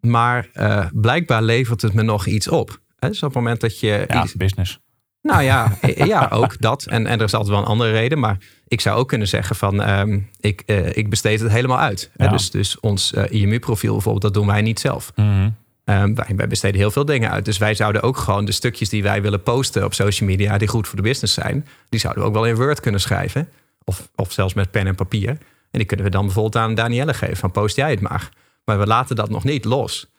Maar 0.00 0.48
eh, 0.52 0.86
blijkbaar 0.92 1.42
levert 1.42 1.82
het 1.82 1.92
me 1.94 2.02
nog 2.02 2.26
iets 2.26 2.48
op. 2.48 2.80
Hè, 2.98 3.08
dus 3.08 3.22
op 3.22 3.28
het 3.28 3.34
moment 3.34 3.60
dat 3.60 3.80
je... 3.80 4.04
ja, 4.08 4.22
iets- 4.24 4.34
business. 4.34 4.78
nou 5.22 5.42
ja, 5.42 5.78
ja, 5.94 6.28
ook 6.32 6.60
dat. 6.60 6.84
En, 6.86 7.06
en 7.06 7.18
er 7.18 7.24
is 7.24 7.34
altijd 7.34 7.52
wel 7.54 7.62
een 7.62 7.68
andere 7.70 7.90
reden. 7.90 8.18
Maar 8.18 8.36
ik 8.68 8.80
zou 8.80 8.98
ook 8.98 9.08
kunnen 9.08 9.28
zeggen 9.28 9.56
van... 9.56 9.82
ehm, 9.82 10.18
ik, 10.40 10.62
eh, 10.66 10.96
ik 10.96 11.10
besteed 11.10 11.40
het 11.40 11.50
helemaal 11.50 11.78
uit. 11.78 12.10
Hè, 12.16 12.24
Ja. 12.24 12.30
dus, 12.30 12.50
dus 12.50 12.80
ons 12.80 13.12
eh, 13.12 13.40
IMU-profiel 13.42 13.92
bijvoorbeeld, 13.92 14.22
dat 14.24 14.34
doen 14.34 14.46
wij 14.46 14.62
niet 14.62 14.80
zelf. 14.80 15.12
Mhm. 15.16 15.50
Ehm, 15.84 16.14
wij, 16.14 16.32
wij 16.36 16.48
besteden 16.48 16.80
heel 16.80 16.90
veel 16.90 17.04
dingen 17.04 17.30
uit. 17.30 17.44
Dus 17.44 17.58
wij 17.58 17.74
zouden 17.74 18.02
ook 18.02 18.16
gewoon 18.16 18.44
de 18.44 18.52
stukjes 18.52 18.88
die 18.88 19.02
wij 19.02 19.22
willen 19.22 19.42
posten 19.42 19.84
op 19.84 19.94
social 19.94 20.28
media, 20.28 20.58
die 20.58 20.68
goed 20.68 20.86
voor 20.86 20.96
de 20.96 21.02
business 21.02 21.34
zijn, 21.34 21.66
die 21.88 22.00
zouden 22.00 22.22
we 22.22 22.28
ook 22.28 22.34
wel 22.34 22.46
in 22.46 22.54
Word 22.54 22.80
kunnen 22.80 23.00
schrijven. 23.00 23.48
Of, 23.84 24.08
of 24.14 24.32
zelfs 24.32 24.54
met 24.54 24.70
pen 24.70 24.86
en 24.86 24.94
papier. 24.94 25.38
En 25.70 25.78
die 25.78 25.84
kunnen 25.84 26.06
we 26.06 26.12
dan 26.12 26.24
bijvoorbeeld 26.24 26.56
aan 26.56 26.74
Danielle 26.74 27.14
geven: 27.14 27.36
van 27.36 27.50
post 27.50 27.76
jij 27.76 27.90
het 27.90 28.00
maar. 28.00 28.28
Maar 28.64 28.78
we 28.78 28.86
laten 28.86 29.16
dat 29.16 29.30
nog 29.30 29.44
niet 29.44 29.64
los. 29.64 30.10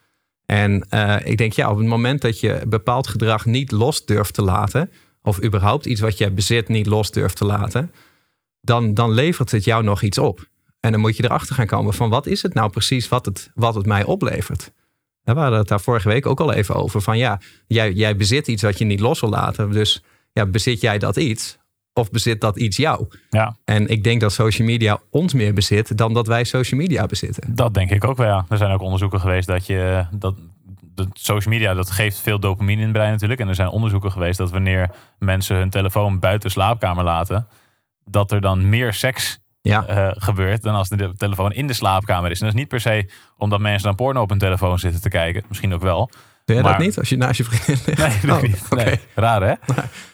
En 0.46 0.86
eh, 0.90 1.16
ik 1.24 1.38
denk, 1.38 1.54
ja, 1.54 1.72
op 1.72 1.78
het 1.78 1.88
moment 1.88 2.22
dat 2.22 2.40
je 2.40 2.62
bepaald 2.68 3.08
gedrag 3.08 3.46
niet 3.46 3.72
los 3.72 4.06
durft 4.06 4.34
te 4.34 4.42
laten, 4.42 4.92
of 5.22 5.44
überhaupt 5.44 5.86
iets 5.86 6.02
wat 6.02 6.18
je 6.18 6.32
bezit 6.32 6.68
niet 6.68 6.86
los 6.86 7.12
durft 7.12 7.38
te 7.38 7.46
laten, 7.46 7.92
dan, 8.62 8.94
dan 8.94 9.12
levert 9.12 9.52
het 9.52 9.64
jou 9.64 9.84
nog 9.84 10.02
iets 10.02 10.18
op. 10.18 10.48
En 10.80 10.92
dan 10.92 11.02
moet 11.02 11.18
je 11.18 11.24
erachter 11.24 11.56
gaan 11.56 11.68
komen 11.68 11.94
van 11.94 12.10
wat 12.10 12.26
is 12.26 12.42
het 12.42 12.54
nou 12.54 12.70
precies 12.70 13.08
wat 13.08 13.26
het, 13.26 13.52
wat 13.54 13.76
het 13.76 13.86
mij 13.86 14.04
oplevert. 14.04 14.72
We 15.24 15.40
hadden 15.40 15.60
het 15.60 15.68
daar 15.68 15.82
vorige 15.82 16.08
week 16.08 16.26
ook 16.26 16.40
al 16.40 16.54
even 16.54 16.76
over. 16.76 17.02
Van 17.02 17.18
ja, 17.18 17.42
jij, 17.68 17.92
jij 17.92 18.16
bezit 18.16 18.48
iets 18.48 18.64
wat 18.64 18.78
je 18.78 18.86
niet 18.86 19.00
los 19.00 19.20
wil 19.20 19.30
laten. 19.30 19.72
Dus 19.72 20.04
ja, 20.34 20.46
bezit 20.46 20.82
jij 20.82 20.98
dat 20.98 21.18
iets? 21.18 21.58
Of 21.94 22.12
bezit 22.12 22.42
dat 22.42 22.58
iets 22.58 22.78
jou? 22.78 23.08
Ja. 23.30 23.56
En 23.66 23.88
ik 23.88 24.04
denk 24.04 24.22
dat 24.22 24.32
social 24.34 24.68
media 24.68 25.00
ons 25.10 25.34
meer 25.34 25.54
bezit 25.54 25.98
dan 25.98 26.14
dat 26.14 26.28
wij 26.28 26.44
social 26.44 26.80
media 26.80 27.06
bezitten. 27.06 27.56
Dat 27.56 27.74
denk 27.74 27.92
ik 27.92 28.04
ook 28.04 28.18
wel, 28.18 28.28
ja. 28.28 28.46
Er 28.50 28.58
zijn 28.58 28.72
ook 28.72 28.82
onderzoeken 28.82 29.20
geweest 29.20 29.48
dat 29.48 29.66
je... 29.66 30.06
Dat, 30.12 30.36
social 31.14 31.54
media, 31.54 31.74
dat 31.74 31.92
geeft 31.92 32.20
veel 32.20 32.40
dopamine 32.40 32.78
in 32.80 32.88
het 32.88 32.92
brein 32.98 33.12
natuurlijk. 33.12 33.40
En 33.40 33.48
er 33.48 33.56
zijn 33.56 33.70
onderzoeken 33.70 34.12
geweest 34.12 34.38
dat 34.38 34.52
wanneer 34.52 34.90
mensen 35.20 35.56
hun 35.56 35.70
telefoon 35.70 36.20
buiten 36.20 36.48
de 36.48 36.54
slaapkamer 36.54 37.04
laten... 37.04 37.48
dat 38.06 38.32
er 38.32 38.42
dan 38.42 38.70
meer 38.70 38.94
seks 38.94 39.40
Ja, 39.62 39.86
eh, 39.86 40.10
gebeurt 40.14 40.62
dan 40.64 40.76
als 40.76 40.90
de 40.90 41.14
telefoon 41.18 41.52
in 41.54 41.68
de 41.68 41.74
slaapkamer 41.74 42.32
is. 42.32 42.40
En 42.40 42.46
dat 42.46 42.54
is 42.56 42.60
niet 42.60 42.70
per 42.70 42.80
se 42.82 43.10
omdat 43.38 43.60
mensen 43.60 43.84
dan 43.84 43.96
porno 43.96 44.22
op 44.22 44.30
hun 44.30 44.38
telefoon 44.40 44.80
zitten 44.80 45.02
te 45.02 45.10
kijken. 45.10 45.44
Misschien 45.48 45.74
ook 45.74 45.82
wel. 45.82 46.06
doe 46.46 46.56
jij 46.56 46.62
maar- 46.62 46.72
dat 46.78 46.82
niet 46.82 46.98
als 46.98 47.10
je 47.10 47.18
naast 47.18 47.38
je 47.38 47.44
vriendin 47.44 47.84
ligt? 47.86 47.98
Nee, 47.98 48.20
dat 48.32 48.38
Oh, 48.38 48.42
niet. 48.42 48.70
Nee. 48.86 49.00
Raar 49.16 49.42
hè? 49.42 49.48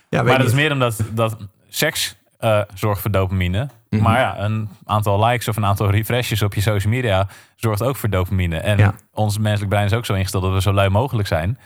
Ja, 0.10 0.22
maar 0.22 0.25
dat 0.25 0.38
niet. 0.38 0.48
is 0.48 0.53
meer 0.53 0.72
omdat 0.72 1.03
dat 1.13 1.38
seks 1.75 2.15
eh, 2.39 2.62
zorgt 2.74 3.01
voor 3.01 3.12
dopamine. 3.12 3.70
Mhm. 3.89 4.03
Maar 4.03 4.20
ja, 4.20 4.39
een 4.39 4.70
aantal 4.86 5.25
likes 5.25 5.48
of 5.48 5.55
een 5.58 5.65
aantal 5.65 5.89
refreshes 5.89 6.41
op 6.41 6.53
je 6.53 6.62
social 6.62 6.94
media 6.94 7.27
zorgt 7.55 7.82
ook 7.84 7.96
voor 7.96 8.10
dopamine. 8.10 8.58
En 8.58 8.77
Ja. 8.77 8.94
ons 9.13 9.38
menselijk 9.38 9.70
brein 9.70 9.86
is 9.86 9.94
ook 9.94 10.05
zo 10.05 10.13
ingesteld 10.13 10.44
dat 10.44 10.53
we 10.53 10.62
zo 10.62 10.74
lui 10.74 10.89
mogelijk 10.89 11.27
zijn. 11.27 11.58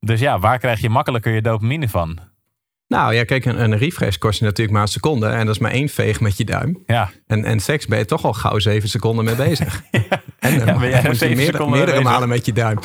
Dus 0.00 0.20
ja, 0.20 0.38
waar 0.38 0.58
krijg 0.58 0.80
je 0.80 0.88
makkelijker 0.90 1.32
je 1.32 1.42
dopamine 1.42 1.88
van? 1.88 2.18
Nou 2.88 3.14
ja, 3.14 3.24
kijk, 3.24 3.44
een, 3.44 3.62
een 3.62 3.76
refresh 3.78 4.16
kost 4.16 4.38
je 4.38 4.44
natuurlijk 4.44 4.72
maar 4.72 4.82
een 4.82 4.88
seconde. 4.92 5.26
En 5.26 5.46
dat 5.46 5.54
is 5.54 5.60
maar 5.60 5.70
één 5.70 5.88
veeg 5.88 6.20
met 6.20 6.36
je 6.36 6.44
duim. 6.44 6.82
Ja, 6.86 7.10
En, 7.26 7.44
en 7.44 7.60
seks 7.60 7.86
ben 7.86 7.98
je 7.98 8.04
toch 8.04 8.24
al 8.24 8.32
gauw 8.32 8.58
zeven 8.58 8.88
seconden 8.88 9.24
mee 9.24 9.34
bezig. 9.36 9.82
En 10.38 10.58
dan 10.58 10.66
Ja, 10.68 10.78
ben 10.78 11.02
moet 11.04 11.18
je 11.18 11.36
meerdere, 11.36 11.70
meerdere 11.70 12.00
malen 12.00 12.28
met 12.28 12.46
je 12.46 12.52
duim. 12.52 12.78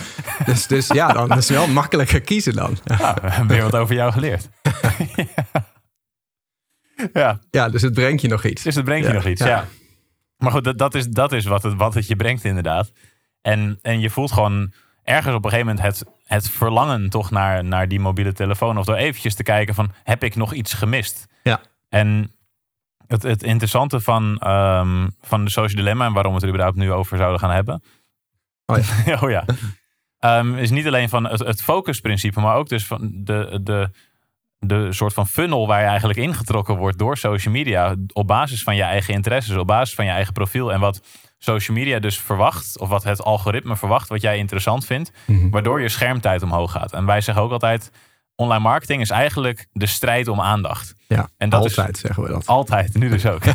Dus, 0.46 0.68
dus 0.68 0.88
ja, 0.88 1.08
dan 1.08 1.30
is 1.30 1.36
het 1.48 1.58
wel 1.58 1.68
makkelijker 1.68 2.22
kiezen 2.22 2.54
dan. 2.54 2.78
nou, 3.00 3.16
we 3.22 3.30
hebben 3.30 3.48
weer 3.48 3.64
wat 3.64 3.76
over 3.76 3.96
jou 3.96 4.12
geleerd. 4.12 4.50
ja, 5.16 5.26
Ja, 7.52 7.70
dus 7.70 7.82
het 7.82 7.94
brengt 7.94 8.22
je 8.22 8.28
nog 8.28 8.46
iets. 8.46 8.64
dus 8.64 8.76
het 8.76 8.86
brengt 8.86 9.06
je 9.06 9.12
Ja, 9.12 9.18
nog 9.18 9.28
iets. 9.28 9.42
ja. 9.42 9.48
Ja. 9.48 9.66
Maar 10.38 10.52
goed, 10.52 10.64
dat, 10.64 10.78
dat 10.78 10.96
is, 10.96 11.08
dat 11.08 11.32
is 11.32 11.46
wat, 11.46 11.64
het, 11.64 11.74
wat 11.74 11.94
het 11.94 12.08
je 12.08 12.16
brengt 12.16 12.44
inderdaad. 12.44 12.92
En, 13.42 13.80
en 13.82 14.00
je 14.00 14.10
voelt 14.10 14.32
gewoon 14.32 14.74
ergens 15.04 15.36
op 15.36 15.44
een 15.44 15.50
gegeven 15.50 15.76
moment 15.76 15.86
het, 15.86 16.04
het 16.24 16.50
verlangen 16.50 17.10
toch 17.10 17.32
naar, 17.32 17.64
naar 17.64 17.88
die 17.88 18.00
mobiele 18.00 18.34
telefoon. 18.34 18.78
Of 18.78 18.86
door 18.86 18.96
eventjes 18.96 19.36
te 19.36 19.44
kijken 19.44 19.76
van, 19.76 19.92
heb 20.04 20.24
ik 20.24 20.36
nog 20.36 20.54
iets 20.54 20.74
gemist? 20.74 21.26
Ja. 21.44 21.62
En 21.90 22.32
het, 23.08 23.24
het 23.24 23.44
interessante 23.44 24.00
van, 24.00 24.38
ehm, 24.38 25.08
van 25.22 25.44
de 25.46 25.52
social 25.52 25.82
dilemma... 25.82 26.06
en 26.06 26.14
waarom 26.14 26.32
we 26.32 26.38
het 26.38 26.44
er 26.44 26.54
überhaupt 26.54 26.78
nu 26.78 26.92
over 26.92 27.18
zouden 27.18 27.40
gaan 27.40 27.52
hebben... 27.52 27.84
Oh 28.66 28.78
ja. 29.06 29.20
oh 29.24 29.30
ja. 29.30 29.46
Ehm, 30.20 30.56
is 30.56 30.70
niet 30.70 30.88
alleen 30.88 31.10
van 31.10 31.28
het, 31.28 31.40
het 31.40 31.62
focusprincipe... 31.62 32.40
maar 32.40 32.56
ook 32.56 32.70
dus 32.70 32.86
van 32.86 33.12
de, 33.14 33.60
de, 33.64 33.92
de 34.60 34.94
soort 34.94 35.14
van 35.14 35.28
funnel... 35.28 35.68
waar 35.68 35.82
je 35.82 35.88
eigenlijk 35.88 36.20
ingetrokken 36.20 36.76
wordt 36.78 36.98
door 36.98 37.18
social 37.18 37.54
media... 37.54 37.96
op 38.14 38.28
basis 38.28 38.64
van 38.64 38.76
je 38.76 38.82
eigen 38.84 39.14
interesses, 39.14 39.56
op 39.56 39.68
basis 39.68 39.96
van 39.96 40.06
je 40.06 40.12
eigen 40.12 40.34
profiel... 40.34 40.74
en 40.74 40.80
wat 40.80 41.02
social 41.38 41.78
media 41.78 42.00
dus 42.00 42.20
verwacht... 42.20 42.80
of 42.80 42.90
wat 42.90 43.04
het 43.04 43.22
algoritme 43.24 43.76
verwacht, 43.78 44.10
wat 44.10 44.22
jij 44.22 44.38
interessant 44.38 44.86
vindt... 44.86 45.12
Mhm. 45.26 45.50
waardoor 45.50 45.82
je 45.82 45.90
schermtijd 45.90 46.44
omhoog 46.44 46.72
gaat. 46.72 46.94
En 46.94 47.06
wij 47.06 47.22
zeggen 47.22 47.44
ook 47.44 47.52
altijd... 47.52 47.92
online 48.36 48.64
marketing 48.64 49.02
is 49.02 49.10
eigenlijk 49.10 49.68
de 49.72 49.86
strijd 49.86 50.28
om 50.28 50.42
aandacht. 50.42 50.94
Ja, 51.08 51.30
En 51.38 51.50
dat 51.50 51.66
is- 51.66 51.78
altijd 51.78 51.98
zeggen 51.98 52.24
we 52.24 52.30
dat. 52.30 52.46
Altijd, 52.46 52.94
nu 52.98 53.10
dus 53.10 53.26
ook. 53.26 53.42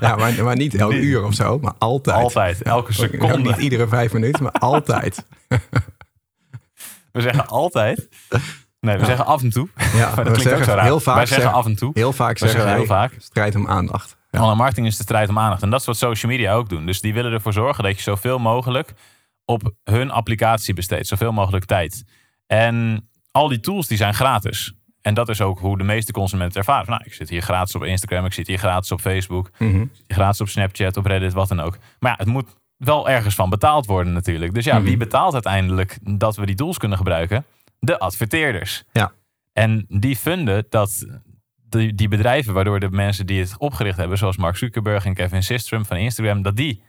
Ja, 0.00 0.16
maar, 0.16 0.44
maar 0.44 0.56
niet 0.56 0.74
elk 0.74 0.92
uur 0.92 1.24
of 1.24 1.34
zo, 1.34 1.58
maar 1.58 1.72
altijd. 1.78 2.16
Altijd, 2.16 2.62
elke 2.62 2.86
Ook 2.88 2.92
seconde. 2.92 3.36
niet 3.38 3.56
iedere 3.56 3.88
vijf 3.88 4.12
minuten, 4.12 4.42
maar 4.42 4.52
altijd. 4.52 5.24
We 7.12 7.20
zeggen 7.20 7.46
altijd. 7.46 8.08
Nee, 8.88 8.98
we 8.98 9.04
zeggen 9.04 9.26
af 9.26 9.42
en 9.42 9.50
toe. 9.50 9.68
Ja, 9.94 10.14
dat 10.14 10.30
klinkt 10.30 10.52
ook 10.52 10.64
zo 10.64 10.72
raar. 10.72 10.84
heel 10.84 11.00
vaak, 11.00 11.16
Wij 11.16 11.26
zeggen 11.26 11.52
af 11.52 11.64
en 11.66 11.76
toe. 11.76 11.90
heel 11.94 12.12
vaak 12.12 12.38
zeggen 12.38 12.58
zeggen 12.60 12.76
heel 12.76 12.86
vaak. 12.86 13.12
strijd 13.18 13.54
om 13.54 13.66
aandacht. 13.68 14.16
Ja. 14.30 14.38
Online 14.40 14.58
marketing 14.58 14.86
is 14.86 14.96
de 14.96 15.02
strijd 15.02 15.28
om 15.28 15.38
aandacht. 15.38 15.62
En 15.62 15.70
dat 15.70 15.80
is 15.80 15.86
wat 15.86 15.96
social 15.96 16.32
media 16.32 16.52
ook 16.54 16.68
doen. 16.68 16.86
Dus 16.86 17.00
die 17.00 17.14
willen 17.14 17.32
ervoor 17.32 17.52
zorgen 17.52 17.84
dat 17.84 17.96
je 17.96 18.02
zoveel 18.02 18.38
mogelijk 18.38 18.92
op 19.44 19.72
hun 19.84 20.10
applicatie 20.10 20.74
besteedt. 20.74 21.06
Zoveel 21.06 21.32
mogelijk 21.32 21.64
tijd. 21.64 22.04
En 22.46 23.08
al 23.30 23.48
die 23.48 23.60
tools 23.60 23.86
die 23.86 23.96
zijn 23.96 24.14
gratis. 24.14 24.72
En 25.00 25.14
dat 25.14 25.28
is 25.28 25.40
ook 25.40 25.58
hoe 25.58 25.78
de 25.78 25.84
meeste 25.84 26.12
consumenten 26.12 26.58
ervaren. 26.58 26.90
Nou, 26.90 27.02
ik 27.04 27.14
zit 27.14 27.28
hier 27.28 27.42
gratis 27.42 27.74
op 27.74 27.82
Instagram, 27.84 28.24
ik 28.24 28.32
zit 28.32 28.46
hier 28.46 28.58
gratis 28.58 28.92
op 28.92 29.00
Facebook, 29.00 29.50
hier 29.58 29.88
gratis 30.08 30.40
op 30.40 30.48
Snapchat, 30.48 30.96
op 30.96 31.06
Reddit, 31.06 31.32
wat 31.32 31.48
dan 31.48 31.60
ook. 31.60 31.78
Maar 31.98 32.10
ja, 32.10 32.16
het 32.18 32.26
moet 32.26 32.56
wel 32.76 33.08
ergens 33.08 33.34
van 33.34 33.50
betaald 33.50 33.86
worden 33.86 34.12
natuurlijk. 34.12 34.54
Dus 34.54 34.64
ja, 34.64 34.74
Mhm. 34.74 34.84
wie 34.84 34.96
betaalt 34.96 35.32
uiteindelijk 35.32 35.98
dat 36.02 36.36
we 36.36 36.46
die 36.46 36.54
tools 36.54 36.78
kunnen 36.78 36.98
gebruiken? 36.98 37.44
De 37.78 37.98
adverteerders. 37.98 38.84
Ja. 38.92 39.12
En 39.52 39.84
die 39.88 40.18
vinden 40.18 40.66
dat 40.68 41.06
die, 41.68 41.94
die 41.94 42.08
bedrijven, 42.08 42.54
waardoor 42.54 42.80
de 42.80 42.90
mensen 42.90 43.26
die 43.26 43.40
het 43.40 43.54
opgericht 43.58 43.96
hebben, 43.96 44.18
zoals 44.18 44.36
Mark 44.36 44.56
Zuckerberg 44.56 45.04
en 45.04 45.14
Kevin 45.14 45.42
Systrom 45.42 45.84
van 45.84 45.96
Instagram, 45.96 46.42
dat 46.42 46.56
die 46.56 46.82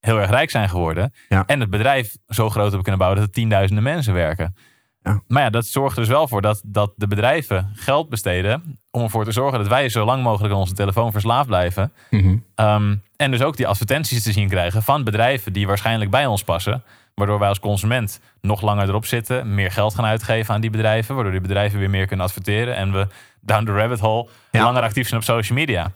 heel 0.00 0.20
erg 0.20 0.30
rijk 0.30 0.50
zijn 0.50 0.68
geworden. 0.68 1.12
Ja. 1.28 1.44
En 1.46 1.60
het 1.60 1.70
bedrijf 1.70 2.16
zo 2.28 2.50
groot 2.50 2.62
hebben 2.62 2.82
kunnen 2.82 2.98
bouwen 2.98 3.20
dat 3.20 3.28
er 3.28 3.34
tienduizenden 3.34 3.84
mensen 3.84 4.14
werken. 4.14 4.56
Ja. 5.02 5.22
Maar 5.26 5.42
ja, 5.42 5.50
dat 5.50 5.66
zorgt 5.66 5.96
dus 5.96 6.08
wel 6.08 6.28
voor 6.28 6.42
dat, 6.42 6.62
dat 6.64 6.92
de 6.96 7.06
bedrijven 7.06 7.70
geld 7.74 8.08
besteden 8.08 8.78
om 8.90 9.02
ervoor 9.02 9.24
te 9.24 9.32
zorgen 9.32 9.58
dat 9.58 9.68
wij 9.68 9.88
zo 9.88 10.04
lang 10.04 10.22
mogelijk 10.22 10.54
aan 10.54 10.60
onze 10.60 10.74
telefoon 10.74 11.12
verslaafd 11.12 11.46
blijven. 11.46 11.92
Mhm. 12.10 12.36
Um, 12.56 13.02
en 13.16 13.30
dus 13.30 13.42
ook 13.42 13.56
die 13.56 13.66
advertenties 13.66 14.22
te 14.22 14.32
zien 14.32 14.48
krijgen 14.48 14.82
van 14.82 15.04
bedrijven 15.04 15.52
die 15.52 15.66
waarschijnlijk 15.66 16.10
bij 16.10 16.26
ons 16.26 16.44
passen. 16.44 16.82
Waardoor 17.14 17.38
wij 17.38 17.48
als 17.48 17.60
consument 17.60 18.20
nog 18.40 18.60
langer 18.62 18.88
erop 18.88 19.06
zitten, 19.06 19.54
meer 19.54 19.70
geld 19.70 19.94
gaan 19.94 20.04
uitgeven 20.04 20.54
aan 20.54 20.60
die 20.60 20.70
bedrijven. 20.70 21.14
Waardoor 21.14 21.32
die 21.32 21.40
bedrijven 21.40 21.78
weer 21.78 21.90
meer 21.90 22.06
kunnen 22.06 22.26
adverteren. 22.26 22.76
En 22.76 22.92
we 22.92 23.06
down 23.40 23.64
the 23.64 23.72
rabbit 23.72 24.00
hole 24.00 24.28
Ja. 24.50 24.62
langer 24.64 24.82
actief 24.82 25.08
zijn 25.08 25.20
op 25.20 25.26
social 25.26 25.58
media. 25.58 25.92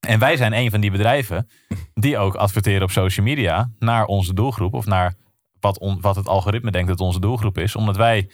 En 0.00 0.18
wij 0.18 0.36
zijn 0.36 0.52
een 0.52 0.70
van 0.70 0.80
die 0.80 0.90
bedrijven 0.90 1.48
die 1.94 2.18
ook 2.18 2.34
adverteren 2.34 2.82
op 2.82 2.90
social 2.90 3.26
media 3.26 3.70
naar 3.78 4.04
onze 4.04 4.34
doelgroep. 4.34 4.74
Of 4.74 4.86
naar 4.86 5.14
wat, 5.60 5.78
on- 5.78 6.00
wat 6.00 6.16
het 6.16 6.28
algoritme 6.28 6.70
denkt 6.70 6.88
dat 6.88 7.00
onze 7.00 7.20
doelgroep 7.20 7.58
is. 7.58 7.76
Omdat 7.76 7.96
wij 7.96 8.30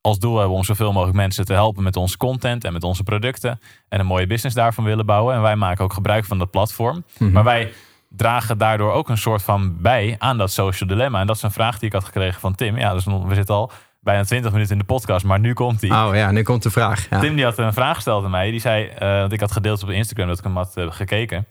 als 0.00 0.18
doel 0.18 0.38
hebben 0.38 0.56
om 0.56 0.64
zoveel 0.64 0.92
mogelijk 0.92 1.16
mensen 1.16 1.44
te 1.44 1.52
helpen 1.52 1.82
met 1.82 1.96
onze 1.96 2.16
content 2.16 2.64
en 2.64 2.72
met 2.72 2.84
onze 2.84 3.02
producten. 3.02 3.60
En 3.88 4.00
een 4.00 4.06
mooie 4.06 4.26
business 4.26 4.54
daarvan 4.56 4.84
willen 4.84 5.06
bouwen. 5.06 5.34
En 5.34 5.42
wij 5.42 5.56
maken 5.56 5.84
ook 5.84 5.92
gebruik 5.92 6.24
van 6.24 6.38
dat 6.38 6.50
platform. 6.50 7.04
Mhm. 7.18 7.30
Maar 7.32 7.44
wij 7.44 7.72
dragen 8.16 8.58
daardoor 8.58 8.92
ook 8.92 9.08
een 9.08 9.18
soort 9.18 9.42
van 9.42 9.80
bij 9.80 10.16
aan 10.18 10.38
dat 10.38 10.50
social 10.50 10.88
dilemma. 10.88 11.20
En 11.20 11.26
dat 11.26 11.36
is 11.36 11.42
een 11.42 11.50
vraag 11.50 11.78
die 11.78 11.88
ik 11.88 11.92
had 11.92 12.04
gekregen 12.04 12.40
van 12.40 12.54
Tim. 12.54 12.78
Ja, 12.78 12.92
dus 12.92 13.04
we 13.04 13.34
zitten 13.34 13.54
al 13.54 13.70
bijna 14.00 14.24
20 14.24 14.52
minuten 14.52 14.72
in 14.72 14.78
de 14.78 14.84
podcast, 14.84 15.24
maar 15.24 15.40
nu 15.40 15.52
komt 15.52 15.80
die. 15.80 15.90
Oh 15.90 16.10
ja, 16.12 16.30
nu 16.30 16.42
komt 16.42 16.62
de 16.62 16.70
vraag. 16.70 17.08
Ja. 17.10 17.20
Tim 17.20 17.34
die 17.34 17.44
had 17.44 17.58
een 17.58 17.72
vraag 17.72 17.94
gesteld 17.94 18.24
aan 18.24 18.30
mij. 18.30 18.50
Die 18.50 18.60
zei, 18.60 18.86
eh, 18.86 19.18
want 19.20 19.32
ik 19.32 19.40
had 19.40 19.52
gedeeld 19.52 19.82
op 19.82 19.88
Instagram 19.88 20.28
dat 20.28 20.38
ik 20.38 20.44
hem 20.44 20.56
had 20.56 20.76
eh, 20.76 20.86
gekeken. 20.90 21.46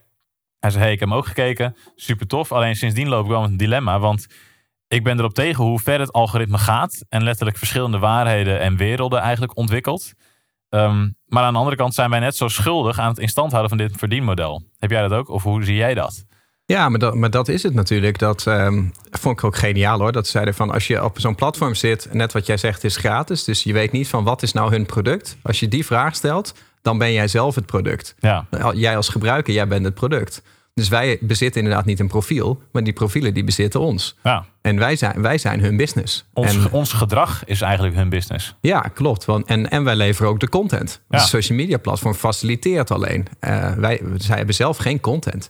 Hij 0.60 0.70
zei, 0.70 0.84
hey, 0.84 0.94
ik 0.94 1.00
heb 1.00 1.10
hem 1.10 1.18
ook 1.18 1.26
gekeken. 1.26 1.76
Super 1.96 2.28
tof. 2.28 2.52
Alleen 2.52 2.76
sindsdien 2.76 3.08
loop 3.08 3.24
ik 3.24 3.30
wel 3.30 3.42
met 3.42 3.50
een 3.50 3.58
dilemma. 3.58 4.00
Want 4.00 4.28
ik 4.88 5.04
ben 5.04 5.18
erop 5.20 5.34
tegen 5.34 5.64
hoe 5.64 5.80
ver 5.80 6.00
het 6.00 6.12
algoritme 6.12 6.58
gaat. 6.58 7.06
En 7.10 7.24
letterlijk 7.24 7.58
verschillende 7.58 8.00
waarheden 8.00 8.60
en 8.60 8.78
werelden 8.78 9.20
eigenlijk 9.20 9.58
ontwikkelt. 9.58 10.14
Ehm, 10.70 11.10
maar 11.26 11.44
aan 11.44 11.54
de 11.54 11.60
andere 11.60 11.76
kant 11.76 11.94
zijn 11.94 12.10
wij 12.10 12.20
net 12.20 12.36
zo 12.36 12.48
schuldig 12.48 13.00
aan 13.00 13.10
het 13.10 13.18
instand 13.18 13.52
houden 13.52 13.78
van 13.78 13.88
dit 13.88 13.98
verdienmodel. 13.98 14.64
Heb 14.78 14.92
jij 14.92 15.02
dat 15.02 15.12
ook? 15.12 15.30
Of 15.30 15.44
hoe 15.44 15.64
zie 15.64 15.76
jij 15.76 15.94
dat? 15.94 16.26
Ja, 16.76 16.90
maar 16.90 17.00
dat, 17.00 17.16
maar 17.16 17.30
dat 17.30 17.48
is 17.48 17.64
het 17.64 17.74
natuurlijk. 17.74 18.18
Dat 18.18 18.48
ehm, 18.48 18.84
vond 19.12 19.38
ik 19.38 19.44
ook 19.44 19.56
geniaal 19.56 20.00
hoor. 20.00 20.12
Dat 20.12 20.26
ze 20.26 20.32
zeiden 20.32 20.54
van 20.54 20.72
als 20.72 20.88
je 20.88 21.04
op 21.04 21.20
zo'n 21.20 21.36
platform 21.36 21.76
zit, 21.76 22.08
net 22.12 22.34
wat 22.34 22.46
jij 22.46 22.58
zegt 22.58 22.84
is 22.84 22.98
gratis. 22.98 23.44
Dus 23.44 23.64
je 23.64 23.74
weet 23.74 23.92
niet 23.92 24.08
van 24.08 24.24
wat 24.24 24.42
is 24.44 24.54
nou 24.54 24.72
hun 24.72 24.86
product. 24.86 25.38
Als 25.42 25.60
je 25.60 25.68
die 25.68 25.86
vraag 25.86 26.16
stelt, 26.16 26.54
dan 26.82 26.98
ben 26.98 27.14
jij 27.14 27.28
zelf 27.28 27.56
het 27.56 27.66
product. 27.66 28.16
Ja, 28.20 28.46
Jij 28.74 28.96
als 28.96 29.10
gebruiker, 29.10 29.54
jij 29.54 29.68
bent 29.68 29.86
het 29.86 29.94
product. 29.94 30.42
Dus 30.74 30.88
wij 30.88 31.18
bezitten 31.22 31.62
inderdaad 31.62 31.86
niet 31.86 32.00
een 32.00 32.08
profiel, 32.08 32.62
maar 32.72 32.84
die 32.84 32.94
profielen 32.94 33.34
die 33.34 33.44
bezitten 33.44 33.80
ons. 33.80 34.18
ja. 34.24 34.46
En 34.62 34.78
wij 34.80 34.96
zijn, 34.96 35.22
wij 35.22 35.38
zijn 35.38 35.60
hun 35.62 35.78
business. 35.78 36.26
Ons, 36.34 36.56
en, 36.56 36.72
ons 36.72 36.94
gedrag 36.94 37.46
is 37.46 37.62
eigenlijk 37.62 37.96
hun 37.96 38.10
business. 38.10 38.56
ja, 38.62 38.80
klopt. 38.80 39.26
Want, 39.26 39.46
en, 39.46 39.70
en 39.70 39.84
wij 39.84 39.96
leveren 39.96 40.32
ook 40.32 40.40
de 40.40 40.50
content. 40.50 41.02
Ja. 41.10 41.18
De 41.18 41.24
social 41.24 41.58
media 41.58 41.78
platform 41.78 42.14
faciliteert 42.14 42.92
alleen. 42.92 43.28
Eh, 43.40 43.72
wij, 43.74 44.02
zij 44.18 44.38
hebben 44.38 44.56
zelf 44.56 44.78
geen 44.78 45.00
content. 45.00 45.50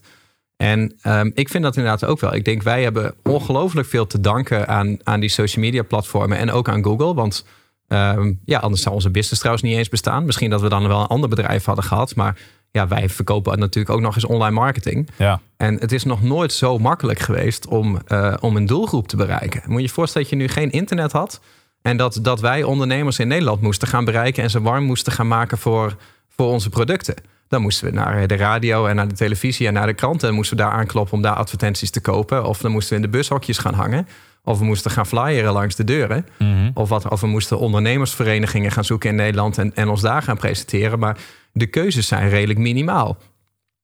En 0.61 0.93
ehm, 1.01 1.31
ik 1.33 1.49
vind 1.49 1.63
dat 1.63 1.75
inderdaad 1.75 2.05
ook 2.05 2.19
wel. 2.19 2.35
Ik 2.35 2.45
denk, 2.45 2.63
wij 2.63 2.83
hebben 2.83 3.13
ongelooflijk 3.23 3.87
veel 3.87 4.07
te 4.07 4.19
danken 4.19 4.67
aan, 4.67 4.97
aan 5.03 5.19
die 5.19 5.29
social 5.29 5.65
media 5.65 5.83
platformen 5.83 6.37
en 6.37 6.51
ook 6.51 6.69
aan 6.69 6.83
Google. 6.83 7.13
Want 7.13 7.45
ehm, 7.87 8.33
ja, 8.45 8.59
anders 8.59 8.81
zou 8.81 8.95
onze 8.95 9.09
business 9.09 9.39
trouwens 9.39 9.65
niet 9.65 9.77
eens 9.77 9.89
bestaan. 9.89 10.25
Misschien 10.25 10.49
dat 10.49 10.61
we 10.61 10.69
dan 10.69 10.87
wel 10.87 10.99
een 10.99 11.07
ander 11.07 11.29
bedrijf 11.29 11.65
hadden 11.65 11.83
gehad. 11.83 12.15
Maar 12.15 12.37
ja, 12.71 12.87
wij 12.87 13.09
verkopen 13.09 13.59
natuurlijk 13.59 13.95
ook 13.95 14.01
nog 14.01 14.15
eens 14.15 14.25
online 14.25 14.55
marketing. 14.55 15.09
Ja, 15.15 15.41
En 15.57 15.79
het 15.79 15.91
is 15.91 16.03
nog 16.03 16.21
nooit 16.21 16.53
zo 16.53 16.77
makkelijk 16.77 17.19
geweest 17.19 17.67
om, 17.67 17.99
eh, 18.07 18.33
om 18.39 18.55
een 18.55 18.65
doelgroep 18.65 19.07
te 19.07 19.15
bereiken. 19.15 19.61
Moet 19.65 19.77
je 19.77 19.87
je 19.87 19.93
voorstellen 19.93 20.27
dat 20.29 20.37
je 20.39 20.45
nu 20.45 20.51
geen 20.51 20.71
internet 20.71 21.11
had. 21.11 21.39
En 21.81 21.97
dat, 21.97 22.19
dat 22.21 22.39
wij 22.39 22.63
ondernemers 22.63 23.19
in 23.19 23.27
Nederland 23.27 23.61
moesten 23.61 23.87
gaan 23.87 24.05
bereiken 24.05 24.43
en 24.43 24.49
ze 24.49 24.61
warm 24.61 24.83
moesten 24.83 25.11
gaan 25.11 25.27
maken 25.27 25.57
voor, 25.57 25.95
voor 26.29 26.47
onze 26.47 26.69
producten. 26.69 27.15
Dan 27.49 27.61
moesten 27.61 27.87
we 27.87 27.93
naar 27.93 28.27
de 28.27 28.35
radio 28.35 28.85
en 28.85 28.95
naar 28.95 29.07
de 29.07 29.15
televisie 29.15 29.67
en 29.67 29.73
naar 29.73 29.87
de 29.87 29.93
kranten. 29.93 30.29
En 30.29 30.35
moesten 30.35 30.57
we 30.57 30.63
daar 30.63 30.71
aankloppen 30.71 31.13
om 31.13 31.21
daar 31.21 31.35
advertenties 31.35 31.89
te 31.89 32.01
kopen. 32.01 32.45
Of 32.45 32.57
dan 32.57 32.71
moesten 32.71 32.89
we 32.97 33.03
in 33.03 33.11
de 33.11 33.17
bushokjes 33.17 33.57
gaan 33.57 33.73
hangen. 33.73 34.07
Of 34.43 34.59
we 34.59 34.65
moesten 34.65 34.91
gaan 34.91 35.05
flyeren 35.05 35.53
langs 35.53 35.75
de 35.75 35.83
deuren. 35.83 36.25
Mhm. 36.37 36.71
Of, 36.73 36.89
wat, 36.89 37.09
of 37.09 37.21
we 37.21 37.27
moesten 37.27 37.59
ondernemersverenigingen 37.59 38.71
gaan 38.71 38.85
zoeken 38.85 39.09
in 39.09 39.15
Nederland 39.15 39.57
en, 39.57 39.75
en 39.75 39.89
ons 39.89 40.01
daar 40.01 40.21
gaan 40.21 40.37
presenteren. 40.37 40.99
Maar 40.99 41.17
de 41.51 41.67
keuzes 41.67 42.07
zijn 42.07 42.29
redelijk 42.29 42.59
minimaal. 42.59 43.17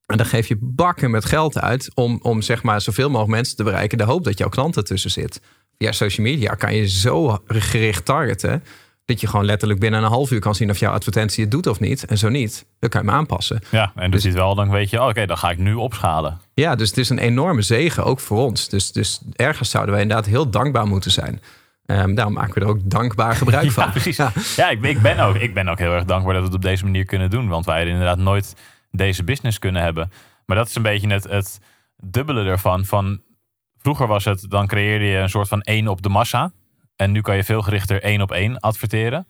En 0.05 0.17
dan 0.17 0.25
geef 0.25 0.47
je 0.47 0.57
bakken 0.61 1.11
met 1.11 1.25
geld 1.25 1.59
uit 1.59 1.91
om, 1.93 2.19
om 2.21 2.41
zeg 2.41 2.63
maar 2.63 2.81
zoveel 2.81 3.07
mogelijk 3.07 3.31
mensen 3.31 3.55
te 3.55 3.63
bereiken. 3.63 3.97
De 3.97 4.03
hoop 4.03 4.23
dat 4.23 4.37
jouw 4.37 4.49
klant 4.49 4.77
ertussen 4.77 5.11
zit. 5.11 5.41
Via 5.77 5.91
social 5.91 6.27
media 6.27 6.53
kan 6.53 6.75
je 6.75 6.87
zo 6.87 7.39
gericht 7.45 8.05
targeten. 8.05 8.63
Dat 9.05 9.21
je 9.21 9.27
gewoon 9.27 9.45
letterlijk 9.45 9.79
binnen 9.79 10.03
een 10.03 10.09
half 10.09 10.31
uur 10.31 10.39
kan 10.39 10.55
zien 10.55 10.69
of 10.69 10.77
jouw 10.77 10.91
advertentie 10.93 11.43
het 11.43 11.51
doet 11.51 11.67
of 11.67 11.79
niet. 11.79 12.05
En 12.05 12.17
zo 12.17 12.29
niet, 12.29 12.65
dan 12.79 12.89
kan 12.89 13.01
je 13.03 13.07
hem 13.07 13.17
aanpassen. 13.17 13.61
Ja, 13.71 13.91
en 13.95 14.11
dus 14.11 14.23
het 14.23 14.33
wel, 14.33 14.55
dan 14.55 14.69
weet 14.69 14.89
je, 14.89 15.01
oh, 15.01 15.07
oké, 15.07 15.25
dan 15.25 15.37
ga 15.37 15.49
ik 15.49 15.57
nu 15.57 15.73
opschalen. 15.73 16.39
Ja, 16.53 16.75
dus 16.75 16.89
het 16.89 16.97
is 16.97 17.09
een 17.09 17.17
enorme 17.17 17.61
zegen, 17.61 18.03
ook 18.05 18.19
voor 18.19 18.37
ons. 18.39 18.69
Dus, 18.69 18.91
dus 18.91 19.21
ergens 19.35 19.69
zouden 19.69 19.93
wij 19.93 20.01
inderdaad 20.03 20.25
heel 20.25 20.49
dankbaar 20.49 20.87
moeten 20.87 21.11
zijn. 21.11 21.41
Ehm, 21.85 22.13
daarom 22.15 22.33
maken 22.33 22.53
we 22.53 22.59
er 22.59 22.67
ook 22.67 22.79
dankbaar 22.83 23.35
gebruik 23.41 23.71
van. 23.71 23.83
Ja, 23.85 23.89
precies. 23.91 24.17
Ja. 24.17 24.31
Ja, 24.55 24.69
ik, 24.69 24.81
ben- 24.81 24.89
ik, 24.89 25.01
ben 25.01 25.19
ook, 25.19 25.35
ik 25.35 25.53
ben 25.53 25.67
ook 25.67 25.79
heel 25.79 25.93
erg 25.93 26.05
dankbaar 26.05 26.33
dat 26.33 26.41
we 26.41 26.47
het 26.47 26.57
op 26.57 26.63
deze 26.63 26.83
manier 26.83 27.05
kunnen 27.05 27.29
doen. 27.29 27.47
Want 27.47 27.65
wij 27.65 27.75
hadden 27.75 27.93
inderdaad 27.93 28.17
nooit 28.17 28.53
deze 28.91 29.23
business 29.23 29.59
kunnen 29.59 29.81
hebben. 29.81 30.11
Maar 30.45 30.57
dat 30.57 30.67
is 30.67 30.75
een 30.75 30.81
beetje 30.81 31.07
het, 31.13 31.23
het 31.23 31.59
dubbele 31.97 32.43
ervan. 32.43 32.85
Van, 32.85 33.21
vroeger 33.77 34.07
was 34.07 34.25
het, 34.25 34.45
dan 34.49 34.67
creëerde 34.67 35.05
je 35.05 35.17
een 35.17 35.29
soort 35.29 35.47
van 35.47 35.61
één 35.61 35.87
op 35.87 36.01
de 36.01 36.09
massa. 36.09 36.51
En 36.95 37.11
nu 37.11 37.21
kan 37.21 37.35
je 37.35 37.43
veel 37.43 37.61
gerichter 37.61 38.01
één 38.01 38.21
op 38.21 38.31
één 38.31 38.59
adverteren. 38.59 39.27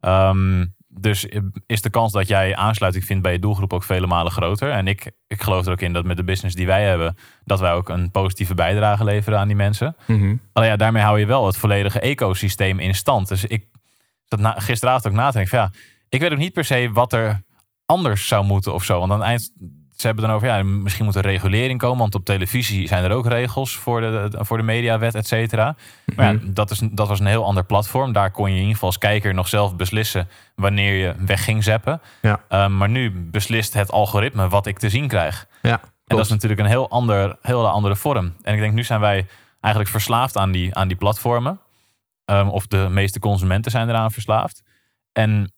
Ehm, 0.00 0.64
dus 0.88 1.26
is 1.66 1.82
de 1.82 1.90
kans 1.90 2.12
dat 2.12 2.28
jij 2.28 2.56
aansluiting 2.56 3.04
vindt 3.04 3.22
bij 3.22 3.32
je 3.32 3.38
doelgroep 3.38 3.72
ook 3.72 3.82
vele 3.82 4.06
malen 4.06 4.32
groter. 4.32 4.70
En 4.70 4.86
ik, 4.86 5.10
ik 5.26 5.42
geloof 5.42 5.66
er 5.66 5.72
ook 5.72 5.80
in 5.80 5.92
dat 5.92 6.04
met 6.04 6.16
de 6.16 6.24
business 6.24 6.56
die 6.56 6.66
wij 6.66 6.84
hebben, 6.84 7.16
dat 7.44 7.60
wij 7.60 7.72
ook 7.72 7.88
een 7.88 8.10
positieve 8.10 8.54
bijdrage 8.54 9.04
leveren 9.04 9.38
aan 9.38 9.46
die 9.46 9.56
mensen. 9.56 9.96
Mhm. 10.06 10.36
Alleen 10.52 10.68
ja, 10.68 10.76
daarmee 10.76 11.02
hou 11.02 11.18
je 11.18 11.26
wel 11.26 11.46
het 11.46 11.56
volledige 11.56 12.00
ecosysteem 12.00 12.78
in 12.78 12.94
stand. 12.94 13.28
Dus 13.28 13.44
ik 13.44 13.66
zat 14.24 14.38
na, 14.38 14.54
gisteravond 14.58 15.06
ook 15.06 15.12
na 15.12 15.26
te 15.26 15.32
denken 15.32 15.58
van 15.58 15.58
ja, 15.58 15.72
ik 16.08 16.20
weet 16.20 16.32
ook 16.32 16.38
niet 16.38 16.52
per 16.52 16.64
se 16.64 16.90
wat 16.92 17.12
er 17.12 17.42
anders 17.86 18.26
zou 18.26 18.44
moeten 18.44 18.74
of 18.74 18.84
zo. 18.84 18.98
Want 18.98 19.12
aan 19.12 19.18
het 19.18 19.28
eind, 19.28 19.52
ze 19.96 20.06
hebben 20.06 20.24
dan 20.24 20.34
over 20.34 20.48
ja, 20.48 20.62
misschien 20.62 21.04
moet 21.04 21.14
er 21.14 21.22
regulering 21.22 21.78
komen. 21.78 21.98
Want 21.98 22.14
op 22.14 22.24
televisie 22.24 22.88
zijn 22.88 23.04
er 23.04 23.10
ook 23.10 23.26
regels 23.26 23.76
voor 23.76 24.00
de, 24.00 24.28
voor 24.38 24.56
de 24.56 24.62
mediawet, 24.62 25.14
et 25.14 25.26
cetera. 25.26 25.76
Maar 26.16 26.32
ja, 26.32 26.38
dat, 26.42 26.70
is, 26.70 26.80
dat 26.90 27.08
was 27.08 27.20
een 27.20 27.26
heel 27.26 27.44
ander 27.44 27.64
platform. 27.64 28.12
Daar 28.12 28.30
kon 28.30 28.46
je 28.46 28.52
in 28.52 28.58
ieder 28.58 28.72
geval 28.72 28.88
als 28.88 28.98
kijker 28.98 29.34
nog 29.34 29.48
zelf 29.48 29.76
beslissen 29.76 30.28
wanneer 30.54 30.94
je 30.94 31.14
weg 31.18 31.44
ging 31.44 31.64
zappen. 31.64 32.00
Ja. 32.22 32.40
Ehm, 32.48 32.76
maar 32.76 32.88
nu 32.88 33.10
beslist 33.10 33.74
het 33.74 33.90
algoritme 33.90 34.48
wat 34.48 34.66
ik 34.66 34.78
te 34.78 34.88
zien 34.88 35.08
krijg. 35.08 35.46
Ja, 35.62 35.80
En 35.80 36.16
dat 36.16 36.24
is 36.24 36.28
natuurlijk 36.30 36.60
een 36.60 36.66
heel 36.66 36.90
ander, 36.90 37.36
heel 37.42 37.68
andere 37.68 37.96
vorm. 37.96 38.34
En 38.42 38.54
ik 38.54 38.60
denk, 38.60 38.74
nu 38.74 38.84
zijn 38.84 39.00
wij 39.00 39.26
eigenlijk 39.60 39.94
verslaafd 39.94 40.36
aan 40.36 40.50
die, 40.50 40.74
aan 40.74 40.88
die 40.88 40.96
platformen. 40.96 41.60
Ehm, 42.24 42.48
of 42.48 42.66
de 42.66 42.86
meeste 42.90 43.18
consumenten 43.18 43.70
zijn 43.70 43.88
eraan 43.88 44.10
verslaafd. 44.10 44.62
En 45.12 45.52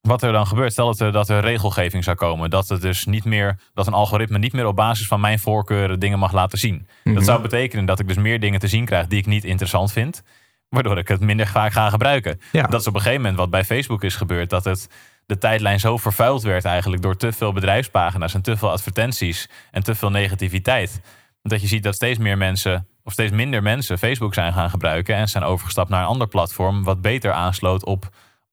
wat 0.00 0.22
er 0.22 0.32
dan 0.32 0.46
gebeurt, 0.46 0.72
stel 0.72 0.86
dat 0.86 1.00
er, 1.00 1.12
dat 1.12 1.28
er 1.28 1.40
regelgeving 1.40 2.04
zou 2.04 2.16
komen. 2.16 2.50
Dat, 2.50 2.68
het 2.68 2.80
dus 2.80 3.04
niet 3.04 3.24
meer, 3.24 3.58
dat 3.74 3.86
een 3.86 3.92
algoritme 3.92 4.38
niet 4.38 4.52
meer 4.52 4.66
op 4.66 4.76
basis 4.76 5.06
van 5.06 5.20
mijn 5.20 5.38
voorkeuren 5.38 6.00
dingen 6.00 6.18
mag 6.18 6.32
laten 6.32 6.58
zien. 6.58 6.86
Dat 7.04 7.24
zou 7.24 7.42
betekenen 7.42 7.84
dat 7.84 7.98
ik 7.98 8.08
dus 8.08 8.16
meer 8.16 8.40
dingen 8.40 8.60
te 8.60 8.68
zien 8.68 8.84
krijg 8.84 9.06
die 9.06 9.18
ik 9.18 9.26
niet 9.26 9.44
interessant 9.44 9.92
vind. 9.92 10.22
Waardoor 10.68 10.98
ik 10.98 11.08
het 11.08 11.20
minder 11.20 11.46
vaak 11.46 11.72
ga 11.72 11.90
gebruiken. 11.90 12.40
Ja. 12.52 12.66
Dat 12.66 12.80
is 12.80 12.86
op 12.86 12.94
een 12.94 13.00
gegeven 13.00 13.20
moment 13.20 13.38
wat 13.38 13.50
bij 13.50 13.64
Facebook 13.64 14.04
is 14.04 14.16
gebeurd. 14.16 14.50
Dat 14.50 14.64
het, 14.64 14.88
de 15.26 15.38
tijdlijn 15.38 15.80
zo 15.80 15.96
vervuild 15.96 16.42
werd 16.42 16.64
eigenlijk 16.64 17.02
door 17.02 17.16
te 17.16 17.32
veel 17.32 17.52
bedrijfspagina's 17.52 18.34
en 18.34 18.42
te 18.42 18.56
veel 18.56 18.70
advertenties 18.70 19.48
en 19.70 19.82
te 19.82 19.94
veel 19.94 20.10
negativiteit. 20.10 21.00
Dat 21.42 21.60
je 21.60 21.66
ziet 21.66 21.82
dat 21.82 21.94
steeds 21.94 22.18
meer 22.18 22.38
mensen, 22.38 22.88
of 23.04 23.12
steeds 23.12 23.32
minder 23.32 23.62
mensen, 23.62 23.98
Facebook 23.98 24.34
zijn 24.34 24.52
gaan 24.52 24.70
gebruiken 24.70 25.14
en 25.14 25.28
zijn 25.28 25.44
overgestapt 25.44 25.88
naar 25.88 26.00
een 26.00 26.08
ander 26.08 26.28
platform 26.28 26.84
wat 26.84 27.00
beter 27.00 27.32
aansloot 27.32 27.84
op, 27.84 28.08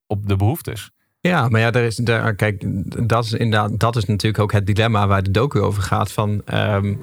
op 0.07 0.27
de 0.27 0.35
behoeftes. 0.35 0.91
Ja, 1.19 1.49
maar 1.49 1.61
ja, 1.61 1.71
daar 1.71 1.83
is, 1.83 1.95
daar, 1.95 2.35
kijk, 2.35 2.63
dat 3.07 3.25
is 3.25 3.33
inderdaad, 3.33 3.79
dat 3.79 3.95
is 3.95 4.05
natuurlijk 4.05 4.43
ook 4.43 4.51
het 4.51 4.65
dilemma 4.65 5.07
waar 5.07 5.23
de 5.23 5.31
docu 5.31 5.59
over 5.59 5.83
gaat. 5.83 6.11
Van, 6.11 6.41
ehm, 6.45 6.95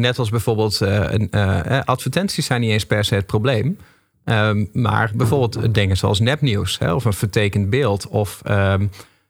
net 0.00 0.18
als 0.18 0.30
bijvoorbeeld 0.30 0.80
eh, 0.80 1.14
eh, 1.14 1.78
eh, 1.78 1.84
advertenties 1.84 2.46
zijn 2.46 2.60
niet 2.60 2.70
eens 2.70 2.86
per 2.86 3.04
se 3.04 3.14
het 3.14 3.26
probleem. 3.26 3.78
Ehm, 4.24 4.64
maar 4.72 5.10
bijvoorbeeld 5.14 5.74
dingen 5.74 5.96
zoals 5.96 6.20
nepnieuws 6.20 6.78
hè, 6.78 6.92
of 6.94 7.04
een 7.04 7.12
vertekend 7.12 7.70
beeld. 7.70 8.08
Of 8.08 8.40
ehm, 8.44 8.86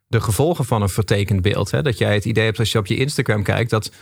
de 0.06 0.20
gevolgen 0.20 0.64
van 0.64 0.82
een 0.82 0.88
vertekend 0.88 1.42
beeld. 1.42 1.70
Hè, 1.70 1.82
dat 1.82 1.98
jij 1.98 2.14
het 2.14 2.24
idee 2.24 2.44
hebt 2.44 2.58
als 2.58 2.72
je 2.72 2.78
op 2.78 2.86
je 2.86 2.96
Instagram 2.96 3.42
kijkt 3.42 3.70
dat 3.70 3.92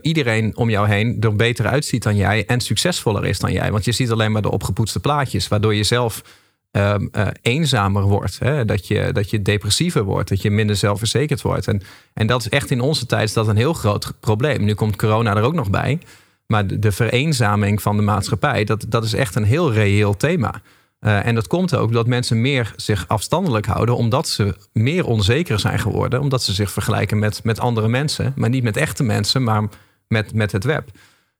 iedereen 0.00 0.56
om 0.56 0.70
jou 0.70 0.88
heen 0.88 1.16
er 1.20 1.36
beter 1.36 1.66
uitziet 1.66 2.02
dan 2.02 2.16
jij 2.16 2.46
en 2.46 2.60
succesvoller 2.60 3.24
is 3.24 3.38
dan 3.38 3.52
jij. 3.52 3.70
Want 3.70 3.84
je 3.84 3.92
ziet 3.92 4.10
alleen 4.10 4.32
maar 4.32 4.42
de 4.42 4.50
opgepoetste 4.50 5.00
plaatjes, 5.00 5.48
waardoor 5.48 5.74
je 5.74 5.82
zelf 5.82 6.22
ehm, 6.70 7.06
eh, 7.12 7.26
eenzamer 7.42 8.02
wordt. 8.02 8.38
Hè? 8.38 8.64
Dat, 8.64 8.86
je, 8.86 9.10
dat 9.12 9.30
je 9.30 9.42
depressiever 9.42 10.02
wordt, 10.02 10.28
dat 10.28 10.42
je 10.42 10.50
minder 10.50 10.76
zelfverzekerd 10.76 11.42
wordt. 11.42 11.68
En, 11.68 11.82
en 12.14 12.26
dat 12.26 12.40
is 12.40 12.48
echt 12.48 12.70
in 12.70 12.80
onze 12.80 13.06
tijd 13.06 13.34
dat 13.34 13.48
een 13.48 13.56
heel 13.56 13.72
groot 13.72 14.12
probleem. 14.20 14.64
Nu 14.64 14.74
komt 14.74 14.96
corona 14.96 15.36
er 15.36 15.42
ook 15.42 15.54
nog 15.54 15.70
bij. 15.70 15.98
Maar 16.46 16.66
de, 16.66 16.78
de 16.78 16.92
vereenzaming 16.92 17.82
van 17.82 17.96
de 17.96 18.02
maatschappij, 18.02 18.64
dat, 18.64 18.84
dat 18.88 19.04
is 19.04 19.14
echt 19.14 19.34
een 19.34 19.44
heel 19.44 19.72
reëel 19.72 20.16
thema. 20.16 20.62
Eh, 20.98 21.26
en 21.26 21.34
dat 21.34 21.46
komt 21.46 21.76
ook 21.76 21.92
dat 21.92 22.06
mensen 22.06 22.40
meer 22.40 22.72
zich 22.76 23.08
afstandelijk 23.08 23.66
houden, 23.66 23.96
omdat 23.96 24.28
ze 24.28 24.54
meer 24.72 25.06
onzeker 25.06 25.58
zijn 25.60 25.78
geworden, 25.78 26.20
omdat 26.20 26.42
ze 26.42 26.52
zich 26.52 26.70
vergelijken 26.70 27.18
met, 27.18 27.44
met 27.44 27.60
andere 27.60 27.88
mensen, 27.88 28.32
maar 28.36 28.48
niet 28.48 28.62
met 28.62 28.76
echte 28.76 29.02
mensen, 29.02 29.42
maar 29.42 29.68
met, 30.08 30.34
met 30.34 30.52
het 30.52 30.64
web. 30.64 30.90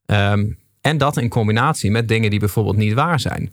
Ehm, 0.07 0.47
en 0.81 0.99
dat 0.99 1.17
in 1.17 1.29
combinatie 1.29 1.91
met 1.91 2.09
dingen 2.09 2.31
die 2.31 2.39
bijvoorbeeld 2.39 2.77
niet 2.77 2.95
waar 2.95 3.21
zijn. 3.21 3.53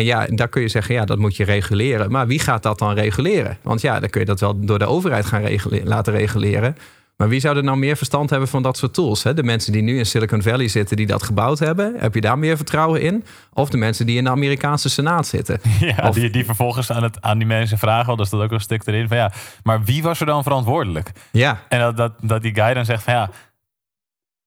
En 0.00 0.06
ja, 0.06 0.26
daar 0.30 0.48
kun 0.48 0.62
je 0.62 0.68
zeggen, 0.68 0.94
ja, 0.94 1.04
dat 1.04 1.18
moet 1.18 1.36
je 1.36 1.44
reguleren. 1.44 2.10
Maar 2.10 2.26
wie 2.26 2.38
gaat 2.38 2.62
dat 2.62 2.78
dan 2.78 2.94
reguleren? 2.94 3.58
Want 3.62 3.80
ja, 3.80 4.00
dan 4.00 4.10
kun 4.10 4.20
je 4.20 4.26
dat 4.26 4.40
wel 4.40 4.60
door 4.64 4.78
de 4.78 4.86
overheid 4.86 5.26
gaan 5.26 5.42
laten 5.84 6.12
reguleren. 6.12 6.76
Maar 7.16 7.28
wie 7.28 7.40
zou 7.40 7.56
er 7.56 7.64
nou 7.64 7.78
meer 7.78 7.96
verstand 7.96 8.30
hebben 8.30 8.48
van 8.48 8.62
dat 8.62 8.76
soort 8.76 8.94
tools? 8.94 9.22
Hè? 9.22 9.34
De 9.34 9.42
mensen 9.42 9.72
die 9.72 9.82
nu 9.82 9.98
in 9.98 10.06
Silicon 10.06 10.42
Valley 10.42 10.68
zitten, 10.68 10.96
die 10.96 11.06
dat 11.06 11.22
gebouwd 11.22 11.58
hebben. 11.58 11.94
Heb 11.98 12.14
je 12.14 12.20
daar 12.20 12.38
meer 12.38 12.56
vertrouwen 12.56 13.00
in? 13.00 13.24
Of 13.52 13.68
de 13.70 13.76
mensen 13.76 14.06
die 14.06 14.16
in 14.16 14.24
de 14.24 14.30
Amerikaanse 14.30 14.88
Senaat 14.90 15.26
zitten? 15.26 15.60
Ja, 15.80 16.08
Of- 16.08 16.14
die, 16.14 16.30
die 16.30 16.44
vervolgens 16.44 16.92
aan, 16.92 17.02
het, 17.02 17.20
aan 17.20 17.38
die 17.38 17.46
mensen 17.46 17.78
vragen, 17.78 18.06
want 18.06 18.20
er 18.20 18.26
staat 18.26 18.40
ook 18.40 18.52
een 18.52 18.60
stuk 18.60 18.86
erin 18.86 19.08
van 19.08 19.16
ja, 19.16 19.32
maar 19.62 19.84
wie 19.84 20.02
was 20.02 20.20
er 20.20 20.26
dan 20.26 20.42
verantwoordelijk? 20.42 21.10
Ja, 21.32 21.62
En 21.68 21.80
dat, 21.80 21.96
dat, 21.96 22.12
dat 22.20 22.42
die 22.42 22.54
guy 22.54 22.74
dan 22.74 22.84
zegt 22.84 23.02
van 23.02 23.12
ja, 23.14 23.30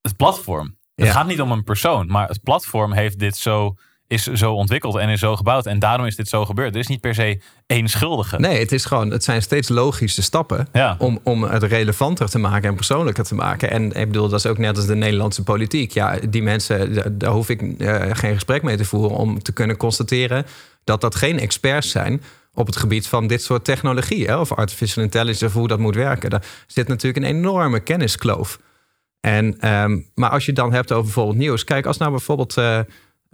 het 0.00 0.16
platform. 0.16 0.76
Het 0.94 1.06
Ja. 1.06 1.12
gaat 1.12 1.26
niet 1.26 1.40
om 1.40 1.52
een 1.52 1.64
persoon, 1.64 2.06
maar 2.06 2.28
het 2.28 2.42
platform 2.42 2.92
heeft 2.92 3.18
dit 3.18 3.36
zo, 3.36 3.74
is 4.06 4.22
zo 4.22 4.52
ontwikkeld 4.52 4.96
en 4.96 5.08
is 5.08 5.20
zo 5.20 5.36
gebouwd. 5.36 5.66
En 5.66 5.78
daarom 5.78 6.06
is 6.06 6.16
dit 6.16 6.28
zo 6.28 6.44
gebeurd. 6.44 6.74
Er 6.74 6.80
is 6.80 6.86
niet 6.86 7.00
per 7.00 7.14
se 7.14 7.40
één 7.66 7.88
schuldige. 7.88 8.38
nee, 8.38 8.58
het, 8.58 8.72
is 8.72 8.84
gewoon, 8.84 9.10
het 9.10 9.24
zijn 9.24 9.42
steeds 9.42 9.68
logische 9.68 10.22
stappen. 10.22 10.68
Ja. 10.72 10.94
om, 10.98 11.18
om 11.22 11.42
het 11.42 11.62
relevanter 11.62 12.28
te 12.30 12.38
maken 12.38 12.68
en 12.68 12.74
persoonlijker 12.74 13.24
te 13.24 13.34
maken. 13.34 13.70
En 13.70 13.84
ik 13.92 14.06
bedoel, 14.06 14.28
dat 14.28 14.38
is 14.38 14.46
ook 14.46 14.58
net 14.58 14.76
als 14.76 14.86
de 14.86 14.94
Nederlandse 14.94 15.42
politiek. 15.42 15.90
Ja, 15.92 16.18
die 16.28 16.42
mensen, 16.42 16.94
da- 16.94 17.08
daar 17.12 17.30
hoef 17.30 17.48
ik 17.48 17.62
eh, 17.80 18.00
geen 18.12 18.34
gesprek 18.34 18.62
mee 18.62 18.76
te 18.76 18.84
voeren 18.84 19.16
om 19.16 19.42
te 19.42 19.52
kunnen 19.52 19.76
constateren 19.76 20.46
dat 20.84 21.00
dat 21.00 21.14
geen 21.14 21.38
experts 21.38 21.90
zijn 21.90 22.22
op 22.54 22.66
het 22.66 22.76
gebied 22.76 23.06
van 23.06 23.26
dit 23.26 23.42
soort 23.42 23.64
technologie, 23.64 24.26
hè, 24.26 24.36
of 24.36 24.52
artificial 24.52 25.04
intelligence, 25.04 25.46
of 25.46 25.52
hoe 25.52 25.68
dat 25.68 25.78
moet 25.78 25.94
werken. 25.94 26.30
Daar 26.30 26.44
zit 26.66 26.88
natuurlijk 26.88 27.24
een 27.24 27.30
enorme 27.36 27.80
kenniskloof. 27.80 28.58
En, 29.20 29.60
ehm, 29.60 29.98
maar 30.14 30.30
als 30.30 30.44
je 30.44 30.50
het 30.50 30.60
dan 30.60 30.72
hebt 30.72 30.92
over 30.92 31.04
bijvoorbeeld 31.04 31.36
nieuws, 31.36 31.64
kijk, 31.64 31.86
als 31.86 31.96
nou 31.98 32.10
bijvoorbeeld 32.10 32.56
eh, 32.56 32.78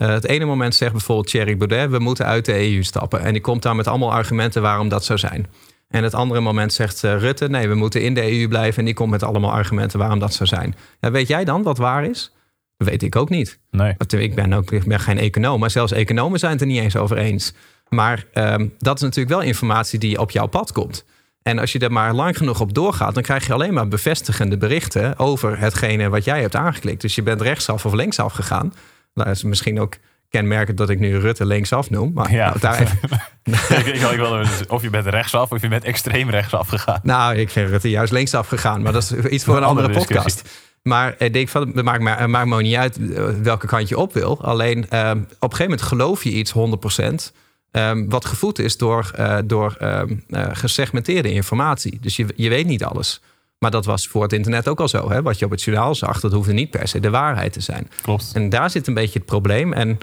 eh, 0.01 0.09
het 0.09 0.27
ene 0.27 0.45
moment 0.45 0.75
zegt 0.75 0.93
bijvoorbeeld 0.93 1.27
Thierry 1.27 1.57
Baudet, 1.57 1.91
we 1.91 1.99
moeten 1.99 2.27
uit 2.27 2.45
de 2.45 2.73
EU 2.73 2.83
stappen. 2.83 3.21
En 3.21 3.33
die 3.33 3.43
komt 3.43 3.63
dan 3.63 3.77
met 3.77 3.87
allemaal 3.87 4.13
argumenten 4.13 4.63
waarom 4.63 4.89
dat 4.89 5.05
zou 5.05 5.19
zijn. 5.19 5.47
En 5.89 6.03
het 6.03 6.15
andere 6.15 6.41
moment 6.41 6.73
zegt 6.73 7.05
eh, 7.05 7.19
Rutte, 7.19 7.49
nee, 7.49 7.69
we 7.69 7.75
moeten 7.75 8.03
in 8.03 8.15
de 8.15 8.41
EU 8.41 8.49
blijven. 8.49 8.79
En 8.79 8.85
die 8.85 8.95
komt 8.95 9.11
met 9.11 9.23
allemaal 9.23 9.53
argumenten 9.53 9.99
waarom 9.99 10.19
dat 10.19 10.35
zou 10.35 10.49
zijn. 10.49 10.75
Ja, 11.01 11.11
weet 11.11 11.29
jij 11.29 11.45
dan 11.45 11.63
wat 11.63 11.79
waar 11.79 12.05
is? 12.05 12.33
Dat 12.77 12.89
weet 12.89 13.03
ik 13.03 13.17
ook 13.17 13.29
niet. 13.29 13.59
Nee. 13.71 13.95
Want 13.99 14.13
Ik 14.13 14.35
ben 14.35 14.53
ook 14.53 14.73
ik 14.73 14.85
ben 14.85 15.01
geen 15.01 15.19
econoom, 15.19 15.61
maar 15.61 15.71
zelfs 15.71 15.93
economen 15.93 16.39
zijn 16.39 16.53
het 16.53 16.61
er 16.61 16.67
niet 16.67 16.81
eens 16.81 16.97
over 16.97 17.17
eens. 17.17 17.55
Maar 17.89 18.25
ehm, 18.33 18.69
dat 18.79 18.97
is 18.97 19.03
natuurlijk 19.03 19.35
wel 19.35 19.47
informatie 19.47 19.99
die 19.99 20.21
op 20.21 20.31
jouw 20.31 20.47
pad 20.47 20.73
komt. 20.73 21.05
En 21.43 21.59
als 21.59 21.73
je 21.73 21.79
er 21.79 21.93
maar 21.93 22.15
lang 22.15 22.37
genoeg 22.37 22.61
op 22.61 22.75
doorgaat, 22.75 23.15
dan 23.15 23.23
krijg 23.23 23.47
je 23.47 23.53
alleen 23.53 23.75
maar 23.75 23.89
bevestigende 23.89 24.57
berichten 24.57 25.19
over 25.19 25.59
hetgene 25.59 26.09
wat 26.09 26.25
jij 26.25 26.41
hebt 26.41 26.57
aangeklikt. 26.57 27.01
Dus 27.01 27.15
je 27.15 27.23
bent 27.23 27.41
rechtsaf 27.41 27.87
of 27.87 27.93
linksaf 27.93 28.33
gegaan. 28.33 28.73
Nou, 29.15 29.29
dat 29.29 29.37
is 29.37 29.43
misschien 29.43 29.81
ook 29.81 29.95
kenmerkend 30.29 30.77
dat 30.79 30.91
ik 30.91 30.99
nu 30.99 31.19
Rutte 31.19 31.47
linksaf 31.47 31.91
noem. 31.91 32.13
Maar 32.15 32.33
Ja. 32.33 32.47
nou, 32.47 32.59
daar, 32.61 32.81
ik, 33.79 33.87
ik, 33.87 34.01
wil- 34.01 34.11
ik 34.11 34.17
wil, 34.17 34.45
of 34.69 34.83
je 34.83 34.91
bent 34.91 35.07
rechtsaf 35.07 35.51
of 35.51 35.61
je 35.63 35.69
bent 35.69 35.85
extreem 35.85 36.31
rechtsaf 36.31 36.69
gegaan. 36.69 37.01
Nou, 37.03 37.35
ik 37.37 37.51
vind 37.51 37.69
Rutte 37.69 37.91
juist 37.91 38.13
linksaf 38.13 38.49
gegaan. 38.49 38.83
Maar 38.83 38.93
dat 38.93 39.03
is 39.03 39.13
iets 39.13 39.45
voor 39.45 39.57
een, 39.57 39.63
Een 39.63 39.69
andere, 39.69 39.91
podcast. 39.93 40.49
Maar 40.83 41.15
ik 41.19 41.33
denk 41.33 41.49
van, 41.49 41.73
het 41.75 41.85
maakt 41.85 42.03
me, 42.03 42.27
maakt 42.27 42.47
me 42.49 42.55
ook 42.55 42.63
niet 42.63 42.77
uit 42.77 42.97
eh, 43.13 43.25
welke 43.43 43.67
kant 43.67 43.89
je 43.89 43.99
op 43.99 44.13
wil. 44.13 44.43
Alleen 44.43 44.89
ehm, 44.89 45.19
op 45.19 45.23
een 45.23 45.39
gegeven 45.41 45.63
moment 45.65 45.83
geloof 45.83 46.25
je 46.25 46.31
iets 46.31 46.53
100%. 46.53 47.33
ehm, 47.71 48.09
wat 48.09 48.25
gevoed 48.25 48.59
is 48.59 48.77
door, 48.77 49.11
eh, 49.15 49.39
door 49.45 49.75
ehm, 49.79 50.15
eh, 50.29 50.47
gesegmenteerde 50.53 51.33
informatie. 51.33 51.99
Dus 52.01 52.17
je, 52.17 52.27
je 52.37 52.49
weet 52.49 52.67
niet 52.67 52.85
alles. 52.85 53.21
Maar 53.61 53.71
dat 53.71 53.85
was 53.85 54.09
voor 54.09 54.23
het 54.23 54.33
internet 54.33 54.69
ook 54.69 54.81
al 54.81 54.89
zo. 54.89 55.11
Hè? 55.11 55.23
Wat 55.23 55.39
je 55.39 55.45
op 55.45 55.51
het 55.51 55.63
journaal 55.63 55.95
zag, 55.95 56.21
dat 56.21 56.33
hoefde 56.33 56.53
niet 56.53 56.71
per 56.71 56.89
se 56.89 57.01
de 57.01 57.11
waarheid 57.11 57.53
te 57.53 57.61
zijn. 57.61 57.91
Klopt. 58.03 58.31
En 58.35 58.49
daar 58.49 58.71
zit 58.71 58.87
een 58.87 58.95
beetje 58.95 59.19
het 59.19 59.29
probleem. 59.29 59.73
En 59.73 59.99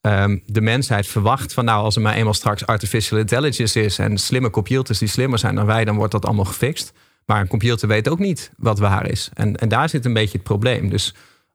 ehm, 0.00 0.38
de 0.46 0.60
mensheid 0.60 1.06
verwacht 1.06 1.52
van 1.52 1.64
nou, 1.64 1.84
als 1.84 1.96
er 1.96 2.02
maar 2.02 2.14
eenmaal 2.14 2.34
straks 2.34 2.66
artificial 2.66 3.18
intelligence 3.18 3.82
is 3.82 3.98
en 3.98 4.18
slimme 4.18 4.50
computers 4.50 4.98
die 4.98 5.08
slimmer 5.08 5.38
zijn 5.38 5.54
dan 5.54 5.66
wij, 5.66 5.84
dan 5.84 5.96
wordt 5.96 6.12
dat 6.12 6.24
allemaal 6.24 6.44
gefixt. 6.44 6.92
Maar 7.26 7.40
een 7.40 7.48
computer 7.48 7.88
weet 7.88 8.08
ook 8.08 8.18
niet 8.18 8.50
wat 8.56 8.78
waar 8.78 9.10
is. 9.10 9.30
En, 9.34 9.56
en 9.56 9.68
daar 9.68 9.88
zit 9.88 10.04
een 10.04 10.12
beetje 10.12 10.38
het 10.38 10.46
probleem. 10.46 10.88
Dus 10.88 11.08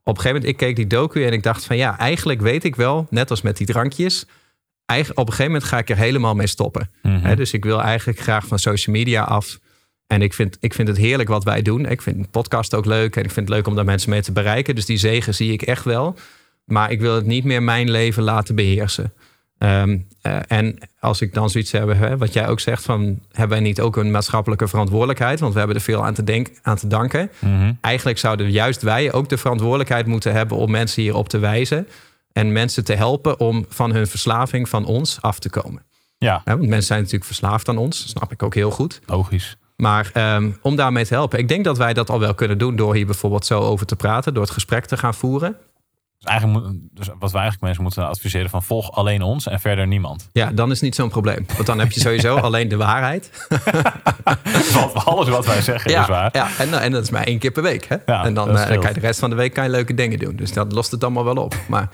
op 0.04 0.16
een 0.16 0.22
gegeven 0.22 0.32
moment, 0.32 0.52
ik 0.52 0.58
keek 0.58 0.76
die 0.76 0.88
docu 0.88 1.26
en 1.26 1.34
ik 1.34 1.44
dacht 1.44 1.66
van 1.66 1.78
ja, 1.78 1.98
eigenlijk 1.98 2.42
weet 2.42 2.64
ik 2.64 2.76
wel, 2.76 3.08
net 3.10 3.30
als 3.30 3.42
met 3.42 3.58
die 3.58 3.68
drankjes, 3.68 4.26
eigenlijk, 4.86 5.20
op 5.20 5.28
een 5.28 5.34
gegeven 5.34 5.52
moment 5.52 5.72
ga 5.72 5.78
ik 5.78 5.90
er 5.90 5.98
helemaal 5.98 6.36
mee 6.36 6.48
stoppen. 6.48 6.90
Mhm. 7.02 7.36
dus 7.36 7.54
ik 7.54 7.64
wil 7.64 7.82
eigenlijk 7.82 8.20
graag 8.20 8.48
van 8.48 8.60
social 8.60 8.96
media 8.96 9.24
af. 9.24 9.60
En 10.08 10.22
ik 10.22 10.34
vind, 10.34 10.58
ik 10.60 10.74
vind 10.74 10.88
het 10.88 10.98
heerlijk 10.98 11.30
wat 11.30 11.44
wij 11.44 11.62
doen. 11.62 11.86
Ik 11.86 12.02
vind 12.02 12.18
een 12.18 12.30
podcast 12.30 12.76
ook 12.76 12.86
leuk 12.86 13.16
en 13.16 13.24
ik 13.24 13.32
vind 13.32 13.48
het 13.48 13.56
leuk 13.56 13.68
om 13.68 13.76
daar 13.76 13.86
mensen 13.86 14.10
mee 14.10 14.22
te 14.22 14.32
bereiken. 14.32 14.76
Dus 14.76 14.86
die 14.86 14.98
zegen 14.98 15.36
zie 15.36 15.52
ik 15.52 15.62
echt 15.62 15.84
wel. 15.84 16.16
Maar 16.66 16.92
ik 16.92 17.00
wil 17.00 17.16
het 17.16 17.26
niet 17.26 17.44
meer 17.44 17.64
mijn 17.64 17.92
leven 17.92 18.24
laten 18.24 18.56
beheersen. 18.56 19.14
Ehm, 19.58 19.98
eh, 20.22 20.40
en 20.48 20.78
als 21.00 21.22
ik 21.22 21.34
dan 21.34 21.50
zoiets 21.50 21.72
heb, 21.72 21.88
hè, 21.94 22.18
wat 22.18 22.34
jij 22.34 22.48
ook 22.48 22.60
zegt, 22.60 22.84
van 22.84 23.20
hebben 23.32 23.58
wij 23.58 23.68
niet 23.68 23.82
ook 23.82 23.96
een 23.98 24.12
maatschappelijke 24.12 24.68
verantwoordelijkheid? 24.68 25.40
Want 25.40 25.54
we 25.54 25.60
hebben 25.60 25.78
er 25.78 25.84
veel 25.84 26.06
aan 26.06 26.14
te, 26.14 26.24
denk, 26.24 26.50
aan 26.62 26.76
te 26.78 26.88
danken. 26.88 27.32
Mhm. 27.40 27.74
Eigenlijk 27.82 28.18
zouden 28.18 28.52
juist 28.52 28.82
wij 28.82 29.14
ook 29.14 29.30
de 29.30 29.38
verantwoordelijkheid 29.38 30.06
moeten 30.06 30.34
hebben 30.34 30.58
om 30.58 30.72
mensen 30.72 31.02
hierop 31.02 31.30
te 31.30 31.38
wijzen. 31.38 31.88
En 32.32 32.52
mensen 32.52 32.84
te 32.84 32.94
helpen 32.94 33.40
om 33.40 33.66
van 33.70 33.92
hun 33.92 34.08
verslaving 34.08 34.70
van 34.70 34.86
ons 34.86 35.22
af 35.22 35.40
te 35.40 35.50
komen. 35.50 35.86
Ja, 36.18 36.42
Hè, 36.44 36.58
want 36.58 36.68
mensen 36.70 36.88
zijn 36.88 37.00
natuurlijk 37.00 37.26
verslaafd 37.26 37.70
aan 37.70 37.78
ons, 37.78 38.10
snap 38.10 38.32
ik 38.32 38.44
ook 38.44 38.54
heel 38.54 38.72
goed. 38.72 39.02
logisch. 39.06 39.58
Maar 39.78 40.10
ehm, 40.14 40.52
om 40.62 40.76
daarmee 40.76 41.06
te 41.06 41.14
helpen, 41.14 41.40
ik 41.40 41.48
denk 41.48 41.64
dat 41.64 41.78
wij 41.78 41.94
dat 41.94 42.10
al 42.10 42.20
wel 42.20 42.34
kunnen 42.34 42.58
doen 42.58 42.76
door 42.76 42.96
hier 42.96 43.06
bijvoorbeeld 43.06 43.46
zo 43.46 43.60
over 43.60 43.86
te 43.86 43.96
praten, 43.96 44.34
door 44.34 44.44
het 44.44 44.52
gesprek 44.54 44.86
te 44.86 44.98
gaan 44.98 45.14
voeren. 45.14 45.58
Dus 46.18 46.30
eigenlijk 46.32 46.66
moet, 46.66 46.76
dus 46.92 47.08
wat 47.08 47.32
we 47.32 47.38
eigenlijk 47.38 47.62
mensen 47.62 47.84
moeten 47.84 48.08
adviseren 48.08 48.50
van 48.50 48.64
volg 48.64 48.92
alleen 48.92 49.22
ons 49.22 49.48
en 49.48 49.60
verder 49.60 49.88
niemand. 49.88 50.30
Ja, 50.34 50.52
dan 50.52 50.72
is 50.72 50.82
niet 50.82 50.96
zo'n 50.96 51.10
probleem. 51.10 51.46
Want 51.54 51.66
dan 51.66 51.80
heb 51.80 51.92
je 51.92 52.00
sowieso 52.00 52.36
alleen 52.48 52.68
de 52.68 52.78
waarheid. 52.78 53.32
Alles 55.06 55.30
wat 55.30 55.46
wij 55.46 55.62
zeggen 55.62 55.92
Ja, 55.92 56.02
is 56.02 56.08
waar. 56.08 56.30
ja 56.34 56.48
en, 56.58 56.74
en 56.74 56.92
dat 56.92 57.04
is 57.04 57.10
maar 57.10 57.24
één 57.24 57.40
keer 57.40 57.52
per 57.52 57.64
week. 57.64 57.86
Hè? 57.88 57.96
Ja, 58.06 58.26
en 58.26 58.34
dan, 58.34 58.50
eh, 58.58 58.68
dan 58.68 58.80
kan 58.80 58.88
je 58.88 58.94
de 58.94 59.00
rest 59.00 59.20
van 59.20 59.30
de 59.30 59.36
week 59.36 59.54
kan 59.54 59.64
je 59.64 59.70
leuke 59.70 59.94
dingen 59.94 60.20
doen. 60.20 60.36
Dus 60.36 60.54
dat 60.54 60.72
lost 60.72 60.92
het 60.92 61.04
allemaal 61.04 61.24
wel 61.24 61.36
op. 61.36 61.56
Maar 61.68 61.90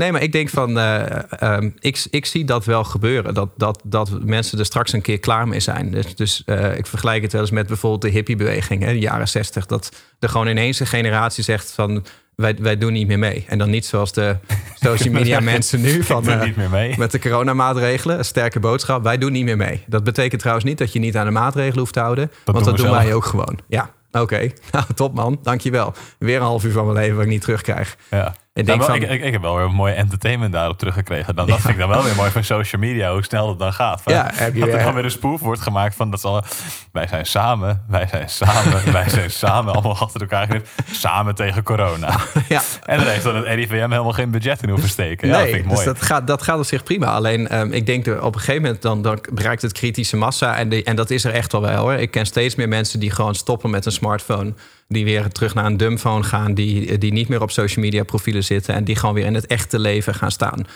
nee, 0.00 0.12
maar 0.12 0.22
ik 0.22 0.32
denk 0.32 0.48
van, 0.48 0.78
eh, 0.78 1.32
ehm, 1.42 1.70
ik, 1.78 2.06
ik 2.10 2.26
zie 2.26 2.44
dat 2.44 2.64
wel 2.64 2.84
gebeuren. 2.84 3.34
Dat, 3.34 3.48
dat, 3.56 3.80
dat 3.84 4.24
mensen 4.24 4.58
er 4.58 4.64
straks 4.64 4.92
een 4.92 5.02
keer 5.02 5.18
klaar 5.18 5.48
mee 5.48 5.60
zijn. 5.60 5.90
Dus, 5.90 6.14
dus 6.16 6.42
eh, 6.46 6.76
ik 6.76 6.86
vergelijk 6.86 7.22
het 7.22 7.32
wel 7.32 7.40
eens 7.40 7.50
met 7.50 7.66
bijvoorbeeld 7.66 8.02
de 8.02 8.08
hippiebeweging, 8.08 8.82
hè, 8.82 8.92
de 8.92 8.98
jaren 8.98 9.28
zestig. 9.28 9.66
Dat 9.66 9.96
er 10.18 10.28
gewoon 10.28 10.46
ineens 10.46 10.80
een 10.80 10.86
generatie 10.86 11.44
zegt 11.44 11.72
van, 11.72 12.04
wij, 12.34 12.56
wij 12.60 12.78
doen 12.78 12.92
niet 12.92 13.06
meer 13.06 13.18
mee. 13.18 13.44
En 13.48 13.58
dan 13.58 13.70
niet 13.70 13.86
zoals 13.86 14.12
de 14.12 14.36
social 14.80 15.14
media 15.18 15.40
mensen 15.40 15.80
nu. 15.80 16.02
Van, 16.02 16.28
eh, 16.28 16.42
niet 16.42 16.56
meer 16.56 16.70
mee. 16.70 16.94
met 16.98 17.10
de 17.10 17.18
coronamaatregelen, 17.18 18.18
een 18.18 18.24
sterke 18.24 18.60
boodschap. 18.60 19.02
Wij 19.02 19.18
doen 19.18 19.32
niet 19.32 19.44
meer 19.44 19.56
mee. 19.56 19.84
Dat 19.86 20.04
betekent 20.04 20.40
trouwens 20.40 20.66
niet 20.66 20.78
dat 20.78 20.92
je 20.92 20.98
niet 20.98 21.16
aan 21.16 21.26
de 21.26 21.32
maatregelen 21.32 21.78
hoeft 21.78 21.92
te 21.92 22.00
houden. 22.00 22.30
want 22.44 22.58
doen 22.58 22.66
dat 22.66 22.76
doen 22.76 22.86
zelf. 22.86 23.02
wij 23.02 23.14
ook 23.14 23.24
gewoon. 23.24 23.58
Ja, 23.68 23.90
oké. 24.12 24.50
Nou, 24.72 24.84
top 24.94 25.14
man. 25.14 25.38
Dankjewel. 25.42 25.94
Weer 26.18 26.36
een 26.36 26.42
half 26.42 26.64
uur 26.64 26.72
van 26.72 26.84
mijn 26.84 26.96
leven 26.96 27.14
wat 27.14 27.24
ik 27.24 27.30
niet 27.30 27.40
terugkrijg. 27.40 27.96
Ja. 28.10 28.34
Ik 28.60 28.66
Ja, 28.66 28.72
denk 28.76 28.86
wel, 28.86 28.96
van- 28.96 29.04
ik, 29.04 29.10
ik, 29.10 29.22
ik 29.22 29.32
heb 29.32 29.42
wel 29.42 29.56
weer 29.56 29.64
een 29.64 29.74
mooi 29.74 29.94
entertainment 29.94 30.52
daarop 30.52 30.78
teruggekregen. 30.78 31.36
Dan, 31.36 31.46
dat 31.46 31.60
vind 31.60 31.72
ik 31.72 31.78
dan 31.78 31.88
wel 31.88 32.02
weer 32.02 32.14
mooi 32.16 32.30
van 32.30 32.44
social 32.44 32.80
media, 32.80 33.12
hoe 33.12 33.24
snel 33.24 33.48
het 33.48 33.58
dan 33.58 33.72
gaat. 33.72 34.02
Van, 34.02 34.12
Ja, 34.12 34.30
heb 34.34 34.54
je 34.54 34.60
dat 34.60 34.68
er 34.68 34.82
dan 34.82 34.94
weer 34.94 35.04
een 35.04 35.10
spoof 35.10 35.40
wordt 35.40 35.60
gemaakt 35.60 35.94
van 35.94 36.10
dat 36.10 36.20
zal, 36.20 36.44
wij 36.92 37.06
zijn 37.06 37.26
samen, 37.26 37.84
wij 37.88 38.06
zijn 38.10 38.28
samen, 38.28 38.92
wij 38.92 39.08
zijn 39.08 39.30
samen, 39.30 39.72
allemaal 39.72 39.96
achter 39.98 40.20
elkaar 40.20 40.60
samen 40.92 41.34
tegen 41.34 41.62
corona. 41.62 42.16
Ja. 42.48 42.60
En 42.84 42.98
dan 42.98 43.06
heeft 43.06 43.24
dan 43.24 43.36
het 43.36 43.44
RIVM 43.46 43.72
helemaal 43.74 44.12
geen 44.12 44.30
budget 44.30 44.62
in 44.62 44.68
hoeven 44.68 44.88
steken. 44.88 45.28
Ja, 45.28 45.34
dat 45.38 45.42
vind 45.42 45.56
ik 45.56 45.64
mooi. 45.64 45.76
dus 45.76 45.84
dat 45.84 46.02
gaat, 46.02 46.26
dat 46.26 46.42
gaat 46.42 46.58
op 46.58 46.64
zich 46.64 46.82
prima. 46.82 47.06
Alleen 47.06 47.48
ehm, 47.48 47.72
ik 47.72 47.86
denk 47.86 48.04
dat 48.04 48.20
op 48.20 48.34
een 48.34 48.40
gegeven 48.40 48.62
moment 48.62 48.82
dan, 48.82 49.02
dan 49.02 49.18
bereikt 49.32 49.62
het 49.62 49.72
kritische 49.72 50.16
massa. 50.16 50.56
En, 50.56 50.68
die- 50.68 50.84
en 50.84 50.96
dat 50.96 51.10
is 51.10 51.24
er 51.24 51.32
echt 51.32 51.52
wel 51.52 51.60
wel 51.60 51.76
hoor. 51.76 51.94
Ik 51.94 52.10
ken 52.10 52.26
steeds 52.26 52.54
meer 52.54 52.68
mensen 52.68 53.00
die 53.00 53.10
gewoon 53.10 53.34
stoppen 53.34 53.70
met 53.70 53.86
een 53.86 53.92
smartphone. 53.92 54.54
Die 54.92 55.04
weer 55.04 55.28
terug 55.28 55.54
naar 55.54 55.64
een 55.64 55.76
dumbphone 55.76 56.22
gaan. 56.22 56.54
Die, 56.54 56.98
die 56.98 57.12
niet 57.12 57.28
meer 57.28 57.42
op 57.42 57.50
social 57.50 57.84
media 57.84 58.02
profielen 58.04 58.44
zitten. 58.44 58.74
En 58.74 58.84
die 58.84 58.96
gewoon 58.96 59.14
weer 59.14 59.26
in 59.26 59.34
het 59.34 59.46
echte 59.46 59.78
leven 59.78 60.14
gaan 60.14 60.30
staan. 60.30 60.66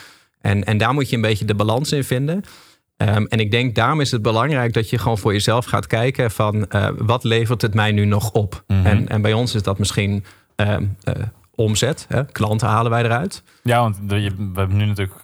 En, 0.41 0.63
en 0.63 0.77
daar 0.77 0.93
moet 0.93 1.09
je 1.09 1.15
een 1.15 1.21
beetje 1.21 1.45
de 1.45 1.55
balans 1.55 1.91
in 1.91 2.03
vinden. 2.03 2.43
Ehm, 2.97 3.25
en 3.25 3.39
ik 3.39 3.51
denk 3.51 3.75
daarom 3.75 4.01
is 4.01 4.11
het 4.11 4.21
belangrijk 4.21 4.73
dat 4.73 4.89
je 4.89 4.97
gewoon 4.97 5.17
voor 5.17 5.31
jezelf 5.33 5.65
gaat 5.65 5.87
kijken 5.87 6.31
van 6.31 6.67
eh, 6.67 6.87
wat 6.97 7.23
levert 7.23 7.61
het 7.61 7.73
mij 7.73 7.91
nu 7.91 8.05
nog 8.05 8.31
op? 8.31 8.63
Mhm. 8.67 8.85
en, 8.85 9.07
en 9.07 9.21
bij 9.21 9.33
ons 9.33 9.55
is 9.55 9.63
dat 9.63 9.79
misschien 9.79 10.23
ehm, 10.55 10.85
eh, 11.03 11.13
omzet. 11.55 12.05
Hè? 12.09 12.25
Klanten 12.25 12.67
halen 12.67 12.91
wij 12.91 13.03
eruit. 13.03 13.43
Ja, 13.63 13.79
want 13.79 14.09
de- 14.09 14.31
we 14.35 14.59
hebben 14.59 14.77
nu 14.77 14.85
natuurlijk 14.85 15.19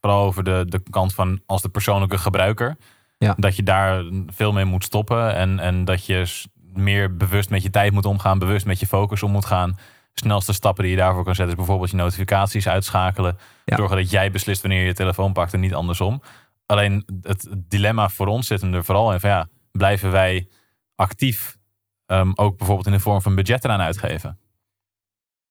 vooral 0.00 0.24
over 0.26 0.44
de, 0.44 0.64
de 0.68 0.82
kant 0.90 1.14
van 1.14 1.40
als 1.46 1.62
de 1.62 1.68
persoonlijke 1.68 2.18
gebruiker. 2.18 2.76
Ja. 3.18 3.34
Dat 3.38 3.56
je 3.56 3.62
daar 3.62 4.02
veel 4.26 4.52
mee 4.52 4.64
moet 4.64 4.84
stoppen. 4.84 5.34
En, 5.34 5.58
en 5.58 5.84
dat 5.84 6.06
je 6.06 6.32
meer 6.74 7.16
bewust 7.16 7.50
met 7.50 7.62
je 7.62 7.70
tijd 7.70 7.92
moet 7.92 8.04
omgaan. 8.04 8.38
Bewust 8.38 8.66
met 8.66 8.80
je 8.80 8.86
focus 8.86 9.22
om 9.22 9.30
moet 9.30 9.44
gaan. 9.44 9.78
Snelste 10.14 10.52
stappen 10.52 10.82
die 10.82 10.92
je 10.92 10.98
daarvoor 10.98 11.24
kan 11.24 11.34
zetten 11.34 11.54
is 11.54 11.58
bijvoorbeeld 11.60 11.90
je 11.90 11.96
notificaties 11.96 12.68
uitschakelen. 12.68 13.38
Ja. 13.64 13.76
Zorgen 13.76 13.96
dat 13.96 14.10
jij 14.10 14.30
beslist 14.30 14.62
wanneer 14.62 14.80
je 14.80 14.86
je 14.86 14.94
telefoon 14.94 15.32
pakt 15.32 15.54
en 15.54 15.60
niet 15.60 15.74
andersom. 15.74 16.22
Alleen 16.66 17.04
het 17.22 17.48
dilemma 17.56 18.08
voor 18.08 18.26
ons 18.26 18.46
zit 18.46 18.60
hem 18.60 18.74
er 18.74 18.84
vooral 18.84 19.12
in 19.12 19.20
van 19.20 19.30
ja, 19.30 19.48
blijven 19.72 20.10
wij 20.10 20.48
actief 20.94 21.56
ehm, 22.06 22.32
ook 22.34 22.56
bijvoorbeeld 22.56 22.86
in 22.86 22.92
de 22.92 23.00
vorm 23.00 23.22
van 23.22 23.34
budget 23.34 23.64
eraan 23.64 23.80
uitgeven? 23.80 24.38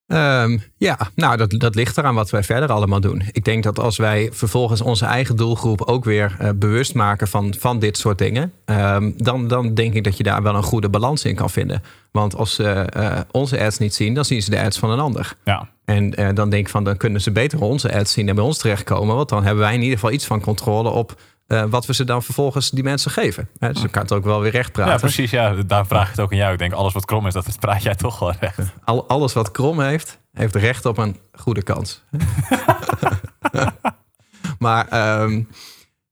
Ehm, 0.10 0.58
ja, 0.78 0.98
nou, 1.15 1.38
dat, 1.38 1.52
dat 1.52 1.76
ligt 1.76 1.98
eraan 1.98 2.15
wat 2.15 2.30
wij 2.30 2.43
verder 2.43 2.72
allemaal 2.72 3.00
doen. 3.00 3.22
Ik 3.32 3.45
denk 3.45 3.63
dat 3.63 3.80
als 3.80 3.98
wij 3.98 4.30
vervolgens 4.32 4.82
onze 4.82 5.06
eigen 5.06 5.36
doelgroep 5.36 5.82
ook 5.82 6.04
weer 6.06 6.36
eh, 6.39 6.50
bewust 6.56 6.93
maken 6.93 7.28
van, 7.28 7.54
van 7.60 7.80
dit 7.80 7.98
soort 7.98 8.17
dingen, 8.17 8.54
ehm, 8.65 9.12
dan, 9.17 9.48
dan 9.48 9.74
denk 9.74 9.93
ik 9.93 10.04
dat 10.04 10.17
je 10.17 10.24
daar 10.24 10.43
wel 10.43 10.56
een 10.56 10.63
goede 10.63 10.89
balans 10.89 11.26
in 11.26 11.36
kan 11.36 11.50
vinden. 11.50 11.84
Want 12.12 12.36
als 12.36 12.56
ze 12.56 12.63
eh, 12.69 13.19
onze 13.32 13.60
ads 13.60 13.78
niet 13.78 13.93
zien, 13.93 14.13
dan 14.13 14.26
zien 14.26 14.41
ze 14.41 14.50
de 14.50 14.62
ads 14.62 14.80
van 14.80 14.89
een 14.89 15.00
ander. 15.00 15.36
Ja, 15.43 15.69
En 15.86 16.15
eh, 16.15 16.30
dan 16.34 16.50
denk 16.50 16.65
ik 16.65 16.72
van, 16.72 16.84
dan 16.84 16.98
kunnen 16.98 17.22
ze 17.22 17.32
beter 17.32 17.62
onze 17.62 17.93
ads 17.93 18.12
zien 18.12 18.30
en 18.30 18.36
bij 18.36 18.43
ons 18.43 18.58
terechtkomen. 18.58 19.15
Want 19.15 19.30
dan 19.30 19.43
hebben 19.43 19.63
wij 19.63 19.74
in 19.74 19.82
ieder 19.82 19.95
geval 19.95 20.12
iets 20.12 20.26
van 20.26 20.41
controle 20.41 20.89
op 20.89 21.15
eh, 21.50 21.64
wat 21.70 21.86
we 21.86 21.94
ze 21.94 22.04
dan 22.04 22.24
vervolgens 22.24 22.70
die 22.70 22.84
mensen 22.84 23.12
geven. 23.12 23.50
Hè, 23.60 23.72
dus 23.72 23.82
dan 23.82 23.90
kan 23.90 24.02
het 24.02 24.12
ook 24.12 24.24
wel 24.24 24.42
weer 24.42 24.52
recht 24.52 24.72
praten. 24.72 24.94
ja 24.94 25.00
precies. 25.00 25.32
Ja. 25.32 25.54
Daar 25.54 25.88
vraag 25.88 26.04
ik 26.04 26.10
het 26.10 26.20
ook 26.20 26.32
aan 26.32 26.38
jou. 26.38 26.54
Ik 26.54 26.60
denk 26.60 26.74
alles 26.74 26.94
wat 26.94 27.06
krom 27.06 27.28
is, 27.28 27.34
dat 27.34 27.60
praat 27.60 27.84
jij 27.84 27.96
toch 27.96 28.20
wel 28.20 28.34
recht. 28.40 28.60
Al, 28.84 29.08
alles 29.08 29.34
wat 29.34 29.52
krom 29.52 29.80
heeft, 29.80 30.20
heeft 30.34 30.56
recht 30.56 30.86
op 30.86 30.98
een 30.98 31.18
goede 31.32 31.64
kans. 31.64 32.04
maar 34.60 34.88
ehm, 34.88 35.44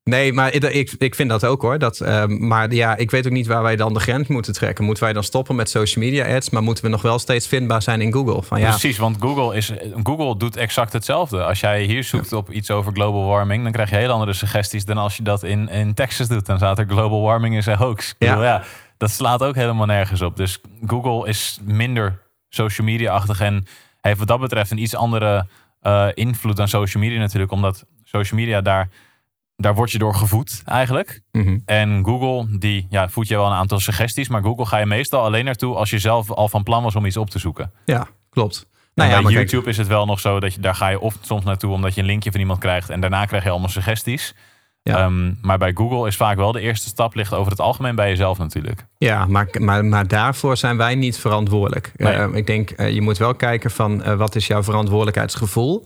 nee, 0.08 0.34
maar 0.34 0.54
ik, 0.54 0.94
ik, 0.98 1.16
vind 1.16 1.30
dat 1.30 1.46
ook 1.46 1.62
hoor. 1.62 1.80
Dat, 1.80 2.00
ehm, 2.00 2.48
maar 2.48 2.74
ja, 2.74 2.96
ik 2.96 3.12
weet 3.12 3.26
ook 3.26 3.32
niet 3.32 3.48
waar 3.48 3.62
wij 3.64 3.76
dan 3.76 3.94
de 3.94 4.00
grens 4.00 4.28
moeten 4.28 4.54
trekken. 4.54 4.86
Moeten 4.86 5.04
wij 5.04 5.14
dan 5.14 5.24
stoppen 5.24 5.56
met 5.56 5.70
social 5.70 6.06
media 6.06 6.36
ads, 6.36 6.50
maar 6.50 6.64
moeten 6.64 6.84
we 6.84 6.90
nog 6.90 7.02
wel 7.02 7.20
steeds 7.20 7.48
vindbaar 7.48 7.82
zijn 7.82 8.02
in 8.02 8.14
Google? 8.14 8.44
Van 8.44 8.60
ja, 8.60 8.70
Precies, 8.70 8.98
want 8.98 9.18
Google, 9.20 9.56
is, 9.56 9.72
Google 10.04 10.38
doet 10.38 10.58
exact 10.58 10.94
hetzelfde. 10.94 11.44
Als 11.44 11.60
jij 11.60 11.84
hier 11.84 12.04
zoekt 12.04 12.34
op 12.34 12.52
iets 12.52 12.72
over 12.72 12.94
global 12.94 13.26
warming, 13.26 13.64
dan 13.64 13.72
krijg 13.72 13.90
je 13.90 13.96
heel 13.96 14.12
andere 14.12 14.34
suggesties 14.34 14.86
dan 14.86 14.98
als 14.98 15.18
je 15.18 15.24
dat 15.24 15.44
in, 15.44 15.70
in 15.70 15.94
Texas 15.94 16.28
doet. 16.28 16.46
Dan 16.46 16.58
staat 16.58 16.80
er 16.80 16.86
global 16.88 17.22
warming 17.22 17.58
is 17.58 17.66
een 17.66 17.78
hoax. 17.78 18.10
Ik 18.10 18.16
Ja. 18.20 18.30
bedoel, 18.30 18.44
ja, 18.44 18.64
dat 18.98 19.12
slaat 19.12 19.44
ook 19.44 19.56
helemaal 19.56 19.86
nergens 19.86 20.22
op. 20.22 20.36
Dus 20.38 20.62
Google 20.88 21.28
is 21.30 21.60
minder 21.64 22.20
social 22.50 22.88
media-achtig 22.88 23.42
en 23.42 23.66
heeft 24.02 24.20
wat 24.20 24.28
dat 24.28 24.40
betreft 24.40 24.72
een 24.72 24.82
iets 24.82 24.96
andere 24.96 25.48
eh, 25.82 26.08
invloed 26.14 26.56
dan 26.56 26.68
social 26.68 27.04
media 27.04 27.20
natuurlijk. 27.20 27.52
Omdat 27.52 27.86
social 28.04 28.40
media, 28.40 28.62
daar, 28.62 28.90
daar 29.58 29.76
word 29.76 29.92
je 29.92 29.98
door 29.98 30.16
gevoed 30.16 30.62
eigenlijk. 30.66 31.22
mhm. 31.32 31.58
En 31.66 32.06
Google, 32.06 32.58
die 32.60 32.88
ja, 32.90 33.10
voedt 33.10 33.28
je 33.28 33.36
wel 33.36 33.46
een 33.46 33.52
aantal 33.52 33.80
suggesties. 33.80 34.30
Maar 34.30 34.44
Google 34.44 34.66
ga 34.66 34.78
je 34.78 34.86
meestal 34.86 35.24
alleen 35.24 35.46
naartoe 35.46 35.76
als 35.76 35.90
je 35.90 36.00
zelf 36.00 36.32
al 36.32 36.50
van 36.50 36.64
plan 36.64 36.84
was 36.84 36.96
om 36.96 37.06
iets 37.06 37.18
op 37.18 37.30
te 37.30 37.40
zoeken. 37.40 37.72
ja 37.86 38.08
klopt. 38.30 38.68
Nou 38.94 39.10
ja, 39.10 39.22
bij 39.22 39.34
kijk, 39.34 39.50
YouTube 39.50 39.70
is 39.70 39.78
het 39.78 39.88
wel 39.88 40.06
nog 40.06 40.20
zo 40.20 40.40
dat 40.40 40.54
je 40.54 40.60
daar 40.60 40.76
ga 40.76 40.88
je 40.88 41.00
of 41.00 41.18
soms 41.22 41.44
naartoe 41.44 41.72
omdat 41.72 41.96
je 41.96 42.02
een 42.02 42.08
linkje 42.08 42.32
van 42.32 42.40
iemand 42.40 42.60
krijgt 42.60 42.90
en 42.90 43.00
daarna 43.00 43.26
krijg 43.26 43.44
je 43.44 43.50
allemaal 43.50 43.70
suggesties. 43.70 44.36
Ja. 44.84 44.98
Ehm, 44.98 45.34
maar 45.42 45.58
bij 45.58 45.72
Google 45.74 46.08
is 46.08 46.16
vaak 46.16 46.38
wel 46.38 46.52
de 46.52 46.60
eerste 46.60 46.88
stap 46.88 47.16
ligt 47.16 47.34
over 47.34 47.52
het 47.52 47.62
algemeen 47.62 47.96
bij 47.96 48.10
jezelf 48.10 48.38
natuurlijk. 48.38 48.86
Ja, 48.98 49.26
maar, 49.26 49.48
maar, 49.60 49.86
maar 49.86 50.08
daarvoor 50.08 50.58
zijn 50.58 50.78
wij 50.78 50.96
niet 50.96 51.18
verantwoordelijk. 51.18 51.92
Nee. 51.96 52.14
Eh, 52.14 52.34
ik 52.34 52.48
denk, 52.48 52.70
eh, 52.70 52.94
je 52.94 53.02
moet 53.02 53.18
wel 53.18 53.36
kijken 53.36 53.72
van 53.72 54.04
eh, 54.04 54.16
wat 54.16 54.36
is 54.36 54.48
jouw 54.48 54.64
verantwoordelijkheidsgevoel 54.64 55.86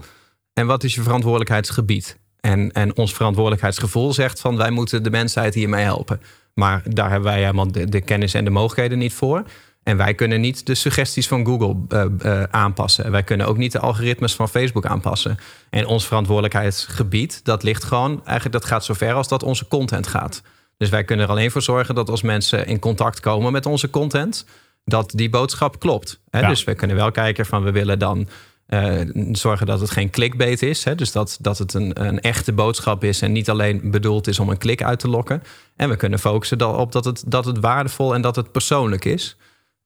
en 0.53 0.67
wat 0.67 0.83
is 0.83 0.95
je 0.95 1.01
verantwoordelijkheidsgebied. 1.01 2.19
En, 2.41 2.71
en 2.71 2.97
ons 2.97 3.13
verantwoordelijkheidsgevoel 3.13 4.13
zegt 4.13 4.39
van 4.39 4.57
wij 4.57 4.71
moeten 4.71 5.03
de 5.03 5.09
mensheid 5.09 5.53
hiermee 5.53 5.83
helpen. 5.83 6.21
Maar 6.53 6.81
daar 6.85 7.09
hebben 7.09 7.31
wij 7.31 7.39
helemaal 7.39 7.71
de, 7.71 7.89
de 7.89 8.01
kennis 8.01 8.33
en 8.33 8.43
de 8.43 8.49
mogelijkheden 8.49 8.97
niet 8.97 9.13
voor. 9.13 9.43
En 9.83 9.97
wij 9.97 10.13
kunnen 10.13 10.41
niet 10.41 10.65
de 10.65 10.75
suggesties 10.75 11.27
van 11.27 11.45
Google 11.45 11.75
eh, 11.89 12.41
eh, 12.41 12.43
aanpassen. 12.51 13.11
Wij 13.11 13.23
kunnen 13.23 13.47
ook 13.47 13.57
niet 13.57 13.71
de 13.71 13.79
algoritmes 13.79 14.35
van 14.35 14.49
Facebook 14.49 14.85
aanpassen. 14.85 15.37
En 15.69 15.85
ons 15.85 16.07
verantwoordelijkheidsgebied, 16.07 17.39
dat 17.43 17.63
ligt 17.63 17.83
gewoon, 17.83 18.21
eigenlijk 18.25 18.51
dat 18.51 18.65
gaat 18.65 18.85
zover 18.85 19.13
als 19.13 19.27
dat 19.27 19.43
onze 19.43 19.67
content 19.67 20.07
gaat. 20.07 20.41
Dus 20.77 20.89
wij 20.89 21.03
kunnen 21.03 21.25
er 21.25 21.31
alleen 21.31 21.51
voor 21.51 21.61
zorgen 21.61 21.95
dat 21.95 22.09
als 22.09 22.21
mensen 22.21 22.67
in 22.67 22.79
contact 22.79 23.19
komen 23.19 23.51
met 23.51 23.65
onze 23.65 23.89
content, 23.89 24.45
dat 24.85 25.11
die 25.15 25.29
boodschap 25.29 25.79
klopt. 25.79 26.19
Hè? 26.29 26.39
Ja. 26.39 26.47
Dus 26.47 26.63
we 26.63 26.75
kunnen 26.75 26.95
wel 26.95 27.11
kijken 27.11 27.45
van 27.45 27.63
we 27.63 27.71
willen 27.71 27.99
dan 27.99 28.27
Eh, 28.71 28.99
zorgen 29.31 29.65
dat 29.65 29.79
het 29.79 29.91
geen 29.91 30.09
clickbait 30.09 30.61
is. 30.61 30.83
Hè? 30.83 30.95
Dus 30.95 31.11
dat, 31.11 31.37
dat 31.41 31.57
het 31.57 31.73
een, 31.73 32.05
een 32.05 32.19
echte 32.19 32.53
boodschap 32.53 33.03
is 33.03 33.21
en 33.21 33.31
niet 33.31 33.49
alleen 33.49 33.81
bedoeld 33.83 34.27
is 34.27 34.39
om 34.39 34.49
een 34.49 34.57
klik 34.57 34.83
uit 34.83 34.99
te 34.99 35.07
lokken. 35.07 35.43
En 35.75 35.89
we 35.89 35.95
kunnen 35.95 36.19
focussen 36.19 36.77
op 36.77 36.91
dat 36.91 37.05
het, 37.05 37.23
dat 37.27 37.45
het 37.45 37.59
waardevol 37.59 38.13
en 38.13 38.21
dat 38.21 38.35
het 38.35 38.51
persoonlijk 38.51 39.05
is. 39.05 39.37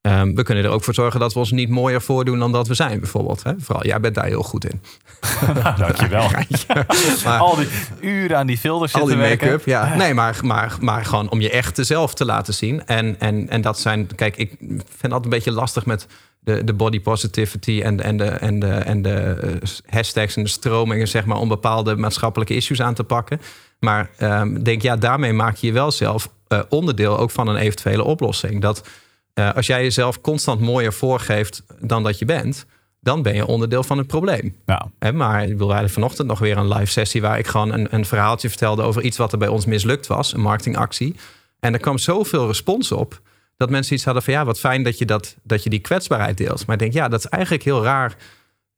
Ehm, 0.01 0.33
we 0.33 0.43
kunnen 0.43 0.63
er 0.63 0.69
ook 0.69 0.83
voor 0.83 0.93
zorgen 0.93 1.19
dat 1.19 1.33
we 1.33 1.39
ons 1.39 1.51
niet 1.51 1.69
mooier 1.69 2.01
voordoen 2.01 2.39
dan 2.39 2.51
dat 2.51 2.67
we 2.67 2.73
zijn, 2.73 2.99
bijvoorbeeld. 2.99 3.43
Hè? 3.43 3.51
Vooral, 3.57 3.85
jij 3.85 3.99
bent 3.99 4.15
daar 4.15 4.25
heel 4.25 4.43
goed 4.43 4.65
in. 4.65 4.81
dankjewel. 5.77 6.29
maar, 7.25 7.39
al 7.39 7.55
die 7.55 7.67
uren 8.01 8.37
aan 8.37 8.47
die 8.47 8.57
filters 8.57 8.93
al 8.93 9.05
die 9.05 9.17
make-up, 9.17 9.65
ja. 9.65 9.95
Nee, 9.95 10.13
maar, 10.13 10.39
maar, 10.43 10.77
maar 10.79 11.05
gewoon 11.05 11.29
om 11.29 11.41
je 11.41 11.49
echte 11.49 11.83
zelf 11.83 12.13
te 12.13 12.25
laten 12.25 12.53
zien. 12.53 12.85
En, 12.85 13.19
en, 13.19 13.49
en 13.49 13.61
dat 13.61 13.79
zijn, 13.79 14.15
kijk, 14.15 14.37
ik 14.37 14.55
vind 14.59 15.13
altijd 15.13 15.23
een 15.23 15.29
beetje 15.29 15.51
lastig 15.51 15.85
met 15.85 16.07
de, 16.45 16.63
de 16.63 16.73
body 16.73 17.01
positivity 17.01 17.81
en, 17.84 18.03
en, 18.03 18.17
de, 18.17 18.25
en, 18.25 18.60
de, 18.60 18.67
en 18.67 19.01
de 19.01 19.12
eh, 19.12 19.69
hashtags 19.86 20.36
en 20.36 20.43
de 20.43 20.49
stromingen, 20.49 21.08
zeg 21.08 21.25
maar, 21.25 21.38
om 21.38 21.47
bepaalde 21.47 21.95
maatschappelijke 21.95 22.55
issues 22.55 22.81
aan 22.81 22.93
te 22.93 23.03
pakken. 23.03 23.41
Maar 23.79 24.10
um, 24.21 24.63
denk, 24.63 24.81
ja, 24.81 24.95
daarmee 24.95 25.34
maak 25.34 25.55
je 25.55 25.67
je 25.67 25.73
wel 25.73 25.91
zelf 25.91 26.29
uh, 26.47 26.60
onderdeel 26.69 27.17
ook 27.17 27.31
van 27.31 27.47
een 27.47 27.55
eventuele 27.55 28.03
oplossing. 28.03 28.62
Dat 28.62 28.88
uh, 29.34 29.53
als 29.53 29.67
jij 29.67 29.84
jezelf 29.84 30.21
constant 30.21 30.60
mooier 30.60 30.93
voorgeeft 30.93 31.63
dan 31.79 32.03
dat 32.03 32.19
je 32.19 32.25
bent, 32.25 32.65
dan 32.99 33.21
ben 33.21 33.36
je 33.36 33.45
onderdeel 33.45 33.84
van 33.84 33.97
het 33.97 34.08
probleem. 34.08 34.55
Ja. 34.65 34.91
He, 34.99 35.12
maar 35.12 35.43
ik 35.43 35.58
wil 35.58 35.71
hadden 35.71 35.89
vanochtend 35.89 36.27
nog 36.27 36.39
weer 36.39 36.58
een 36.58 36.73
live 36.73 36.91
sessie 36.91 37.21
waar 37.21 37.39
ik 37.39 37.47
gewoon 37.47 37.73
een, 37.73 37.88
een 37.89 38.05
verhaaltje 38.05 38.49
vertelde 38.49 38.81
over 38.81 39.01
iets 39.01 39.17
wat 39.17 39.31
er 39.31 39.38
bij 39.38 39.47
ons 39.47 39.65
mislukt 39.65 40.08
was, 40.08 40.34
een 40.34 40.41
marketingactie. 40.41 41.15
En 41.60 41.73
er 41.73 41.79
kwam 41.79 41.97
zoveel 41.97 42.47
respons 42.47 42.91
op 42.91 43.21
dat 43.57 43.69
mensen 43.69 43.95
iets 43.95 44.05
hadden 44.05 44.23
van 44.23 44.33
ja, 44.33 44.45
wat 44.45 44.59
fijn 44.59 44.83
dat 44.83 44.97
je, 44.97 45.05
dat, 45.05 45.35
dat 45.43 45.63
je 45.63 45.69
die 45.69 45.79
kwetsbaarheid 45.79 46.37
deelt. 46.37 46.65
Maar 46.65 46.75
ik 46.75 46.81
denk, 46.81 46.93
ja, 46.93 47.07
dat 47.07 47.19
is 47.19 47.25
eigenlijk 47.25 47.63
heel 47.63 47.83
raar 47.83 48.15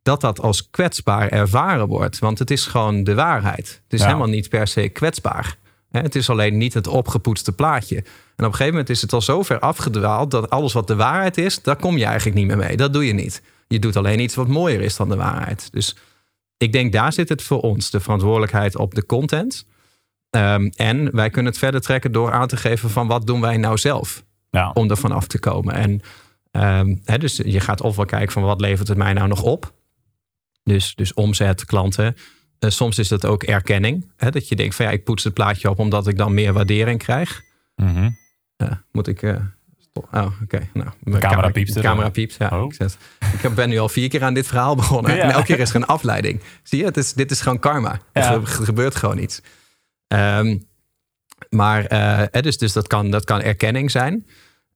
dat 0.02 0.22
dat 0.22 0.42
als 0.42 0.70
kwetsbaar 0.70 1.30
ervaren 1.30 1.88
wordt. 1.88 2.20
Want 2.20 2.40
het 2.40 2.52
is 2.52 2.66
gewoon 2.66 3.04
de 3.04 3.16
waarheid. 3.16 3.82
Het 3.84 3.94
is 4.00 4.04
helemaal 4.04 4.28
niet 4.28 4.50
per 4.50 4.68
se 4.68 4.90
kwetsbaar. 4.90 5.58
Het 5.92 6.16
is 6.16 6.30
alleen 6.30 6.58
niet 6.58 6.74
het 6.74 6.88
opgepoetste 6.88 7.52
plaatje. 7.52 7.96
En 7.96 8.04
op 8.46 8.52
een 8.52 8.52
gegeven 8.52 8.72
moment 8.72 8.90
is 8.90 9.02
het 9.02 9.14
al 9.14 9.22
zo 9.22 9.44
ver 9.44 9.60
afgedwaald 9.60 10.32
dat 10.32 10.50
alles 10.50 10.74
wat 10.74 10.88
de 10.88 10.96
waarheid 10.96 11.38
is, 11.38 11.62
daar 11.62 11.76
kom 11.76 11.98
je 11.98 12.06
eigenlijk 12.06 12.36
niet 12.38 12.48
meer 12.48 12.58
mee. 12.58 12.78
Dat 12.78 12.94
doe 12.94 13.08
je 13.08 13.14
niet. 13.14 13.42
Je 13.68 13.80
doet 13.80 13.96
alleen 13.96 14.20
iets 14.20 14.36
wat 14.36 14.48
mooier 14.48 14.82
is 14.82 14.96
dan 14.96 15.10
de 15.10 15.16
waarheid. 15.16 15.72
Dus 15.72 15.96
ik 16.58 16.72
denk 16.72 16.92
daar 16.92 17.14
zit 17.14 17.30
het 17.30 17.42
voor 17.42 17.62
ons, 17.62 17.90
de 17.90 18.00
verantwoordelijkheid 18.00 18.78
op 18.78 18.96
de 18.96 19.06
content. 19.06 19.66
Um, 20.30 20.70
en 20.76 21.16
wij 21.16 21.30
kunnen 21.30 21.52
het 21.52 21.62
verder 21.62 21.82
trekken 21.82 22.12
door 22.12 22.32
aan 22.32 22.48
te 22.48 22.58
geven 22.58 22.90
van 22.90 23.08
wat 23.08 23.28
doen 23.28 23.42
wij 23.42 23.58
nou 23.58 23.78
zelf 23.78 24.24
ja. 24.50 24.72
om 24.74 24.90
er 24.90 24.98
vanaf 24.98 25.28
te 25.28 25.40
komen. 25.40 25.74
En 25.74 26.02
um, 26.52 27.02
dus 27.20 27.38
je 27.38 27.60
gaat 27.60 27.82
ofwel 27.82 28.06
kijken 28.06 28.32
van 28.32 28.44
wat 28.44 28.62
levert 28.62 28.88
het 28.88 28.98
mij 28.98 29.14
nou 29.14 29.28
nog 29.28 29.42
op. 29.42 29.74
Dus, 30.64 30.96
dus 30.96 31.14
omzet, 31.14 31.66
klanten. 31.66 32.16
Uh, 32.60 32.70
soms 32.70 33.00
is 33.00 33.08
dat 33.08 33.26
ook 33.26 33.44
erkenning. 33.44 34.12
Hè, 34.18 34.32
dat 34.32 34.48
je 34.48 34.56
denkt 34.56 34.76
van 34.76 34.86
ja, 34.86 34.92
ik 34.92 35.04
poets 35.04 35.24
het 35.24 35.34
plaatje 35.34 35.70
op 35.70 35.80
omdat 35.80 36.08
ik 36.08 36.18
dan 36.18 36.34
meer 36.34 36.54
waardering 36.54 37.00
krijg. 37.00 37.42
Mm 37.76 37.96
-hmm. 37.96 38.18
uh, 38.58 38.72
moet 38.92 39.08
ik... 39.08 39.22
Uh, 39.22 39.36
oh, 39.94 40.02
oké. 40.12 40.34
Okay. 40.44 40.70
Nou, 40.74 40.90
camera 41.20 41.50
piept. 41.50 41.74
De 41.74 41.82
camera 41.82 42.10
piept, 42.10 42.36
ja. 42.40 42.62
Oh. 42.62 42.74
Ik, 43.34 43.44
ik 43.44 43.56
ben 43.56 43.70
nu 43.70 43.78
al 43.78 43.90
vier 43.90 44.10
keer 44.10 44.24
aan 44.24 44.34
dit 44.34 44.48
verhaal 44.48 44.76
begonnen. 44.76 45.16
Ja. 45.16 45.22
En 45.22 45.32
elke 45.32 45.46
keer 45.46 45.60
is 45.60 45.70
er 45.70 45.76
een 45.76 45.86
afleiding. 45.86 46.42
Zie 46.64 46.80
je, 46.80 46.86
het 46.86 46.98
is, 46.98 47.14
dit 47.14 47.32
is 47.32 47.42
gewoon 47.42 47.60
karma. 47.60 48.00
Ja. 48.14 48.34
Er 48.34 48.48
gebeurt 48.48 48.96
gewoon 48.96 49.18
iets. 49.18 49.42
Um, 50.08 50.68
maar 51.50 51.94
uh, 51.94 52.42
dus, 52.42 52.58
dus 52.58 52.74
dat, 52.74 52.88
kan, 52.88 53.12
dat 53.12 53.24
kan 53.24 53.42
erkenning 53.42 53.92
zijn. 53.92 54.26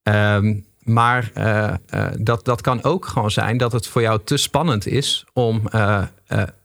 Um, 0.03 0.65
maar 0.81 1.31
uh, 1.37 1.73
uh, 1.93 2.07
dat, 2.19 2.45
dat 2.45 2.61
kan 2.61 2.83
ook 2.83 3.05
gewoon 3.05 3.31
zijn 3.31 3.57
dat 3.57 3.71
het 3.71 3.87
voor 3.87 4.01
jou 4.01 4.19
te 4.23 4.37
spannend 4.37 4.87
is 4.87 5.25
om 5.33 5.69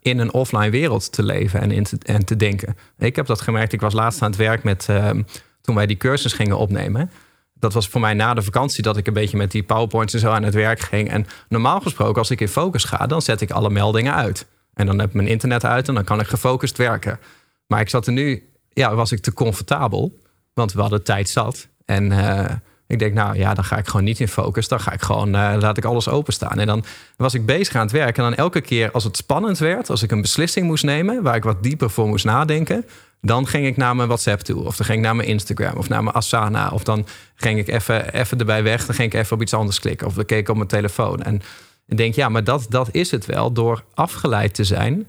in 0.01 0.19
een 0.19 0.33
offline 0.33 0.71
wereld 0.71 1.13
te 1.13 1.23
leven 1.23 1.61
en, 1.61 1.71
in 1.71 1.85
te, 1.85 1.99
en 2.03 2.25
te 2.25 2.37
denken. 2.37 2.77
Ik 2.99 3.17
heb 3.17 3.27
dat 3.27 3.41
gemerkt. 3.41 3.73
Ik 3.73 3.81
was 3.81 3.93
laatst 3.93 4.23
aan 4.23 4.31
het 4.31 4.39
werk 4.39 4.63
met 4.63 4.87
ehm, 4.89 5.23
toen 5.61 5.75
wij 5.75 5.87
die 5.87 5.97
cursus 5.97 6.33
gingen 6.33 6.59
opnemen. 6.59 7.11
Dat 7.55 7.73
was 7.73 7.89
voor 7.89 8.01
mij 8.01 8.15
na 8.15 8.35
de 8.35 8.43
vakantie 8.43 8.83
dat 8.83 8.97
ik 8.97 9.07
een 9.07 9.13
beetje 9.13 9.37
met 9.37 9.51
die 9.51 9.63
PowerPoints 9.63 10.15
en 10.15 10.21
zo 10.21 10.31
aan 10.31 10.43
het 10.43 10.55
werk 10.55 10.81
ging. 10.81 11.11
En 11.11 11.27
normaal 11.49 11.81
gesproken, 11.81 12.19
als 12.19 12.31
ik 12.31 12.41
in 12.41 12.49
focus 12.49 12.85
ga, 12.85 13.07
dan 13.07 13.23
zet 13.23 13.41
ik 13.41 13.51
alle 13.51 13.71
meldingen 13.71 14.15
uit. 14.15 14.47
En 14.75 14.87
dan 14.87 14.99
heb 14.99 15.09
ik 15.09 15.15
mijn 15.15 15.29
internet 15.29 15.65
uit 15.65 15.89
en 15.89 15.95
dan 15.95 16.05
kan 16.05 16.21
ik 16.21 16.27
gefocust 16.27 16.77
werken. 16.77 17.19
Maar 17.67 17.81
ik 17.81 17.89
zat 17.89 18.07
er 18.07 18.13
nu 18.13 18.49
ja, 18.77 18.95
was 18.95 19.13
ik 19.13 19.21
te 19.21 19.33
comfortabel. 19.33 20.21
Want 20.55 20.73
we 20.73 20.81
hadden 20.81 21.05
tijd 21.05 21.29
zat. 21.29 21.69
En 21.85 22.11
uh, 22.11 22.45
ik 22.87 22.99
denk, 22.99 23.15
nou 23.15 23.37
ja, 23.37 23.55
dan 23.55 23.65
ga 23.65 23.77
ik 23.77 23.87
gewoon 23.87 24.05
niet 24.05 24.21
in 24.21 24.29
focus. 24.29 24.69
Dan 24.69 24.81
ga 24.81 24.93
ik 24.93 25.03
gewoon, 25.03 25.29
uh, 25.29 25.55
laat 25.59 25.77
ik 25.77 25.85
alles 25.85 26.09
openstaan. 26.09 26.59
En 26.59 26.67
dan 26.67 26.85
was 27.17 27.35
ik 27.35 27.47
bezig 27.47 27.75
aan 27.75 27.83
het 27.83 27.93
werk. 27.93 28.17
En 28.17 28.23
dan 28.23 28.35
elke 28.35 28.61
keer 28.61 28.91
als 28.91 29.05
het 29.05 29.17
spannend 29.17 29.59
werd, 29.59 29.91
als 29.91 30.03
ik 30.03 30.11
een 30.11 30.21
beslissing 30.21 30.67
moest 30.67 30.85
nemen, 30.85 31.23
waar 31.23 31.37
ik 31.37 31.43
wat 31.43 31.63
dieper 31.63 31.91
voor 31.91 32.09
moest 32.09 32.25
nadenken, 32.25 32.85
dan 33.21 33.47
ging 33.47 33.67
ik 33.67 33.77
naar 33.77 33.97
mijn 33.97 34.09
WhatsApp 34.09 34.41
toe. 34.41 34.65
Of 34.65 34.77
dan 34.77 34.87
ging 34.87 34.99
ik 34.99 35.05
naar 35.05 35.17
mijn 35.17 35.29
Instagram 35.29 35.77
of 35.77 35.89
naar 35.89 36.03
mijn 36.03 36.17
Asana. 36.17 36.71
Of 36.71 36.85
dan 36.85 37.07
ging 37.35 37.59
ik 37.59 37.69
even, 37.69 38.13
even 38.13 38.39
erbij 38.39 38.63
weg. 38.63 38.87
Dan 38.87 38.95
ging 38.95 39.13
ik 39.13 39.21
even 39.21 39.37
op 39.37 39.43
iets 39.43 39.55
anders 39.55 39.81
klikken. 39.81 40.07
Of 40.07 40.15
dan 40.15 40.25
keek 40.25 40.39
ik 40.39 40.49
op 40.49 40.57
mijn 40.57 40.69
telefoon. 40.69 41.23
En 41.23 41.43
ik 41.87 41.97
denk, 41.97 42.15
ja, 42.15 42.29
maar 42.29 42.45
dat, 42.45 42.67
dat 42.69 42.89
is 42.91 43.11
het 43.11 43.27
wel. 43.27 43.53
Door 43.53 43.85
afgeleid 43.95 44.55
te 44.55 44.65
zijn 44.65 45.07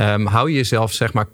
um, 0.00 0.26
hou 0.26 0.48
je 0.50 0.56
jezelf 0.56 0.92
zeg 0.92 1.12
maar 1.12 1.26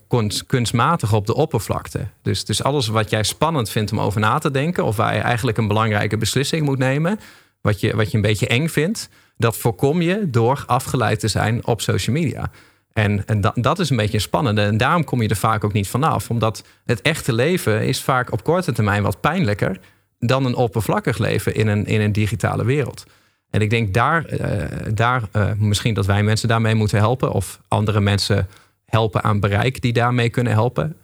kunstmatig 0.46 1.12
op 1.12 1.26
de 1.26 1.34
oppervlakte. 1.34 2.06
Dus, 2.22 2.44
dus 2.44 2.62
alles 2.62 2.86
wat 2.86 3.10
jij 3.10 3.22
spannend 3.22 3.70
vindt 3.70 3.92
om 3.92 4.00
over 4.00 4.20
na 4.20 4.38
te 4.38 4.50
denken, 4.50 4.84
of 4.84 4.96
waar 4.96 5.14
je 5.14 5.20
eigenlijk 5.20 5.58
een 5.58 5.68
belangrijke 5.68 6.16
beslissing 6.16 6.64
moet 6.64 6.78
nemen, 6.78 7.20
wat 7.60 7.80
je, 7.80 7.96
wat 7.96 8.10
je 8.10 8.16
een 8.16 8.22
beetje 8.22 8.46
eng 8.46 8.68
vindt, 8.68 9.08
dat 9.36 9.56
voorkom 9.56 10.02
je 10.02 10.30
door 10.30 10.64
afgeleid 10.66 11.20
te 11.20 11.28
zijn 11.28 11.66
op 11.66 11.80
social 11.80 12.16
media. 12.16 12.50
En, 12.92 13.26
en 13.26 13.40
dat, 13.40 13.52
dat 13.54 13.78
is 13.78 13.90
een 13.90 13.96
beetje 13.96 14.18
spannend. 14.18 14.58
En 14.58 14.76
daarom 14.76 15.04
kom 15.04 15.22
je 15.22 15.28
er 15.28 15.36
vaak 15.36 15.64
ook 15.64 15.72
niet 15.72 15.88
vanaf. 15.88 16.30
Omdat 16.30 16.64
het 16.84 17.02
echte 17.02 17.32
leven 17.32 17.82
is 17.82 18.02
vaak 18.02 18.32
op 18.32 18.44
korte 18.44 18.72
termijn 18.72 19.02
wat 19.02 19.20
pijnlijker 19.20 19.80
dan 20.18 20.44
een 20.44 20.54
oppervlakkig 20.54 21.18
leven 21.18 21.54
in 21.54 21.66
een, 21.66 21.86
in 21.86 22.00
een 22.00 22.12
digitale 22.12 22.64
wereld. 22.64 23.04
En 23.50 23.60
ik 23.60 23.70
denk 23.70 23.94
daar, 23.94 24.32
uh, 24.32 24.64
daar 24.94 25.22
uh, 25.32 25.52
misschien 25.52 25.94
dat 25.94 26.06
wij 26.06 26.22
mensen 26.22 26.48
daarmee 26.48 26.74
moeten 26.74 26.98
helpen. 26.98 27.32
Of 27.32 27.60
andere 27.68 28.00
mensen 28.00 28.48
helpen 28.84 29.22
aan 29.22 29.40
bereik 29.40 29.80
die 29.80 29.92
daarmee 29.92 30.30
kunnen 30.30 30.52
helpen. 30.52 30.96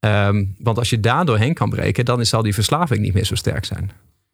Um, 0.00 0.54
want 0.58 0.78
als 0.78 0.90
je 0.90 1.00
daar 1.00 1.24
doorheen 1.24 1.54
kan 1.54 1.70
breken, 1.70 2.04
dan 2.04 2.24
zal 2.24 2.42
die 2.42 2.54
verslaving 2.54 3.00
niet 3.00 3.14
meer 3.14 3.24
zo 3.24 3.34
sterk 3.34 3.64
zijn. 3.64 3.90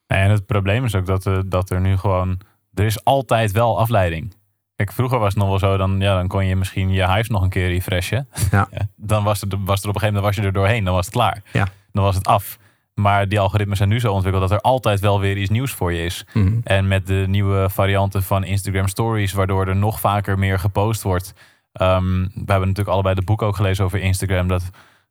En 0.07 0.31
het 0.31 0.47
probleem 0.47 0.85
is 0.85 0.95
ook 0.95 1.07
dat, 1.07 1.27
uh, 1.27 1.39
dat 1.47 1.71
er 1.71 1.81
nu 1.81 1.97
gewoon. 1.97 2.41
Er 2.75 2.85
is 2.85 3.05
altijd 3.05 3.53
wel 3.53 3.79
afleiding. 3.79 4.35
Kijk, 4.75 4.93
vroeger 4.93 5.19
was 5.19 5.29
het 5.29 5.37
nog 5.43 5.49
wel 5.49 5.59
zo, 5.59 5.77
dan, 5.77 6.01
ja, 6.01 6.15
dan 6.15 6.29
kon 6.29 6.47
je 6.47 6.57
misschien 6.57 6.93
je 6.93 7.03
huis 7.03 7.29
nog 7.29 7.43
een 7.43 7.49
keer 7.49 7.69
refreshen. 7.69 8.29
Ja. 8.51 8.69
dan 8.97 9.25
was, 9.25 9.41
het, 9.41 9.55
was 9.65 9.83
er 9.83 9.89
op 9.89 9.95
een 9.95 10.01
gegeven 10.01 10.07
moment 10.07 10.25
was 10.25 10.37
je 10.37 10.43
er 10.43 10.53
doorheen, 10.53 10.85
dan 10.85 10.95
was 10.95 11.05
het 11.05 11.15
klaar. 11.15 11.43
Ja. 11.53 11.69
Dan 11.93 12.05
was 12.05 12.15
het 12.15 12.27
af. 12.27 12.59
Maar 13.01 13.29
die 13.29 13.41
algoritmes 13.41 13.77
zijn 13.79 13.91
nu 13.91 14.01
zo 14.01 14.13
ontwikkeld 14.13 14.49
dat 14.49 14.59
er 14.59 14.65
altijd 14.65 15.01
wel 15.01 15.21
weer 15.21 15.37
iets 15.37 15.51
nieuws 15.51 15.73
voor 15.73 15.93
je 15.93 16.05
is. 16.05 16.25
Mm. 16.33 16.61
En 16.65 16.89
met 16.89 17.07
de 17.07 17.25
nieuwe 17.29 17.71
varianten 17.71 18.23
van 18.23 18.45
Instagram 18.45 18.89
Stories, 18.89 19.33
waardoor 19.33 19.67
er 19.67 19.77
nog 19.77 20.01
vaker 20.01 20.39
meer 20.39 20.59
gepost 20.59 21.03
wordt. 21.03 21.33
Um, 21.81 22.23
we 22.23 22.53
hebben 22.53 22.69
natuurlijk 22.69 22.89
allebei 22.89 23.15
de 23.15 23.25
boek 23.25 23.43
ook 23.43 23.57
gelezen 23.57 23.85
over 23.85 23.99
Instagram. 23.99 24.49
Dat 24.49 24.63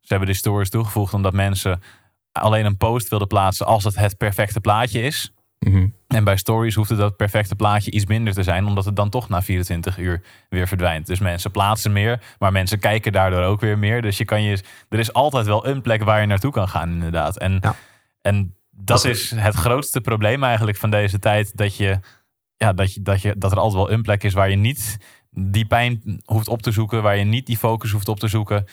ze 0.02 0.08
hebben 0.08 0.28
die 0.28 0.38
stories 0.38 0.70
toegevoegd 0.70 1.14
omdat 1.14 1.34
mensen 1.34 1.82
alleen 2.32 2.66
een 2.66 2.78
post 2.78 3.10
wilden 3.10 3.28
plaatsen 3.28 3.66
als 3.66 3.84
het 3.84 3.96
het 3.96 4.18
perfecte 4.18 4.62
plaatje 4.62 5.02
is. 5.02 5.34
Mm 5.60 5.74
-hmm. 5.74 5.94
En 6.08 6.24
bij 6.24 6.38
stories 6.38 6.76
hoefde 6.76 6.96
dat 6.96 7.16
perfecte 7.16 7.56
plaatje 7.56 7.92
iets 7.92 8.06
minder 8.06 8.34
te 8.34 8.44
zijn, 8.44 8.66
omdat 8.66 8.86
het 8.86 8.96
dan 8.96 9.10
toch 9.10 9.30
na 9.30 9.42
24 9.42 9.98
uur 9.98 10.22
weer 10.50 10.68
verdwijnt. 10.68 11.08
Dus 11.08 11.20
mensen 11.20 11.52
plaatsen 11.52 11.92
meer, 11.92 12.22
maar 12.40 12.52
mensen 12.52 12.80
kijken 12.80 13.12
daardoor 13.12 13.44
ook 13.44 13.62
weer 13.62 13.78
meer. 13.78 14.02
Dus 14.02 14.18
je 14.18 14.26
kan 14.26 14.44
je, 14.44 14.64
er 14.90 15.00
is 15.00 15.14
altijd 15.14 15.46
wel 15.46 15.68
een 15.68 15.82
plek 15.82 16.04
waar 16.04 16.22
je 16.22 16.28
naartoe 16.28 16.52
kan 16.52 16.70
gaan, 16.70 16.90
inderdaad. 16.90 17.38
En, 17.38 17.58
ja. 17.62 17.76
en 18.22 18.56
dat 18.72 19.06
is 19.06 19.32
het 19.32 19.56
grootste 19.56 20.02
probleem 20.02 20.44
eigenlijk 20.44 20.78
van 20.78 20.90
deze 20.90 21.20
tijd. 21.20 21.58
Dat, 21.58 21.76
je, 21.76 22.00
ja, 22.58 22.74
dat, 22.74 22.94
je, 22.94 23.02
dat, 23.02 23.22
je, 23.22 23.36
dat 23.38 23.52
er 23.52 23.60
altijd 23.60 23.84
wel 23.84 23.92
een 23.92 24.02
plek 24.02 24.24
is 24.24 24.34
waar 24.34 24.50
je 24.50 24.56
niet 24.56 24.98
die 25.32 25.66
pijn 25.66 26.22
hoeft 26.26 26.48
op 26.48 26.62
te 26.62 26.72
zoeken, 26.72 27.04
waar 27.04 27.18
je 27.18 27.24
niet 27.24 27.46
die 27.46 27.58
focus 27.58 27.92
hoeft 27.92 28.08
op 28.08 28.20
te 28.20 28.28
zoeken. 28.28 28.66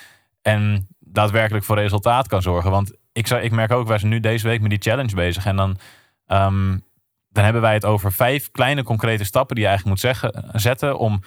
En 0.42 0.88
daadwerkelijk 0.99 1.64
voor 1.64 1.77
resultaat 1.77 2.29
kan 2.29 2.42
zorgen. 2.42 2.70
Want 2.70 2.92
ik, 3.12 3.27
zou, 3.27 3.42
ik 3.42 3.53
merk 3.53 3.72
ook, 3.72 3.88
wij 3.88 3.99
zijn 3.99 4.11
nu 4.11 4.20
deze 4.20 4.49
week 4.49 4.61
met 4.61 4.70
die 4.70 4.83
challenge 4.83 5.14
bezig. 5.14 5.46
En 5.46 5.57
dan 5.57 5.77
Um, 6.27 6.85
dan 7.29 7.45
hebben 7.45 7.62
wij 7.62 7.74
het 7.74 7.85
over 7.85 8.12
vijf 8.12 8.51
kleine 8.51 8.83
concrete 8.83 9.24
stappen 9.24 9.55
die 9.55 9.64
je 9.64 9.70
eigenlijk 9.70 10.03
moet 10.03 10.12
zeggen, 10.14 10.61
zetten 10.61 10.99
om 10.99 11.22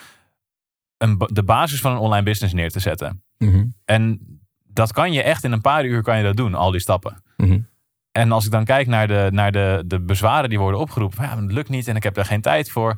een, 0.98 1.18
de 1.32 1.44
basis 1.44 1.82
van 1.82 1.92
een 1.92 1.98
online 1.98 2.24
business 2.24 2.54
neer 2.54 2.70
te 2.70 2.80
zetten. 2.80 3.24
Mm 3.38 3.52
-hmm. 3.52 3.74
En 3.86 4.20
dat 4.64 4.92
kan 4.94 5.14
je 5.14 5.24
echt 5.24 5.44
in 5.44 5.52
een 5.52 5.62
paar 5.62 5.86
uur 5.86 6.02
kan 6.02 6.18
je 6.18 6.24
dat 6.24 6.38
doen, 6.38 6.54
al 6.56 6.72
die 6.72 6.80
stappen. 6.80 7.24
Mm 7.38 7.48
-hmm. 7.48 7.68
En 8.12 8.32
als 8.32 8.46
ik 8.46 8.52
dan 8.52 8.66
kijk 8.66 8.88
naar 8.88 9.08
de, 9.08 9.28
naar 9.32 9.52
de, 9.52 9.84
de 9.86 10.00
bezwaren 10.00 10.50
die 10.50 10.60
worden 10.60 10.80
opgeroepen, 10.80 11.24
ja, 11.24 11.36
dat 11.36 11.52
lukt 11.52 11.70
niet 11.70 11.88
en 11.88 11.96
ik 11.96 12.04
heb 12.04 12.14
daar 12.14 12.26
geen 12.26 12.42
tijd 12.42 12.72
voor. 12.72 12.96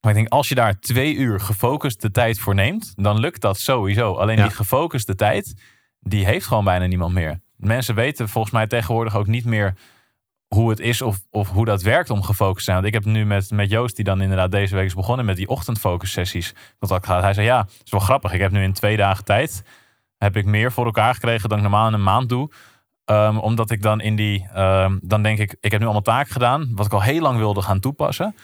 Maar 0.00 0.10
ik 0.10 0.20
denk, 0.20 0.28
als 0.28 0.48
je 0.48 0.54
daar 0.54 0.78
twee 0.78 1.14
uur 1.14 1.40
gefocust 1.40 2.02
de 2.02 2.10
tijd 2.10 2.38
voor 2.38 2.54
neemt, 2.54 2.92
dan 2.96 3.18
lukt 3.18 3.40
dat 3.40 3.58
sowieso. 3.58 4.14
Alleen 4.14 4.36
Ja. 4.36 4.42
die 4.42 4.56
gefocuste 4.56 5.14
tijd, 5.14 5.62
die 6.00 6.24
heeft 6.24 6.46
gewoon 6.46 6.64
bijna 6.64 6.86
niemand 6.86 7.14
meer. 7.14 7.40
Mensen 7.56 7.94
weten 7.94 8.28
volgens 8.28 8.52
mij 8.52 8.66
tegenwoordig 8.66 9.16
ook 9.16 9.26
niet 9.26 9.44
meer 9.44 9.74
hoe 10.48 10.70
het 10.70 10.80
is 10.80 11.02
of, 11.02 11.18
of 11.30 11.50
hoe 11.50 11.64
dat 11.64 11.82
werkt 11.82 12.10
om 12.10 12.22
gefocust 12.22 12.56
te 12.56 12.62
zijn. 12.62 12.76
Want 12.76 12.88
ik 12.88 12.94
heb 12.94 13.04
nu 13.04 13.26
met, 13.26 13.50
met 13.50 13.70
Joost, 13.70 13.96
die 13.96 14.04
dan 14.04 14.20
inderdaad 14.20 14.50
deze 14.50 14.74
week 14.74 14.84
is 14.84 14.94
begonnen 14.94 15.26
met 15.26 15.36
die 15.36 15.48
ochtendfocus 15.48 16.12
sessies. 16.12 16.54
Dat 16.78 16.88
dat 16.88 17.06
gaat. 17.06 17.22
Hij 17.22 17.34
zei, 17.34 17.46
ja, 17.46 17.58
het 17.58 17.82
is 17.84 17.90
wel 17.90 18.00
grappig. 18.00 18.32
Ik 18.32 18.40
heb 18.40 18.50
nu 18.50 18.62
in 18.62 18.72
twee 18.72 18.96
dagen 18.96 19.24
tijd, 19.24 19.64
heb 20.18 20.36
ik 20.36 20.44
meer 20.44 20.72
voor 20.72 20.84
elkaar 20.84 21.14
gekregen 21.14 21.48
dan 21.48 21.58
ik 21.58 21.64
normaal 21.64 21.88
in 21.88 21.94
een 21.94 22.02
maand 22.02 22.28
doe. 22.28 22.50
Ehm, 23.04 23.36
omdat 23.36 23.70
ik 23.70 23.82
dan 23.82 24.00
in 24.00 24.16
die, 24.16 24.48
ehm, 24.52 24.98
dan 25.02 25.22
denk 25.22 25.38
ik, 25.38 25.56
ik 25.60 25.70
heb 25.70 25.80
nu 25.80 25.86
allemaal 25.86 26.02
taken 26.02 26.32
gedaan, 26.32 26.70
wat 26.74 26.86
ik 26.86 26.92
al 26.92 27.02
heel 27.02 27.20
lang 27.20 27.38
wilde 27.38 27.62
gaan 27.62 27.80
toepassen. 27.80 28.34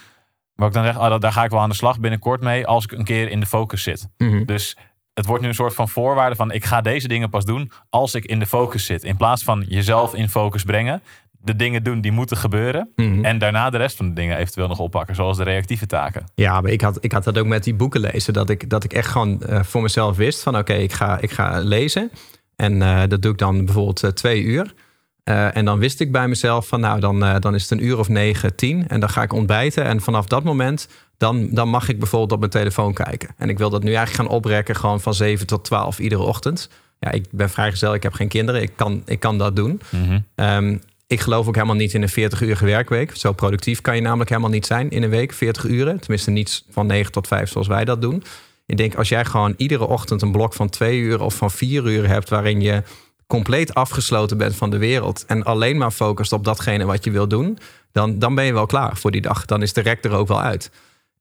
Waar 0.55 0.67
ik 0.67 0.73
dan 0.73 0.83
zeg, 0.83 0.99
oh, 0.99 1.19
daar 1.19 1.31
ga 1.31 1.43
ik 1.43 1.51
wel 1.51 1.59
aan 1.59 1.69
de 1.69 1.75
slag 1.75 1.99
binnenkort 1.99 2.41
mee 2.41 2.67
als 2.67 2.83
ik 2.83 2.91
een 2.91 3.03
keer 3.03 3.29
in 3.29 3.39
de 3.39 3.45
focus 3.45 3.83
zit. 3.83 4.07
Mhm. 4.17 4.45
Dus 4.45 4.77
het 5.13 5.25
wordt 5.25 5.41
nu 5.41 5.47
een 5.47 5.55
soort 5.55 5.75
van 5.75 5.89
voorwaarde 5.89 6.35
van 6.35 6.51
ik 6.51 6.65
ga 6.65 6.81
deze 6.81 7.07
dingen 7.07 7.29
pas 7.29 7.45
doen 7.45 7.71
als 7.89 8.15
ik 8.15 8.25
in 8.25 8.39
de 8.39 8.45
focus 8.45 8.85
zit. 8.85 9.03
In 9.03 9.17
plaats 9.17 9.43
van 9.43 9.65
jezelf 9.67 10.13
in 10.13 10.29
focus 10.29 10.63
brengen, 10.63 11.01
de 11.43 11.55
dingen 11.55 11.83
doen 11.83 12.01
die 12.01 12.11
moeten 12.11 12.37
gebeuren. 12.37 12.89
Mhm. 12.95 13.25
En 13.25 13.37
daarna 13.37 13.69
de 13.69 13.77
rest 13.77 13.95
van 13.95 14.07
de 14.07 14.13
dingen 14.13 14.37
eventueel 14.37 14.67
nog 14.67 14.79
oppakken, 14.79 15.15
zoals 15.15 15.37
de 15.37 15.43
reactieve 15.43 15.85
taken. 15.85 16.23
Ja, 16.35 16.61
maar 16.61 16.71
ik 16.71 16.81
had, 16.81 16.97
ik 17.01 17.11
had 17.11 17.23
dat 17.23 17.37
ook 17.37 17.45
met 17.45 17.63
die 17.63 17.73
boeken 17.73 17.99
lezen. 17.99 18.33
Dat 18.33 18.49
ik, 18.49 18.69
dat 18.69 18.83
ik 18.83 18.93
echt 18.93 19.07
gewoon 19.07 19.41
eh, 19.41 19.63
voor 19.63 19.81
mezelf 19.81 20.17
wist 20.17 20.43
van 20.43 20.57
oké, 20.57 20.73
ik, 20.73 20.93
ga, 20.93 21.19
ik 21.19 21.31
ga 21.31 21.59
lezen. 21.59 22.11
En 22.55 22.81
eh, 22.81 23.01
dat 23.07 23.21
doe 23.21 23.31
ik 23.31 23.37
dan 23.37 23.65
bijvoorbeeld 23.65 24.03
eh, 24.03 24.09
twee 24.09 24.43
uur. 24.43 24.73
En 25.23 25.65
dan 25.65 25.79
wist 25.79 25.99
ik 25.99 26.11
bij 26.11 26.27
mezelf 26.27 26.67
van 26.67 26.79
nou, 26.79 26.99
dan, 26.99 27.19
dan 27.39 27.55
is 27.55 27.61
het 27.61 27.71
een 27.71 27.85
uur 27.85 27.99
of 27.99 28.09
negen, 28.09 28.55
tien. 28.55 28.87
En 28.87 28.99
dan 28.99 29.09
ga 29.09 29.21
ik 29.21 29.33
ontbijten. 29.33 29.83
En 29.83 30.01
vanaf 30.01 30.25
dat 30.25 30.43
moment, 30.43 30.87
dan, 31.17 31.49
dan 31.51 31.69
mag 31.69 31.89
ik 31.89 31.99
bijvoorbeeld 31.99 32.31
op 32.31 32.39
mijn 32.39 32.51
telefoon 32.51 32.93
kijken. 32.93 33.29
En 33.37 33.49
ik 33.49 33.57
wil 33.57 33.69
dat 33.69 33.83
nu 33.83 33.93
eigenlijk 33.93 34.15
gaan 34.29 34.37
oprekken 34.37 34.75
gewoon 34.75 35.01
van 35.01 35.13
7 35.13 35.47
tot 35.47 35.63
12 35.63 35.99
iedere 35.99 36.21
ochtend. 36.21 36.69
Ja, 36.99 37.11
ik 37.11 37.25
ben 37.31 37.49
vrijgezel, 37.49 37.93
ik 37.93 38.03
heb 38.03 38.13
geen 38.13 38.27
kinderen. 38.27 38.61
Ik 38.61 38.71
kan, 38.75 39.01
ik 39.05 39.19
kan 39.19 39.37
dat 39.37 39.55
doen. 39.55 39.81
Ehm, 40.35 40.77
ik 41.13 41.19
geloof 41.19 41.47
ook 41.47 41.55
helemaal 41.55 41.75
niet 41.75 41.93
in 41.93 42.01
een 42.01 42.31
40-urige 42.31 42.65
werkweek. 42.65 43.15
Zo 43.15 43.31
productief 43.31 43.81
kan 43.81 43.95
je 43.95 44.01
namelijk 44.01 44.29
helemaal 44.29 44.49
niet 44.51 44.65
zijn 44.65 44.89
in 44.89 45.03
een 45.03 45.09
week, 45.09 45.33
40 45.33 45.65
uren. 45.65 45.99
Tenminste, 45.99 46.31
niet 46.31 46.63
van 46.69 46.85
9 46.85 47.11
tot 47.11 47.27
5 47.27 47.49
zoals 47.49 47.67
wij 47.67 47.85
dat 47.85 48.01
doen. 48.01 48.23
Ik 48.65 48.77
denk, 48.77 48.95
als 48.95 49.09
jij 49.09 49.25
gewoon 49.25 49.53
iedere 49.57 49.87
ochtend 49.87 50.21
een 50.21 50.31
blok 50.31 50.53
van 50.53 50.69
twee 50.69 50.99
uur 50.99 51.21
of 51.21 51.35
van 51.35 51.51
vier 51.51 51.85
uur 51.87 52.07
hebt, 52.07 52.29
waarin 52.29 52.61
je 52.61 52.83
compleet 53.27 53.73
afgesloten 53.73 54.37
bent 54.37 54.55
van 54.55 54.69
de 54.69 54.77
wereld 54.77 55.25
en 55.25 55.43
alleen 55.43 55.77
maar 55.77 55.91
focust 55.91 56.31
op 56.31 56.43
datgene 56.43 56.85
wat 56.85 57.03
je 57.03 57.11
wil 57.11 57.27
doen, 57.27 57.57
dan, 57.91 58.19
dan 58.19 58.35
ben 58.35 58.45
je 58.45 58.53
wel 58.53 58.65
klaar 58.65 58.97
voor 58.97 59.11
die 59.11 59.21
dag. 59.21 59.45
Dan 59.45 59.61
is 59.61 59.73
de 59.73 59.81
rek 59.81 60.03
er 60.03 60.11
ook 60.11 60.27
wel 60.27 60.41
uit. 60.41 60.71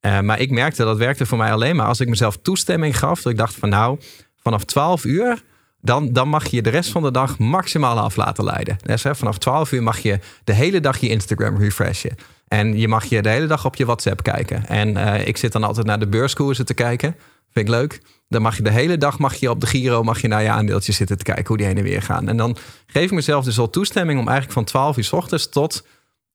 Eh, 0.00 0.20
maar 0.20 0.40
ik 0.40 0.50
merkte 0.50 0.84
dat 0.84 0.96
werkte 0.96 1.26
voor 1.26 1.38
mij 1.38 1.52
alleen 1.52 1.76
maar 1.76 1.86
als 1.86 2.00
ik 2.00 2.08
mezelf 2.08 2.38
toestemming 2.42 2.98
gaf. 2.98 3.22
Dat 3.22 3.32
ik 3.32 3.38
dacht 3.38 3.54
van 3.54 3.68
nou, 3.68 3.98
vanaf 4.42 4.64
12 4.64 5.04
uur 5.04 5.42
dan, 5.84 6.12
dan 6.12 6.28
mag 6.28 6.46
je 6.46 6.62
de 6.62 6.70
rest 6.70 6.90
van 6.90 7.02
de 7.02 7.10
dag 7.10 7.38
maximaal 7.38 7.98
af 7.98 8.16
laten 8.16 8.44
leiden. 8.44 8.76
Dus, 8.82 9.02
hè, 9.02 9.14
vanaf 9.14 9.38
12 9.38 9.72
uur 9.72 9.82
mag 9.82 9.98
je 9.98 10.18
de 10.44 10.52
hele 10.52 10.80
dag 10.80 10.98
je 10.98 11.08
Instagram 11.08 11.56
refreshen. 11.56 12.14
En 12.48 12.78
je 12.78 12.88
mag 12.88 13.04
je 13.04 13.22
de 13.22 13.28
hele 13.28 13.46
dag 13.46 13.64
op 13.64 13.76
je 13.76 13.84
WhatsApp 13.84 14.22
kijken. 14.22 14.66
En 14.66 14.96
eh, 14.96 15.26
ik 15.26 15.36
zit 15.36 15.52
dan 15.52 15.64
altijd 15.64 15.86
naar 15.86 15.98
de 15.98 16.08
beurskoersen 16.08 16.66
te 16.66 16.74
kijken. 16.74 17.16
Vind 17.50 17.68
ik 17.68 17.74
leuk. 17.74 18.00
Dan 18.28 18.42
mag 18.42 18.56
je 18.56 18.62
de 18.62 18.70
hele 18.70 18.98
dag 18.98 19.18
mag 19.18 19.34
je 19.34 19.50
op 19.50 19.60
de 19.60 19.66
Giro 19.66 20.02
mag 20.02 20.20
je 20.20 20.28
naar 20.28 20.42
je 20.42 20.48
aandeeltjes 20.48 20.96
zitten 20.96 21.18
te 21.18 21.24
kijken 21.24 21.46
hoe 21.46 21.56
die 21.56 21.66
heen 21.66 21.76
en 21.76 21.82
weer 21.82 22.02
gaan. 22.02 22.28
En 22.28 22.36
dan 22.36 22.56
geef 22.86 23.04
ik 23.04 23.10
mezelf 23.10 23.44
dus 23.44 23.58
al 23.58 23.70
toestemming 23.70 24.20
om 24.20 24.26
eigenlijk 24.26 24.58
van 24.58 24.64
12 24.64 24.96
uur 24.96 25.04
s 25.04 25.12
ochtends 25.12 25.48
tot 25.48 25.86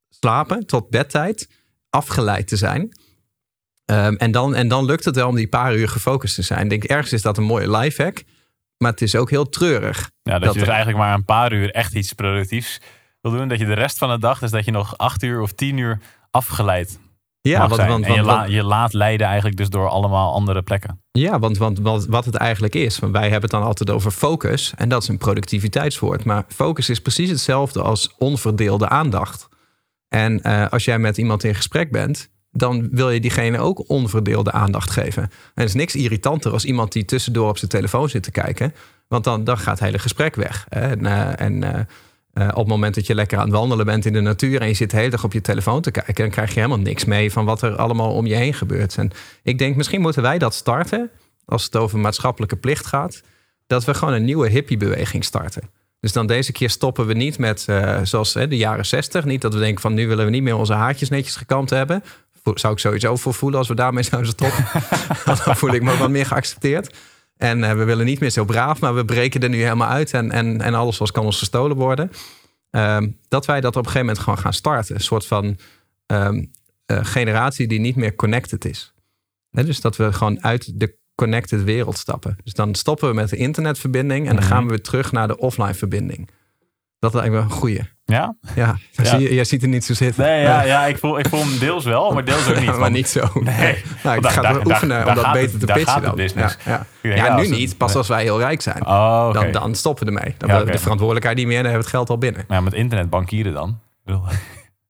slapen, 0.10 0.66
tot 0.66 0.89
bedtijd, 0.89 1.50
afgeleid 1.89 2.48
te 2.48 2.56
zijn. 2.56 2.91
Ehm, 3.86 4.14
en, 4.14 4.32
dan, 4.32 4.56
en 4.56 4.68
dan 4.68 4.86
lukt 4.86 5.06
het 5.06 5.16
wel 5.16 5.28
om 5.28 5.36
die 5.36 5.48
paar 5.48 5.76
uur 5.76 5.89
gefocust 5.89 6.36
te 6.36 6.41
zijn. 6.41 6.64
Ik 6.64 6.70
denk, 6.70 6.84
ergens 6.84 7.14
is 7.14 7.22
dat 7.22 7.38
een 7.38 7.43
mooie 7.43 7.78
lifehack. 7.78 8.24
Maar 8.78 8.91
het 8.91 9.01
is 9.01 9.15
ook 9.15 9.30
heel 9.30 9.49
treurig. 9.49 9.97
Ja, 10.23 10.32
dat, 10.34 10.41
Dat 10.41 10.53
je 10.53 10.59
dus 10.59 10.67
er- 10.67 10.73
eigenlijk 10.73 11.03
maar 11.03 11.13
een 11.13 11.25
paar 11.25 11.53
uur 11.53 11.71
echt 11.71 11.93
iets 11.95 12.13
productiefs 12.13 12.80
wil 13.21 13.32
doen. 13.32 13.47
Dat 13.47 13.59
je 13.59 13.65
de 13.65 13.73
rest 13.73 13.97
van 13.97 14.09
de 14.09 14.19
dag, 14.19 14.39
dus 14.39 14.51
dat 14.51 14.65
je 14.65 14.71
nog 14.71 14.97
acht 14.97 15.23
uur 15.23 15.41
of 15.41 15.51
tien 15.53 15.78
uur 15.78 15.99
afgeleid 16.32 16.99
Ja, 17.41 17.67
want, 17.67 18.05
en 18.05 18.13
je, 18.13 18.21
la- 18.21 18.43
je 18.43 18.63
laat 18.63 18.93
leiden 18.93 19.28
eigenlijk 19.28 19.57
dus 19.57 19.69
door 19.69 19.89
allemaal 19.89 20.34
andere 20.34 20.61
plekken. 20.61 21.01
Ja, 21.11 21.39
want, 21.39 21.57
want, 21.57 21.80
want 21.80 22.05
wat 22.05 22.25
het 22.25 22.36
eigenlijk 22.36 22.75
is, 22.75 22.99
want 22.99 23.11
wij 23.13 23.21
hebben 23.21 23.41
het 23.41 23.51
dan 23.51 23.63
altijd 23.63 23.89
over 23.89 24.11
focus. 24.11 24.73
En 24.75 24.89
dat 24.89 25.01
is 25.01 25.07
een 25.07 25.17
productiviteitswoord. 25.17 26.23
Maar 26.23 26.45
focus 26.47 26.89
is 26.89 26.99
precies 27.01 27.30
hetzelfde 27.30 27.82
als 27.82 28.15
onverdeelde 28.17 28.89
aandacht. 28.89 29.47
En 30.07 30.41
eh, 30.43 30.67
als 30.69 30.86
jij 30.86 30.99
met 30.99 31.17
iemand 31.17 31.43
in 31.43 31.55
gesprek 31.55 31.91
bent, 31.91 32.30
dan 32.52 32.88
wil 32.91 33.10
je 33.10 33.20
diegene 33.20 33.60
ook 33.60 33.89
onverdeelde 33.89 34.52
aandacht 34.52 34.89
geven. 34.89 35.24
En 35.24 35.30
er 35.54 35.64
is 35.64 35.74
niks 35.74 35.95
irritanter 35.95 36.52
als 36.52 36.66
iemand 36.66 36.91
die 36.91 37.06
tussendoor 37.06 37.50
op 37.50 37.58
zijn 37.58 37.72
telefoon 37.72 38.10
zit 38.10 38.24
te 38.24 38.32
kijken. 38.32 38.74
Want 39.08 39.24
dan, 39.24 39.43
dan 39.43 39.58
gaat 39.58 39.80
het 39.80 39.88
hele 39.88 40.00
gesprek 40.00 40.36
weg. 40.36 40.66
En, 40.70 41.06
eh, 41.06 41.39
en 41.39 41.64
eh, 41.64 41.80
eh, 42.34 42.48
op 42.50 42.58
het 42.58 42.68
moment 42.68 42.95
dat 42.95 43.08
je 43.08 43.16
lekker 43.16 43.38
aan 43.38 43.43
het 43.43 43.54
wandelen 43.54 43.86
bent 43.86 44.06
in 44.06 44.14
de 44.14 44.22
natuur 44.22 44.62
en 44.62 44.68
je 44.68 44.74
zit 44.74 44.89
de 44.89 44.98
hele 44.98 45.10
dag 45.10 45.24
op 45.24 45.34
je 45.34 45.41
telefoon 45.41 45.82
te 45.82 45.91
kijken, 45.91 46.16
dan 46.16 46.30
krijg 46.30 46.50
je 46.54 46.60
helemaal 46.60 46.80
niks 46.80 47.06
mee 47.06 47.32
van 47.32 47.45
wat 47.45 47.62
er 47.62 47.76
allemaal 47.76 48.14
om 48.14 48.26
je 48.26 48.36
heen 48.36 48.54
gebeurt. 48.54 48.98
En 48.98 49.12
ik 49.43 49.58
denk, 49.58 49.76
misschien 49.76 50.02
moeten 50.02 50.22
wij 50.22 50.38
dat 50.38 50.54
starten, 50.54 51.10
als 51.45 51.64
het 51.64 51.76
over 51.76 52.00
maatschappelijke 52.00 52.56
plicht 52.56 52.86
gaat, 52.86 53.22
dat 53.68 53.86
we 53.86 53.93
gewoon 53.93 54.14
een 54.14 54.26
nieuwe 54.26 54.50
hippiebeweging 54.50 55.24
starten. 55.24 55.70
Dus 56.00 56.14
dan 56.14 56.28
deze 56.28 56.52
keer 56.52 56.70
stoppen 56.70 57.06
we 57.06 57.14
niet 57.14 57.38
met, 57.38 57.68
zoals 58.04 58.34
de 58.34 58.58
jaren 58.58 58.86
zestig, 58.86 59.26
niet 59.26 59.41
dat 59.41 59.54
we 59.54 59.60
denken 59.60 59.82
van 59.82 59.93
nu 59.93 60.08
willen 60.08 60.26
we 60.26 60.32
niet 60.32 60.43
meer 60.43 60.56
onze 60.56 60.74
haartjes 60.74 61.10
netjes 61.10 61.36
gekamd 61.36 61.70
hebben. 61.70 62.04
Zou 62.56 62.74
ik 62.74 62.80
sowieso 62.80 63.16
voor 63.16 63.34
voelen 63.34 63.60
als 63.60 63.68
we 63.68 63.76
daarmee 63.76 64.04
zouden 64.12 64.32
stoppen. 64.32 64.66
Dan 65.45 65.56
voel 65.56 65.74
ik 65.74 65.82
me 65.84 65.98
wat 65.98 66.10
meer 66.10 66.26
geaccepteerd. 66.26 66.95
En 67.38 67.64
eh, 67.64 67.74
we 67.74 67.84
willen 67.84 68.06
niet 68.06 68.20
meer 68.20 68.30
zo 68.30 68.45
braaf, 68.45 68.80
maar 68.80 68.95
we 68.95 69.06
breken 69.06 69.41
er 69.41 69.50
nu 69.50 69.62
helemaal 69.62 69.89
uit. 69.89 70.12
En, 70.14 70.32
en, 70.32 70.62
en 70.62 70.74
alles 70.74 70.98
was 70.98 71.12
kan 71.12 71.26
ons 71.26 71.38
gestolen 71.39 71.78
worden. 71.78 72.12
Ehm, 72.72 73.10
dat 73.28 73.45
wij 73.45 73.62
dat 73.62 73.72
op 73.76 73.78
een 73.78 73.91
gegeven 73.91 74.06
moment 74.08 74.24
gewoon 74.24 74.39
gaan 74.39 74.54
starten. 74.54 74.95
Een 74.95 75.02
soort 75.02 75.26
van 75.26 75.58
ehm, 76.06 76.45
eh, 76.86 77.00
generatie 77.02 77.68
die 77.68 77.80
niet 77.80 77.95
meer 77.95 78.16
connected 78.16 78.66
is. 78.66 78.93
Dus 79.52 79.82
dat 79.82 79.95
we 79.95 80.14
gewoon 80.14 80.43
uit 80.43 80.80
de 80.80 80.95
connected 81.16 81.64
wereld 81.64 81.98
stappen. 81.98 82.38
Dus 82.43 82.54
dan 82.54 82.76
stoppen 82.76 83.10
we 83.10 83.16
met 83.16 83.30
de 83.30 83.36
internetverbinding 83.38 84.28
en 84.28 84.36
dan 84.36 84.43
Mhm. 84.43 84.54
gaan 84.54 84.64
we 84.64 84.70
weer 84.70 84.82
terug 84.82 85.12
naar 85.12 85.28
de 85.28 85.38
offline 85.38 85.74
verbinding. 85.74 86.30
Dat 87.00 87.14
lijkt 87.14 87.32
me 87.32 87.38
een 87.38 87.50
goeie. 87.50 87.82
Ja? 88.06 88.36
Ja, 88.56 88.76
Ja. 88.91 89.06
Zie 89.06 89.20
je, 89.20 89.34
jij 89.34 89.43
ziet 89.43 89.62
er 89.62 89.68
niet 89.68 89.86
zo 89.86 89.93
zitten. 89.93 90.24
Nee, 90.24 90.41
ja, 90.41 90.62
ja 90.64 90.86
ik, 90.86 90.98
voel, 90.98 91.20
ik 91.20 91.28
voel 91.28 91.39
hem 91.39 91.60
deels 91.60 91.86
wel, 91.86 92.12
maar 92.14 92.26
deels 92.26 92.50
ook 92.50 92.56
niet. 92.60 92.66
maar 92.66 92.78
want- 92.78 92.93
niet 92.93 93.08
zo. 93.08 93.20
Nee. 93.34 93.84
Nou, 94.04 94.16
ik 94.18 94.22
daar- 94.24 94.32
ga 94.32 94.41
daar- 94.41 94.66
oefenen 94.66 95.06
daar- 95.06 95.08
om 95.08 95.16
dat 95.16 95.32
beter 95.32 95.52
het- 95.52 95.60
te 95.68 95.74
pitchen 95.74 96.02
dan. 96.02 96.18
Ja, 96.18 96.52
ja. 96.66 96.86
Denk, 97.02 97.36
nu 97.36 97.41
het- 97.41 97.50
niet. 97.50 97.78
Pas 97.78 97.95
als 97.95 98.08
wij 98.08 98.24
heel 98.24 98.39
rijk 98.39 98.62
zijn. 98.62 98.86
Oh, 98.86 99.34
dan, 99.34 99.52
dan 99.52 99.76
stoppen 99.76 100.06
we 100.06 100.12
ermee. 100.12 100.36
Dan 100.38 100.50
hebben 100.50 100.58
we 100.58 100.64
oké. 100.64 100.72
de 100.72 100.80
verantwoordelijkheid 100.82 101.38
niet 101.38 101.48
meer. 101.48 101.64
Dan 101.64 101.72
hebben 101.72 101.82
we 101.84 101.88
het 101.88 101.95
geld 101.98 102.10
al 102.10 102.18
binnen. 102.18 102.45
Ja, 102.48 102.62
met 102.62 102.74
internet 102.74 103.10
bankieren 103.10 103.54
dan. 103.54 103.80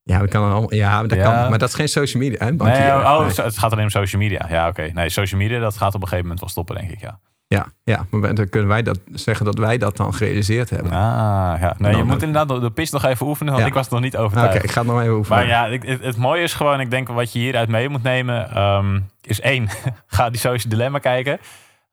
Ja, 0.04 0.22
we 0.22 0.28
kan 0.28 0.42
allemaal, 0.52 0.74
ja, 0.74 1.02
dat 1.04 1.18
Ja. 1.18 1.24
Kan, 1.24 1.50
maar 1.50 1.60
dat 1.60 1.70
is 1.70 1.76
geen 1.76 1.88
social 1.88 2.24
media. 2.24 2.46
Hè, 2.46 2.54
bankieren. 2.54 2.96
oh, 2.96 3.20
Nee. 3.22 3.34
zo- 3.34 3.44
het 3.44 3.58
gaat 3.58 3.72
alleen 3.72 3.84
om 3.84 3.90
social 3.90 4.22
media. 4.22 4.46
Ja, 4.50 4.68
oké. 4.68 4.90
Nee, 4.94 5.10
social 5.10 5.40
media, 5.40 5.60
dat 5.60 5.78
gaat 5.78 5.88
op 5.88 6.02
een 6.02 6.02
gegeven 6.02 6.22
moment 6.22 6.40
wel 6.40 6.50
stoppen, 6.50 6.76
denk 6.76 6.90
ik, 6.92 7.00
ja. 7.00 7.20
Ja, 7.50 7.66
ja, 7.84 8.06
maar 8.10 8.34
dan 8.36 8.50
kunnen 8.50 8.70
wij 8.70 8.84
dat 8.84 9.00
zeggen 9.14 9.46
dat 9.46 9.58
wij 9.58 9.78
dat 9.78 9.98
dan 9.98 10.14
gerealiseerd 10.14 10.70
hebben. 10.70 10.92
Ah, 10.92 10.98
ja. 11.60 11.76
Nee, 11.78 11.92
je 11.92 11.98
Dan- 11.98 12.08
moet 12.08 12.22
inderdaad 12.24 12.48
de- 12.48 12.60
de 12.60 12.72
pitch 12.72 12.92
nog 12.92 13.06
even 13.06 13.26
oefenen, 13.28 13.52
want 13.54 13.64
Ja. 13.66 13.70
ik 13.70 13.76
was 13.78 13.90
nog 13.90 14.00
niet 14.00 14.14
Oké, 14.16 14.24
overtuigd. 14.24 14.64
ik 14.64 14.72
ga 14.72 14.82
het 14.82 14.90
nog 14.90 15.02
even 15.02 15.14
oefenen. 15.14 15.38
Maar 15.40 15.48
ja, 15.48 15.70
het, 15.70 16.02
het 16.04 16.18
mooie 16.18 16.42
is 16.44 16.54
gewoon, 16.54 16.80
ik 16.80 16.90
denk 16.90 17.08
wat 17.08 17.34
je 17.34 17.40
hieruit 17.40 17.70
mee 17.70 17.90
moet 17.90 18.04
nemen, 18.04 18.50
ehm, 18.50 19.00
is 19.22 19.42
één, 19.42 19.68
ga 20.08 20.30
die 20.30 20.40
social 20.40 20.70
dilemma 20.70 21.00
kijken. 21.00 21.40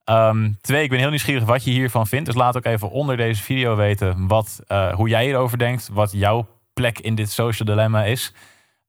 Ehm, 0.04 0.50
twee, 0.60 0.82
ik 0.82 0.90
ben 0.90 0.98
heel 0.98 1.08
nieuwsgierig 1.08 1.44
wat 1.44 1.64
je 1.64 1.70
hiervan 1.70 2.06
vindt. 2.06 2.26
Dus 2.26 2.34
laat 2.34 2.56
ook 2.56 2.64
even 2.64 2.90
onder 2.90 3.16
deze 3.16 3.42
video 3.42 3.76
weten 3.76 4.26
wat, 4.28 4.60
eh, 4.66 4.92
hoe 4.94 5.08
jij 5.08 5.24
hierover 5.24 5.58
denkt, 5.58 5.88
wat 5.92 6.12
jouw 6.12 6.46
plek 6.72 6.98
in 6.98 7.14
dit 7.14 7.30
social 7.30 7.68
dilemma 7.68 8.04
is. 8.04 8.32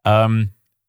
Ehm, 0.01 0.45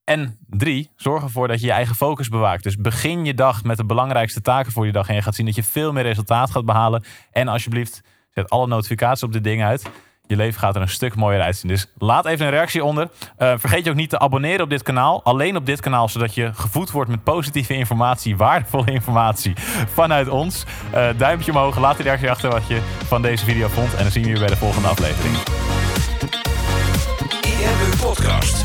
en 0.06 0.38
drie, 0.48 0.90
zorg 0.96 1.22
ervoor 1.22 1.48
dat 1.48 1.60
je 1.60 1.66
je 1.66 1.72
eigen 1.72 1.94
focus 1.94 2.28
bewaakt. 2.28 2.62
Dus 2.62 2.76
begin 2.76 3.24
je 3.24 3.34
dag 3.34 3.64
met 3.64 3.76
de 3.76 3.84
belangrijkste 3.84 4.40
taken 4.40 4.72
voor 4.72 4.84
die 4.84 4.92
dag. 4.92 5.08
En 5.08 5.14
je 5.14 5.22
gaat 5.22 5.34
zien 5.34 5.46
dat 5.46 5.54
je 5.54 5.62
veel 5.62 5.92
meer 5.92 6.02
resultaat 6.02 6.50
gaat 6.50 6.64
behalen. 6.64 7.04
En 7.32 7.48
alsjeblieft, 7.48 8.02
zet 8.30 8.50
alle 8.50 8.66
notificaties 8.66 9.22
op 9.22 9.32
dit 9.32 9.44
ding 9.44 9.64
uit. 9.64 9.90
Je 10.26 10.36
leven 10.36 10.60
gaat 10.60 10.76
er 10.76 10.82
een 10.82 10.88
stuk 10.88 11.14
mooier 11.14 11.42
uitzien. 11.42 11.70
Dus 11.70 11.92
laat 11.98 12.26
even 12.26 12.46
een 12.46 12.52
reactie 12.52 12.84
onder. 12.84 13.08
Eh, 13.36 13.52
vergeet 13.56 13.84
je 13.84 13.90
ook 13.90 13.96
niet 13.96 14.10
te 14.10 14.18
abonneren 14.18 14.60
op 14.60 14.70
dit 14.70 14.82
kanaal. 14.82 15.24
Alleen 15.24 15.56
op 15.56 15.66
dit 15.66 15.80
kanaal, 15.80 16.08
zodat 16.08 16.34
je 16.34 16.54
gevoed 16.54 16.90
wordt 16.90 17.10
met 17.10 17.22
positieve 17.22 17.74
informatie, 17.74 18.36
waardevolle 18.36 18.90
informatie 18.92 19.52
vanuit 19.86 20.28
ons. 20.28 20.64
Eh, 20.90 21.08
duimpje 21.16 21.50
omhoog, 21.50 21.78
laat 21.78 21.98
een 21.98 22.04
reactie 22.04 22.30
achter 22.30 22.50
wat 22.50 22.66
je 22.66 22.80
van 23.04 23.22
deze 23.22 23.44
video 23.44 23.68
vond. 23.68 23.94
En 23.94 24.02
dan 24.02 24.12
zien 24.12 24.22
we 24.22 24.28
je 24.28 24.38
bij 24.38 24.48
de 24.48 24.56
volgende 24.56 24.88
aflevering. 24.88 25.36
Podcast. 28.00 28.64